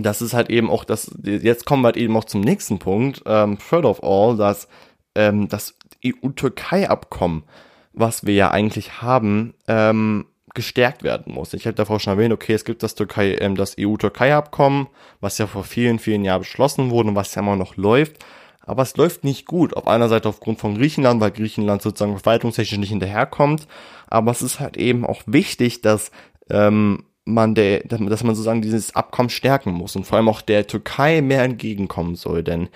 das 0.00 0.22
ist 0.22 0.34
halt 0.34 0.50
eben 0.50 0.70
auch 0.70 0.84
das, 0.84 1.10
jetzt 1.22 1.66
kommen 1.66 1.82
wir 1.82 1.88
halt 1.88 1.96
eben 1.96 2.16
auch 2.16 2.24
zum 2.24 2.40
nächsten 2.40 2.78
Punkt, 2.78 3.22
ähm, 3.26 3.58
third 3.58 3.84
of 3.84 4.02
all, 4.02 4.36
dass 4.36 4.68
ähm, 5.14 5.48
das 5.48 5.76
EU-Türkei-Abkommen, 6.04 7.44
was 7.92 8.26
wir 8.26 8.34
ja 8.34 8.50
eigentlich 8.50 9.02
haben, 9.02 9.54
ähm, 9.66 10.26
gestärkt 10.54 11.02
werden 11.02 11.32
muss. 11.32 11.54
Ich 11.54 11.66
habe 11.66 11.74
davor 11.74 12.00
schon 12.00 12.14
erwähnt, 12.14 12.32
okay, 12.32 12.52
es 12.52 12.64
gibt 12.64 12.82
das 12.82 12.94
Türkei, 12.94 13.36
ähm, 13.36 13.54
das 13.54 13.76
EU-Türkei-Abkommen, 13.78 14.88
was 15.20 15.38
ja 15.38 15.46
vor 15.46 15.64
vielen, 15.64 15.98
vielen 15.98 16.24
Jahren 16.24 16.40
beschlossen 16.40 16.90
wurde 16.90 17.10
und 17.10 17.14
was 17.14 17.34
ja 17.34 17.42
immer 17.42 17.56
noch 17.56 17.76
läuft. 17.76 18.24
Aber 18.60 18.82
es 18.82 18.96
läuft 18.96 19.24
nicht 19.24 19.46
gut. 19.46 19.74
Auf 19.74 19.86
einer 19.86 20.08
Seite 20.08 20.28
aufgrund 20.28 20.58
von 20.58 20.76
Griechenland, 20.76 21.20
weil 21.20 21.30
Griechenland 21.30 21.80
sozusagen 21.80 22.18
verwaltungstechnisch 22.18 22.78
nicht 22.78 22.90
hinterherkommt. 22.90 23.66
Aber 24.08 24.30
es 24.30 24.42
ist 24.42 24.60
halt 24.60 24.76
eben 24.76 25.06
auch 25.06 25.22
wichtig, 25.26 25.80
dass 25.80 26.10
ähm, 26.50 27.04
man 27.32 27.54
der, 27.54 27.80
dass 27.80 28.00
man 28.00 28.34
sozusagen 28.34 28.62
dieses 28.62 28.94
Abkommen 28.94 29.30
stärken 29.30 29.72
muss 29.72 29.96
und 29.96 30.04
vor 30.04 30.16
allem 30.16 30.28
auch 30.28 30.42
der 30.42 30.66
Türkei 30.66 31.20
mehr 31.20 31.42
entgegenkommen 31.42 32.16
soll, 32.16 32.42
denn 32.42 32.68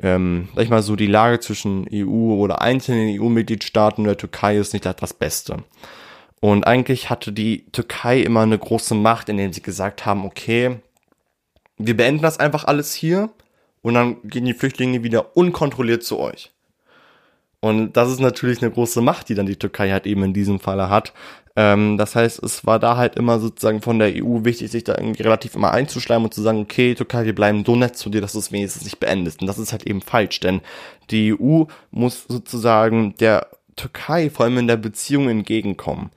ähm, 0.00 0.48
sag 0.54 0.64
ich 0.64 0.70
mal 0.70 0.82
so, 0.82 0.96
die 0.96 1.06
Lage 1.06 1.40
zwischen 1.40 1.86
EU 1.92 2.34
oder 2.34 2.62
einzelnen 2.62 3.20
EU-Mitgliedstaaten 3.20 4.02
und 4.02 4.06
der 4.08 4.16
Türkei 4.16 4.56
ist 4.56 4.72
nicht 4.72 4.86
das 4.86 5.14
Beste. 5.14 5.64
Und 6.40 6.66
eigentlich 6.66 7.10
hatte 7.10 7.32
die 7.32 7.64
Türkei 7.72 8.20
immer 8.20 8.42
eine 8.42 8.58
große 8.58 8.94
Macht, 8.94 9.28
indem 9.28 9.52
sie 9.52 9.62
gesagt 9.62 10.06
haben, 10.06 10.24
okay, 10.24 10.76
wir 11.78 11.96
beenden 11.96 12.22
das 12.22 12.38
einfach 12.38 12.64
alles 12.64 12.94
hier 12.94 13.30
und 13.82 13.94
dann 13.94 14.16
gehen 14.22 14.44
die 14.44 14.54
Flüchtlinge 14.54 15.02
wieder 15.02 15.36
unkontrolliert 15.36 16.04
zu 16.04 16.18
euch. 16.18 16.52
Und 17.60 17.96
das 17.96 18.10
ist 18.10 18.20
natürlich 18.20 18.62
eine 18.62 18.70
große 18.70 19.00
Macht, 19.00 19.28
die 19.28 19.34
dann 19.34 19.46
die 19.46 19.56
Türkei 19.56 19.90
halt 19.90 20.06
eben 20.06 20.22
in 20.22 20.32
diesem 20.32 20.60
Falle 20.60 20.90
hat. 20.90 21.12
Ähm, 21.56 21.98
das 21.98 22.14
heißt, 22.14 22.40
es 22.44 22.64
war 22.64 22.78
da 22.78 22.96
halt 22.96 23.16
immer 23.16 23.40
sozusagen 23.40 23.82
von 23.82 23.98
der 23.98 24.12
EU 24.14 24.44
wichtig, 24.44 24.70
sich 24.70 24.84
da 24.84 24.94
irgendwie 24.96 25.22
relativ 25.22 25.56
immer 25.56 25.72
einzuschleimen 25.72 26.26
und 26.26 26.34
zu 26.34 26.40
sagen, 26.40 26.60
okay, 26.60 26.94
Türkei, 26.94 27.24
wir 27.24 27.34
bleiben 27.34 27.64
so 27.66 27.74
nett 27.74 27.96
zu 27.96 28.10
dir, 28.10 28.20
dass 28.20 28.34
du 28.34 28.38
es 28.38 28.52
wenigstens 28.52 28.84
nicht 28.84 29.00
beendest. 29.00 29.40
Und 29.40 29.48
das 29.48 29.58
ist 29.58 29.72
halt 29.72 29.84
eben 29.84 30.00
falsch, 30.00 30.38
denn 30.38 30.60
die 31.10 31.34
EU 31.34 31.64
muss 31.90 32.26
sozusagen 32.28 33.16
der 33.16 33.48
Türkei 33.74 34.30
vor 34.30 34.46
allem 34.46 34.58
in 34.58 34.68
der 34.68 34.76
Beziehung 34.76 35.28
entgegenkommen. 35.28 36.10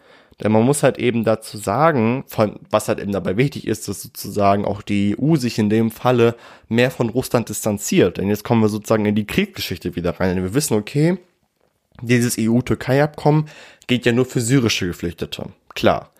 Denn 0.43 0.51
man 0.51 0.63
muss 0.63 0.83
halt 0.83 0.99
eben 0.99 1.23
dazu 1.23 1.57
sagen, 1.57 2.23
was 2.69 2.87
halt 2.87 2.99
eben 2.99 3.11
dabei 3.11 3.37
wichtig 3.37 3.67
ist, 3.67 3.87
dass 3.87 4.01
sozusagen 4.01 4.65
auch 4.65 4.81
die 4.83 5.15
EU 5.19 5.35
sich 5.35 5.57
in 5.57 5.69
dem 5.69 5.89
Falle 5.91 6.35
mehr 6.67 6.91
von 6.91 7.09
Russland 7.09 7.49
distanziert. 7.49 8.17
Denn 8.17 8.27
jetzt 8.27 8.43
kommen 8.43 8.61
wir 8.61 8.69
sozusagen 8.69 9.05
in 9.05 9.15
die 9.15 9.27
Kriegsgeschichte 9.27 9.95
wieder 9.95 10.19
rein. 10.19 10.35
Denn 10.35 10.43
wir 10.43 10.53
wissen, 10.55 10.75
okay, 10.75 11.17
dieses 12.01 12.37
EU-Türkei-Abkommen 12.39 13.47
geht 13.87 14.05
ja 14.05 14.11
nur 14.11 14.25
für 14.25 14.41
syrische 14.41 14.87
Geflüchtete. 14.87 15.49
Klar. 15.73 16.11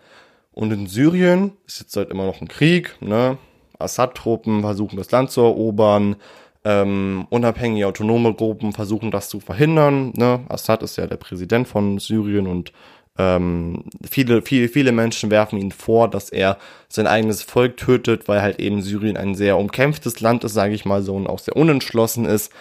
Und 0.52 0.72
in 0.72 0.86
Syrien 0.86 1.52
ist 1.66 1.80
jetzt 1.80 1.96
halt 1.96 2.10
immer 2.10 2.26
noch 2.26 2.40
ein 2.40 2.48
Krieg, 2.48 2.96
ne? 3.00 3.38
Assad-Truppen 3.78 4.60
versuchen 4.60 4.96
das 4.96 5.10
Land 5.10 5.30
zu 5.30 5.40
erobern, 5.40 6.16
ähm, 6.64 7.26
unabhängige 7.30 7.86
autonome 7.86 8.34
Gruppen 8.34 8.72
versuchen 8.72 9.10
das 9.10 9.28
zu 9.28 9.40
verhindern. 9.40 10.12
Ne? 10.14 10.40
Assad 10.48 10.82
ist 10.82 10.96
ja 10.96 11.06
der 11.06 11.16
Präsident 11.16 11.66
von 11.66 11.98
Syrien 11.98 12.46
und 12.46 12.72
ähm, 13.18 13.84
viele, 14.08 14.42
viele, 14.42 14.68
viele 14.68 14.92
Menschen 14.92 15.30
werfen 15.30 15.58
ihn 15.58 15.72
vor, 15.72 16.08
dass 16.08 16.30
er 16.30 16.58
sein 16.88 17.06
eigenes 17.06 17.42
Volk 17.42 17.76
tötet, 17.76 18.26
weil 18.28 18.40
halt 18.40 18.58
eben 18.58 18.80
Syrien 18.80 19.16
ein 19.16 19.34
sehr 19.34 19.58
umkämpftes 19.58 20.20
Land 20.20 20.44
ist, 20.44 20.54
sage 20.54 20.74
ich 20.74 20.84
mal 20.84 21.02
so, 21.02 21.14
und 21.14 21.26
auch 21.26 21.40
sehr 21.40 21.56
unentschlossen 21.56 22.24
ist. 22.24 22.52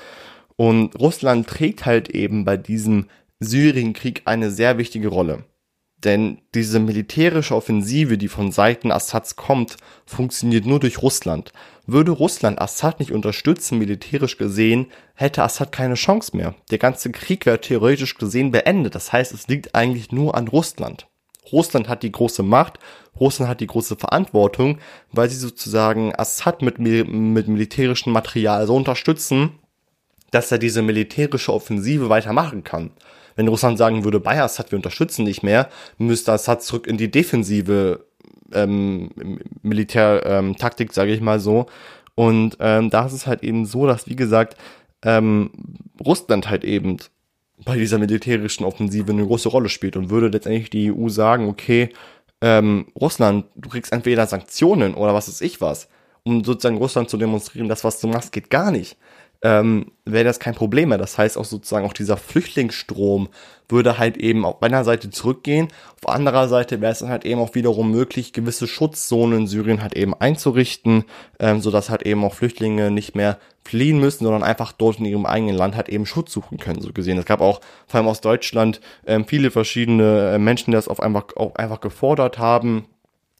Und 0.62 1.00
Russland 1.00 1.48
trägt 1.48 1.88
halt 1.88 2.10
eben 2.10 2.46
bei 2.46 2.56
diesem 2.56 3.08
Syrienkrieg 3.40 4.22
eine 4.26 4.52
sehr 4.52 4.78
wichtige 4.78 5.08
Rolle. 5.08 5.44
Denn 6.04 6.38
diese 6.54 6.80
militärische 6.80 7.56
Offensive, 7.56 8.20
die 8.20 8.28
von 8.28 8.52
Seiten 8.52 8.92
Assads 8.92 9.36
kommt, 9.36 9.78
funktioniert 10.06 10.68
nur 10.68 10.80
durch 10.80 11.02
Russland. 11.02 11.52
Würde 11.88 12.12
Russland 12.12 12.62
Assad 12.62 13.00
nicht 13.00 13.12
unterstützen, 13.12 13.80
militärisch 13.80 14.38
gesehen, 14.38 14.92
hätte 15.16 15.42
Assad 15.42 15.72
keine 15.72 15.96
Chance 15.96 16.38
mehr. 16.38 16.54
Der 16.70 16.78
ganze 16.78 17.12
Krieg 17.12 17.48
wäre 17.48 17.60
theoretisch 17.60 18.20
gesehen 18.20 18.52
beendet. 18.52 18.94
Das 18.94 19.12
heißt, 19.12 19.34
es 19.34 19.48
liegt 19.48 19.74
eigentlich 19.74 20.12
nur 20.12 20.36
an 20.36 20.48
Russland. 20.48 21.08
Russland 21.52 21.90
hat 21.90 22.04
die 22.04 22.12
große 22.12 22.44
Macht, 22.44 22.78
Russland 23.20 23.50
hat 23.50 23.62
die 23.62 23.68
große 23.68 23.96
Verantwortung, 23.96 24.78
weil 25.12 25.28
sie 25.28 25.38
sozusagen 25.38 26.14
Assad 26.16 26.62
mit, 26.62 26.78
mit 26.78 27.48
militärischem 27.48 28.14
Material 28.14 28.68
so 28.68 28.76
unterstützen, 28.76 29.58
dass 30.32 30.52
er 30.52 30.58
diese 30.58 30.82
militärische 30.82 31.54
Offensive 31.54 32.10
weitermachen 32.10 32.64
kann. 32.64 32.92
Wenn 33.36 33.48
Russland 33.48 33.78
sagen 33.78 34.04
würde, 34.04 34.20
bei 34.20 34.42
Assad, 34.42 34.72
wir 34.72 34.78
unterstützen 34.78 35.24
nicht 35.24 35.44
mehr, 35.44 35.70
müsste 35.98 36.34
Assad 36.34 36.64
zurück 36.64 36.88
in 36.88 36.98
die 36.98 37.12
defensive 37.12 38.06
ähm, 38.54 39.10
Militärtaktik, 39.62 40.90
ähm, 40.90 40.94
sage 40.94 41.14
ich 41.14 41.22
mal 41.22 41.40
so. 41.40 41.68
Und 42.16 42.58
ähm, 42.60 42.90
da 42.90 43.06
ist 43.06 43.14
es 43.14 43.28
halt 43.28 43.44
eben 43.44 43.66
so, 43.66 43.88
dass, 43.88 44.08
wie 44.08 44.16
gesagt, 44.16 44.58
ähm, 45.04 45.52
Russland 46.06 46.50
halt 46.50 46.64
eben 46.64 46.98
bei 47.64 47.78
dieser 47.78 48.00
militärischen 48.00 48.66
Offensive 48.66 49.12
eine 49.12 49.26
große 49.26 49.50
Rolle 49.50 49.70
spielt 49.70 49.96
und 49.96 50.10
würde 50.10 50.28
letztendlich 50.28 50.70
die 50.70 50.92
EU 50.92 51.10
sagen, 51.10 51.48
okay, 51.48 51.90
ähm, 52.42 52.88
Russland, 53.00 53.46
du 53.56 53.70
kriegst 53.70 53.94
entweder 53.94 54.26
Sanktionen 54.28 54.96
oder 54.96 55.14
was 55.14 55.28
ist 55.28 55.42
ich 55.42 55.62
was, 55.62 55.88
um 56.24 56.44
sozusagen 56.44 56.78
Russland 56.78 57.10
zu 57.10 57.18
demonstrieren, 57.18 57.70
das, 57.70 57.84
was 57.84 58.02
du 58.02 58.08
machst, 58.08 58.32
geht 58.32 58.50
gar 58.50 58.72
nicht 58.72 58.98
ähm, 59.44 59.92
wäre 60.06 60.24
das 60.24 60.40
kein 60.40 60.56
Problem 60.56 60.90
mehr. 60.90 60.98
Das 60.98 61.18
heißt 61.18 61.38
auch 61.38 61.46
sozusagen 61.46 61.86
auch 61.86 61.94
dieser 61.94 62.18
Flüchtlingsstrom 62.18 63.30
würde 63.70 63.98
halt 63.98 64.18
eben 64.18 64.46
auf 64.46 64.62
einer 64.62 64.84
Seite 64.84 65.10
zurückgehen, 65.10 65.70
auf 66.02 66.14
anderer 66.14 66.48
Seite 66.50 66.82
wäre 66.82 66.92
es 66.92 67.00
dann 67.00 67.10
halt 67.10 67.26
eben 67.26 67.40
auch 67.40 67.56
wiederum 67.56 67.90
möglich, 67.90 68.34
gewisse 68.34 68.68
Schutzzonen 68.68 69.40
in 69.40 69.48
Syrien 69.48 69.82
halt 69.82 69.96
eben 69.96 70.14
einzurichten, 70.14 71.06
ähm, 71.40 71.62
sodass 71.62 71.90
halt 71.90 72.04
eben 72.04 72.24
auch 72.24 72.34
Flüchtlinge 72.34 72.92
nicht 72.92 73.16
mehr 73.16 73.38
fliehen 73.64 74.00
müssen, 74.00 74.26
sondern 74.26 74.44
einfach 74.44 74.72
dort 74.74 75.00
in 75.00 75.06
ihrem 75.06 75.26
eigenen 75.26 75.56
Land 75.56 75.76
halt 75.76 75.90
eben 75.90 76.06
Schutz 76.06 76.34
suchen 76.34 76.58
können, 76.58 76.82
so 76.82 76.92
gesehen. 76.92 77.18
Es 77.18 77.26
gab 77.26 77.42
auch 77.42 77.62
vor 77.88 78.00
allem 78.00 78.08
aus 78.08 78.22
Deutschland 78.22 78.82
ähm, 79.06 79.26
viele 79.26 79.52
verschiedene 79.52 80.34
äh, 80.34 80.38
Menschen, 80.38 80.72
die 80.72 80.76
das 80.76 80.88
auf 80.88 81.00
einfach, 81.00 81.36
auch 81.36 81.56
einfach 81.56 81.80
gefordert 81.80 82.40
haben. 82.40 82.86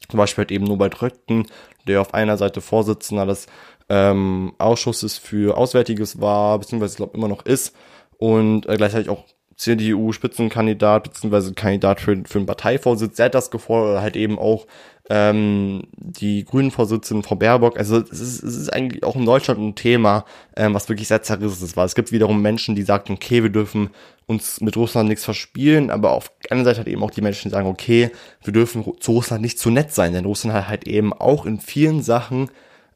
Zum 0.08 0.18
Beispiel 0.18 0.42
halt 0.42 0.52
eben 0.52 0.64
Norbert 0.64 1.02
Röttgen, 1.02 1.46
der 1.86 2.00
auf 2.00 2.14
einer 2.14 2.36
Seite 2.36 2.60
Vorsitzender 2.60 3.26
des 3.26 3.46
ähm, 3.92 4.54
Ausschusses 4.56 5.18
für 5.18 5.58
Auswärtiges 5.58 6.18
war, 6.18 6.58
beziehungsweise 6.58 6.92
ich 6.92 6.96
glaube 6.96 7.16
immer 7.16 7.28
noch 7.28 7.44
ist 7.44 7.74
und 8.16 8.66
äh, 8.66 8.76
gleichzeitig 8.78 9.10
auch 9.10 9.24
CDU-Spitzenkandidat, 9.56 11.04
beziehungsweise 11.04 11.52
Kandidat 11.52 12.00
für, 12.00 12.22
für 12.26 12.38
den 12.38 12.46
Parteivorsitz, 12.46 13.16
der 13.16 13.26
hat 13.26 13.34
das 13.34 13.50
gefordert, 13.50 14.00
halt 14.00 14.16
eben 14.16 14.38
auch 14.38 14.66
ähm, 15.10 15.82
die 15.94 16.44
Grünen-Vorsitzende 16.46 17.22
Frau 17.22 17.36
Baerbock. 17.36 17.78
Also 17.78 17.98
es 17.98 18.18
ist, 18.18 18.42
es 18.42 18.56
ist 18.56 18.72
eigentlich 18.72 19.04
auch 19.04 19.14
in 19.14 19.26
Deutschland 19.26 19.60
ein 19.60 19.74
Thema, 19.74 20.24
ähm, 20.56 20.72
was 20.72 20.88
wirklich 20.88 21.08
sehr 21.08 21.22
zerrissen 21.22 21.76
war. 21.76 21.84
Es 21.84 21.94
gibt 21.94 22.12
wiederum 22.12 22.40
Menschen, 22.40 22.74
die 22.74 22.82
sagen, 22.82 23.12
okay, 23.12 23.42
wir 23.42 23.50
dürfen 23.50 23.90
uns 24.26 24.62
mit 24.62 24.74
Russland 24.74 25.10
nichts 25.10 25.24
verspielen, 25.24 25.90
aber 25.90 26.12
auf 26.12 26.32
der 26.44 26.52
anderen 26.52 26.64
Seite 26.64 26.80
hat 26.80 26.88
eben 26.88 27.02
auch 27.02 27.10
die 27.10 27.20
Menschen, 27.20 27.50
die 27.50 27.52
sagen, 27.52 27.68
okay, 27.68 28.10
wir 28.42 28.54
dürfen 28.54 28.84
zu 29.00 29.12
Russland 29.12 29.42
nicht 29.42 29.58
zu 29.58 29.68
nett 29.68 29.92
sein, 29.92 30.14
denn 30.14 30.24
Russland 30.24 30.56
hat 30.56 30.68
halt 30.68 30.88
eben 30.88 31.12
auch 31.12 31.44
in 31.44 31.60
vielen 31.60 32.02
Sachen 32.02 32.48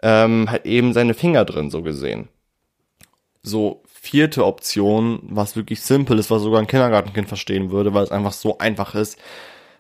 ähm, 0.03 0.51
halt 0.51 0.67
eben 0.67 0.93
seine 0.93 1.15
Finger 1.15 1.45
drin, 1.45 1.71
so 1.71 1.83
gesehen. 1.83 2.29
So, 3.43 3.83
vierte 4.07 4.45
Option, 4.45 5.21
was 5.23 5.57
wirklich 5.57 5.83
simpel 5.83 6.19
ist, 6.19 6.31
was 6.31 6.43
sogar 6.43 6.61
ein 6.61 6.67
Kindergartenkind 6.67 7.29
verstehen 7.29 7.71
würde, 7.71 7.95
weil 7.95 8.05
es 8.05 8.11
einfach 8.11 8.33
so 8.33 8.59
einfach 8.59 8.95
ist. 8.95 9.19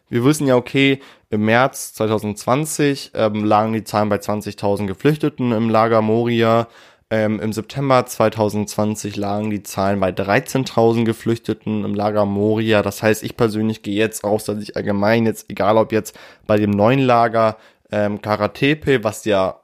Wir 0.08 0.24
wissen 0.24 0.46
ja, 0.46 0.56
okay, 0.56 1.00
im 1.30 1.44
März 1.44 1.94
2020 1.94 3.12
ähm, 3.14 3.44
lagen 3.44 3.72
die 3.72 3.84
Zahlen 3.84 4.08
bei 4.08 4.16
20.000 4.16 4.86
Geflüchteten 4.86 5.52
im 5.52 5.68
Lager 5.68 6.02
Moria. 6.02 6.68
Ähm, 7.08 7.38
Im 7.38 7.52
September 7.52 8.04
2020 8.04 9.16
lagen 9.16 9.50
die 9.50 9.62
Zahlen 9.62 10.00
bei 10.00 10.10
13.000 10.10 11.04
Geflüchteten 11.04 11.84
im 11.84 11.94
Lager 11.94 12.26
Moria. 12.26 12.82
Das 12.82 13.00
heißt, 13.00 13.22
ich 13.22 13.36
persönlich 13.36 13.82
gehe 13.82 13.94
jetzt 13.94 14.24
raus, 14.24 14.44
dass 14.44 14.60
ich 14.60 14.76
allgemein 14.76 15.24
jetzt, 15.24 15.48
egal 15.48 15.76
ob 15.76 15.92
jetzt 15.92 16.18
bei 16.48 16.56
dem 16.56 16.70
neuen 16.70 16.98
Lager 16.98 17.58
ähm, 17.92 18.20
Karatepe, 18.22 19.04
was 19.04 19.24
ja 19.24 19.60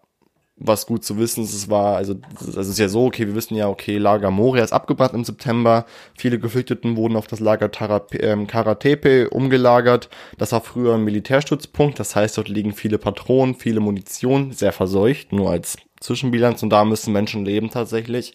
was 0.65 0.87
gut 0.87 1.05
zu 1.05 1.19
wissen 1.19 1.43
ist, 1.45 1.55
es 1.55 1.69
war, 1.69 1.97
also 1.97 2.15
das 2.55 2.69
ist 2.69 2.79
ja 2.79 2.89
so, 2.89 3.07
okay, 3.07 3.27
wir 3.27 3.35
wissen 3.35 3.55
ja, 3.57 3.69
okay, 3.69 3.99
Lager 3.99 4.31
Moria 4.31 4.63
ist 4.63 4.73
abgebrannt 4.73 5.15
im 5.15 5.25
September, 5.25 5.87
viele 6.17 6.39
Geflüchteten 6.39 6.97
wurden 6.97 7.17
auf 7.17 7.27
das 7.27 7.41
Lager 7.41 7.71
Tarap 7.71 8.15
ähm, 8.15 8.47
Karatepe 8.47 9.31
umgelagert, 9.31 10.09
das 10.39 10.53
war 10.53 10.61
früher 10.61 10.95
ein 10.95 11.05
Militärstützpunkt, 11.05 11.99
das 11.99 12.15
heißt, 12.15 12.39
dort 12.39 12.49
liegen 12.49 12.73
viele 12.73 12.99
Patronen, 12.99 13.55
viele 13.55 13.81
Munition, 13.81 14.53
sehr 14.53 14.73
verseucht, 14.73 15.33
nur 15.33 15.51
als 15.51 15.77
Zwischenbilanz 16.01 16.63
und 16.63 16.71
da 16.71 16.85
müssen 16.85 17.13
Menschen 17.13 17.45
leben 17.45 17.71
tatsächlich. 17.71 18.35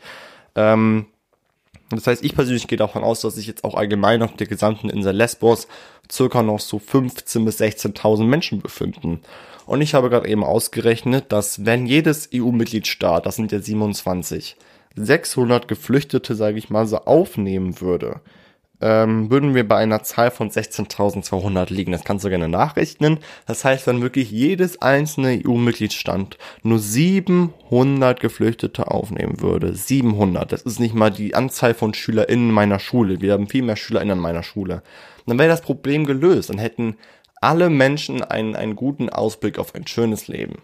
Ähm, 0.56 1.08
das 1.90 2.06
heißt, 2.06 2.24
ich 2.24 2.36
persönlich 2.36 2.68
gehe 2.68 2.78
davon 2.78 3.04
aus, 3.04 3.22
dass 3.22 3.36
sich 3.36 3.48
jetzt 3.48 3.64
auch 3.64 3.76
allgemein 3.76 4.22
auf 4.22 4.36
der 4.36 4.48
gesamten 4.48 4.90
Insel 4.90 5.16
Lesbos 5.16 5.68
circa 6.12 6.44
noch 6.44 6.60
so 6.60 6.78
15.000 6.78 7.46
bis 7.46 7.62
16.000 7.62 8.24
Menschen 8.26 8.62
befinden. 8.62 9.22
Und 9.68 9.82
ich 9.82 9.94
habe 9.94 10.10
gerade 10.10 10.28
eben 10.28 10.44
ausgerechnet, 10.44 11.32
dass 11.32 11.66
wenn 11.66 11.86
jedes 11.86 12.30
EU-Mitgliedstaat, 12.34 13.26
das 13.26 13.36
sind 13.36 13.52
ja 13.52 13.60
27, 13.60 14.56
600 14.96 15.68
Geflüchtete, 15.68 16.36
sage 16.36 16.58
ich 16.58 16.70
mal, 16.70 16.88
so 16.88 17.00
aufnehmen 17.00 17.82
würde, 17.82 18.22
ähm, 18.80 19.30
würden 19.30 19.56
wir 19.56 19.68
bei 19.68 19.78
einer 19.78 20.04
Zahl 20.04 20.32
von 20.32 20.50
16.200 20.50 21.74
liegen. 21.74 21.92
Das 21.92 22.04
kannst 22.04 22.24
du 22.24 22.30
gerne 22.30 22.48
nachrechnen. 22.48 23.20
Das 23.46 23.66
heißt, 23.66 23.88
wenn 23.88 24.02
wirklich 24.02 24.32
jedes 24.32 24.82
einzelne 24.82 25.42
EU-Mitgliedsstand 25.46 26.38
nur 26.64 26.80
700 26.80 28.20
Geflüchtete 28.20 28.90
aufnehmen 28.90 29.42
würde, 29.42 29.74
700, 29.74 30.52
das 30.52 30.62
ist 30.62 30.80
nicht 30.80 30.94
mal 30.94 31.10
die 31.10 31.36
Anzahl 31.36 31.74
von 31.74 31.94
SchülerInnen 31.94 32.52
meiner 32.52 32.80
Schule. 32.80 33.20
Wir 33.20 33.34
haben 33.34 33.50
viel 33.50 33.64
mehr 33.64 33.76
SchülerInnen 33.76 34.18
in 34.18 34.22
meiner 34.22 34.44
Schule. 34.44 34.84
Dann 35.26 35.40
wäre 35.40 35.50
das 35.50 35.62
Problem 35.62 36.06
gelöst. 36.06 36.50
Dann 36.50 36.58
hätten 36.58 36.96
alle 37.42 37.70
Menschen 37.70 38.24
einen, 38.24 38.56
einen 38.56 38.76
guten 38.76 39.10
Ausblick 39.10 39.60
auf 39.60 39.76
ein 39.76 39.88
schönes 39.88 40.28
Leben. 40.28 40.62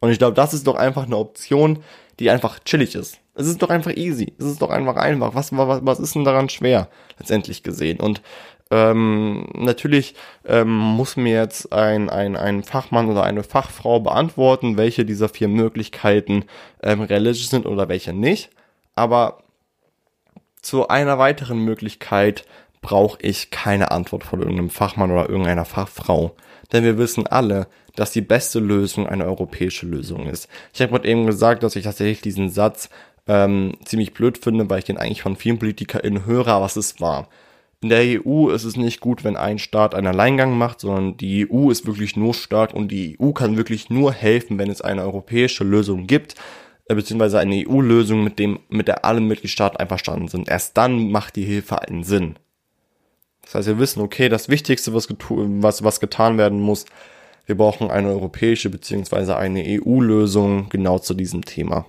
Und 0.00 0.10
ich 0.10 0.18
glaube, 0.18 0.34
das 0.34 0.54
ist 0.54 0.66
doch 0.66 0.76
einfach 0.76 1.04
eine 1.04 1.16
Option, 1.16 1.82
die 2.18 2.30
einfach 2.30 2.58
chillig 2.60 2.94
ist. 2.94 3.18
Es 3.34 3.46
ist 3.46 3.62
doch 3.62 3.70
einfach 3.70 3.92
easy. 3.94 4.32
Es 4.38 4.46
ist 4.46 4.62
doch 4.62 4.70
einfach 4.70 4.96
einfach. 4.96 5.34
Was, 5.34 5.54
was, 5.56 5.80
was 5.84 6.00
ist 6.00 6.14
denn 6.14 6.24
daran 6.24 6.48
schwer, 6.48 6.88
letztendlich 7.18 7.62
gesehen? 7.62 8.00
Und 8.00 8.22
ähm, 8.70 9.46
natürlich 9.54 10.14
ähm, 10.44 10.76
muss 10.76 11.16
mir 11.16 11.34
jetzt 11.34 11.72
ein, 11.72 12.10
ein, 12.10 12.36
ein 12.36 12.64
Fachmann 12.64 13.08
oder 13.08 13.22
eine 13.22 13.44
Fachfrau 13.44 14.00
beantworten, 14.00 14.76
welche 14.76 15.04
dieser 15.04 15.28
vier 15.28 15.48
Möglichkeiten 15.48 16.44
ähm, 16.82 17.02
realistisch 17.02 17.48
sind 17.48 17.66
oder 17.66 17.88
welche 17.88 18.12
nicht. 18.12 18.50
Aber 18.94 19.38
zu 20.62 20.88
einer 20.88 21.18
weiteren 21.18 21.60
Möglichkeit 21.60 22.44
brauche 22.82 23.18
ich 23.20 23.50
keine 23.50 23.90
Antwort 23.90 24.24
von 24.24 24.40
irgendeinem 24.40 24.70
Fachmann 24.70 25.10
oder 25.10 25.28
irgendeiner 25.28 25.64
Fachfrau. 25.64 26.34
Denn 26.72 26.84
wir 26.84 26.98
wissen 26.98 27.26
alle, 27.26 27.68
dass 27.94 28.12
die 28.12 28.20
beste 28.20 28.58
Lösung 28.58 29.06
eine 29.06 29.24
europäische 29.24 29.86
Lösung 29.86 30.26
ist. 30.26 30.48
Ich 30.74 30.80
habe 30.80 30.92
gerade 30.92 31.08
eben 31.08 31.26
gesagt, 31.26 31.62
dass 31.62 31.76
ich 31.76 31.84
tatsächlich 31.84 32.20
diesen 32.20 32.50
Satz 32.50 32.90
ähm, 33.26 33.74
ziemlich 33.84 34.12
blöd 34.12 34.38
finde, 34.38 34.68
weil 34.70 34.80
ich 34.80 34.84
den 34.84 34.98
eigentlich 34.98 35.22
von 35.22 35.36
vielen 35.36 35.58
PolitikerInnen 35.58 36.26
höre, 36.26 36.48
aber 36.48 36.66
es 36.66 36.76
ist 36.76 37.00
wahr. 37.00 37.28
In 37.82 37.90
der 37.90 38.24
EU 38.24 38.50
ist 38.50 38.64
es 38.64 38.76
nicht 38.76 39.00
gut, 39.00 39.22
wenn 39.22 39.36
ein 39.36 39.58
Staat 39.58 39.94
einen 39.94 40.06
Alleingang 40.06 40.56
macht, 40.56 40.80
sondern 40.80 41.16
die 41.16 41.48
EU 41.50 41.70
ist 41.70 41.86
wirklich 41.86 42.16
nur 42.16 42.34
stark 42.34 42.72
und 42.72 42.88
die 42.88 43.18
EU 43.20 43.32
kann 43.32 43.56
wirklich 43.56 43.90
nur 43.90 44.12
helfen, 44.12 44.58
wenn 44.58 44.70
es 44.70 44.80
eine 44.80 45.02
europäische 45.02 45.62
Lösung 45.62 46.06
gibt, 46.06 46.36
äh, 46.86 46.94
beziehungsweise 46.94 47.38
eine 47.38 47.66
EU-Lösung, 47.68 48.24
mit 48.24 48.38
dem, 48.38 48.60
mit 48.68 48.88
der 48.88 49.04
alle 49.04 49.20
Mitgliedstaaten 49.20 49.76
einverstanden 49.76 50.28
sind. 50.28 50.48
Erst 50.48 50.76
dann 50.76 51.10
macht 51.10 51.36
die 51.36 51.44
Hilfe 51.44 51.82
einen 51.82 52.02
Sinn. 52.02 52.38
Das 53.46 53.54
heißt, 53.54 53.68
wir 53.68 53.78
wissen, 53.78 54.02
okay, 54.02 54.28
das 54.28 54.48
Wichtigste, 54.48 54.92
was, 54.92 55.08
was, 55.08 55.82
was 55.82 56.00
getan 56.00 56.36
werden 56.36 56.60
muss, 56.60 56.84
wir 57.46 57.56
brauchen 57.56 57.90
eine 57.90 58.08
europäische 58.08 58.70
beziehungsweise 58.70 59.36
eine 59.36 59.64
EU-Lösung 59.64 60.68
genau 60.68 60.98
zu 60.98 61.14
diesem 61.14 61.44
Thema. 61.44 61.86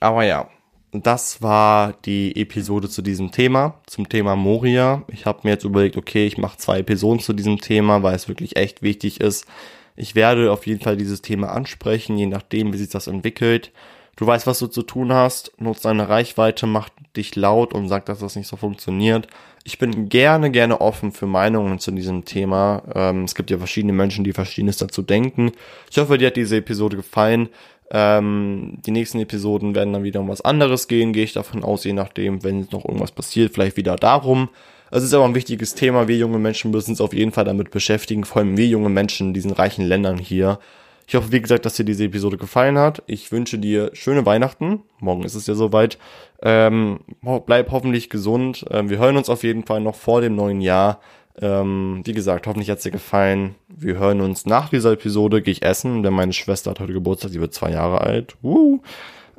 Aber 0.00 0.24
ja, 0.24 0.50
das 0.90 1.40
war 1.40 1.94
die 2.04 2.36
Episode 2.36 2.88
zu 2.88 3.00
diesem 3.00 3.30
Thema, 3.30 3.80
zum 3.86 4.08
Thema 4.08 4.34
Moria. 4.34 5.04
Ich 5.06 5.24
habe 5.24 5.40
mir 5.44 5.50
jetzt 5.50 5.64
überlegt, 5.64 5.96
okay, 5.96 6.26
ich 6.26 6.36
mache 6.36 6.58
zwei 6.58 6.80
Episoden 6.80 7.20
zu 7.20 7.32
diesem 7.32 7.58
Thema, 7.58 8.02
weil 8.02 8.16
es 8.16 8.28
wirklich 8.28 8.56
echt 8.56 8.82
wichtig 8.82 9.20
ist. 9.20 9.46
Ich 9.94 10.14
werde 10.14 10.50
auf 10.50 10.66
jeden 10.66 10.80
Fall 10.80 10.96
dieses 10.96 11.22
Thema 11.22 11.52
ansprechen, 11.52 12.18
je 12.18 12.26
nachdem, 12.26 12.72
wie 12.72 12.78
sich 12.78 12.88
das 12.88 13.06
entwickelt. 13.06 13.70
Du 14.16 14.26
weißt, 14.26 14.46
was 14.46 14.58
du 14.58 14.66
zu 14.66 14.82
tun 14.82 15.12
hast, 15.12 15.52
nutzt 15.58 15.84
deine 15.84 16.08
Reichweite, 16.08 16.66
mach 16.66 16.90
dich 17.16 17.34
laut 17.34 17.72
und 17.72 17.88
sag, 17.88 18.04
dass 18.06 18.18
das 18.18 18.36
nicht 18.36 18.46
so 18.46 18.56
funktioniert. 18.56 19.26
Ich 19.64 19.78
bin 19.78 20.08
gerne, 20.08 20.50
gerne 20.50 20.80
offen 20.80 21.12
für 21.12 21.26
Meinungen 21.26 21.78
zu 21.78 21.92
diesem 21.92 22.24
Thema. 22.24 22.82
Ähm, 22.94 23.24
es 23.24 23.34
gibt 23.34 23.50
ja 23.50 23.58
verschiedene 23.58 23.92
Menschen, 23.92 24.24
die 24.24 24.32
verschiedenes 24.32 24.76
dazu 24.76 25.02
denken. 25.02 25.52
Ich 25.90 25.98
hoffe, 25.98 26.18
dir 26.18 26.26
hat 26.26 26.36
diese 26.36 26.56
Episode 26.56 26.96
gefallen. 26.96 27.48
Ähm, 27.90 28.78
die 28.84 28.90
nächsten 28.90 29.18
Episoden 29.18 29.74
werden 29.74 29.92
dann 29.92 30.02
wieder 30.02 30.20
um 30.20 30.28
was 30.28 30.40
anderes 30.40 30.88
gehen, 30.88 31.12
gehe 31.12 31.24
ich 31.24 31.34
davon 31.34 31.62
aus, 31.62 31.84
je 31.84 31.92
nachdem, 31.92 32.42
wenn 32.42 32.66
noch 32.70 32.84
irgendwas 32.84 33.12
passiert, 33.12 33.52
vielleicht 33.52 33.76
wieder 33.76 33.96
darum. 33.96 34.48
Es 34.90 35.02
ist 35.02 35.14
aber 35.14 35.24
ein 35.24 35.34
wichtiges 35.34 35.74
Thema. 35.74 36.06
Wir 36.06 36.16
junge 36.16 36.38
Menschen 36.38 36.70
müssen 36.70 36.90
uns 36.90 37.00
auf 37.00 37.14
jeden 37.14 37.32
Fall 37.32 37.44
damit 37.44 37.70
beschäftigen, 37.70 38.24
vor 38.24 38.42
allem 38.42 38.58
wir 38.58 38.66
junge 38.66 38.90
Menschen 38.90 39.28
in 39.28 39.34
diesen 39.34 39.52
reichen 39.52 39.86
Ländern 39.86 40.18
hier. 40.18 40.58
Ich 41.06 41.14
hoffe, 41.14 41.32
wie 41.32 41.40
gesagt, 41.40 41.66
dass 41.66 41.74
dir 41.74 41.84
diese 41.84 42.04
Episode 42.04 42.36
gefallen 42.36 42.78
hat. 42.78 43.02
Ich 43.06 43.32
wünsche 43.32 43.58
dir 43.58 43.90
schöne 43.92 44.24
Weihnachten. 44.24 44.82
Morgen 45.00 45.24
ist 45.24 45.34
es 45.34 45.46
ja 45.46 45.54
soweit. 45.54 45.98
Ähm, 46.42 47.00
bleib 47.46 47.70
hoffentlich 47.70 48.08
gesund. 48.10 48.64
Ähm, 48.70 48.88
wir 48.88 48.98
hören 48.98 49.16
uns 49.16 49.28
auf 49.28 49.42
jeden 49.42 49.64
Fall 49.64 49.80
noch 49.80 49.94
vor 49.94 50.20
dem 50.20 50.34
neuen 50.34 50.60
Jahr. 50.60 51.00
Ähm, 51.40 52.02
wie 52.04 52.12
gesagt, 52.12 52.46
hoffentlich 52.46 52.70
hat's 52.70 52.82
dir 52.82 52.90
gefallen. 52.90 53.54
Wir 53.68 53.98
hören 53.98 54.20
uns 54.20 54.46
nach 54.46 54.68
dieser 54.68 54.92
Episode. 54.92 55.42
Gehe 55.42 55.52
ich 55.52 55.62
essen, 55.62 56.02
denn 56.02 56.14
meine 56.14 56.32
Schwester 56.32 56.70
hat 56.70 56.80
heute 56.80 56.92
Geburtstag. 56.92 57.30
Sie 57.30 57.40
wird 57.40 57.54
zwei 57.54 57.70
Jahre 57.70 58.00
alt. 58.00 58.36
Woo. 58.42 58.80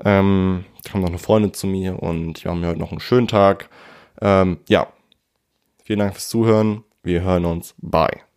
Ähm, 0.04 0.66
kam 0.84 1.02
noch 1.02 1.10
eine 1.10 1.20
Freundin 1.20 1.54
zu 1.54 1.68
mir 1.68 2.02
und 2.02 2.44
wir 2.44 2.52
haben 2.52 2.66
heute 2.66 2.80
noch 2.80 2.92
einen 2.92 3.00
schönen 3.00 3.28
Tag. 3.28 3.70
Ähm, 4.22 4.58
ja, 4.68 4.88
Vielen 5.84 6.00
Dank 6.00 6.14
fürs 6.14 6.30
Zuhören. 6.30 6.84
Wir 7.04 7.24
hören 7.24 7.46
uns. 7.46 7.76
Bye. 7.78 8.33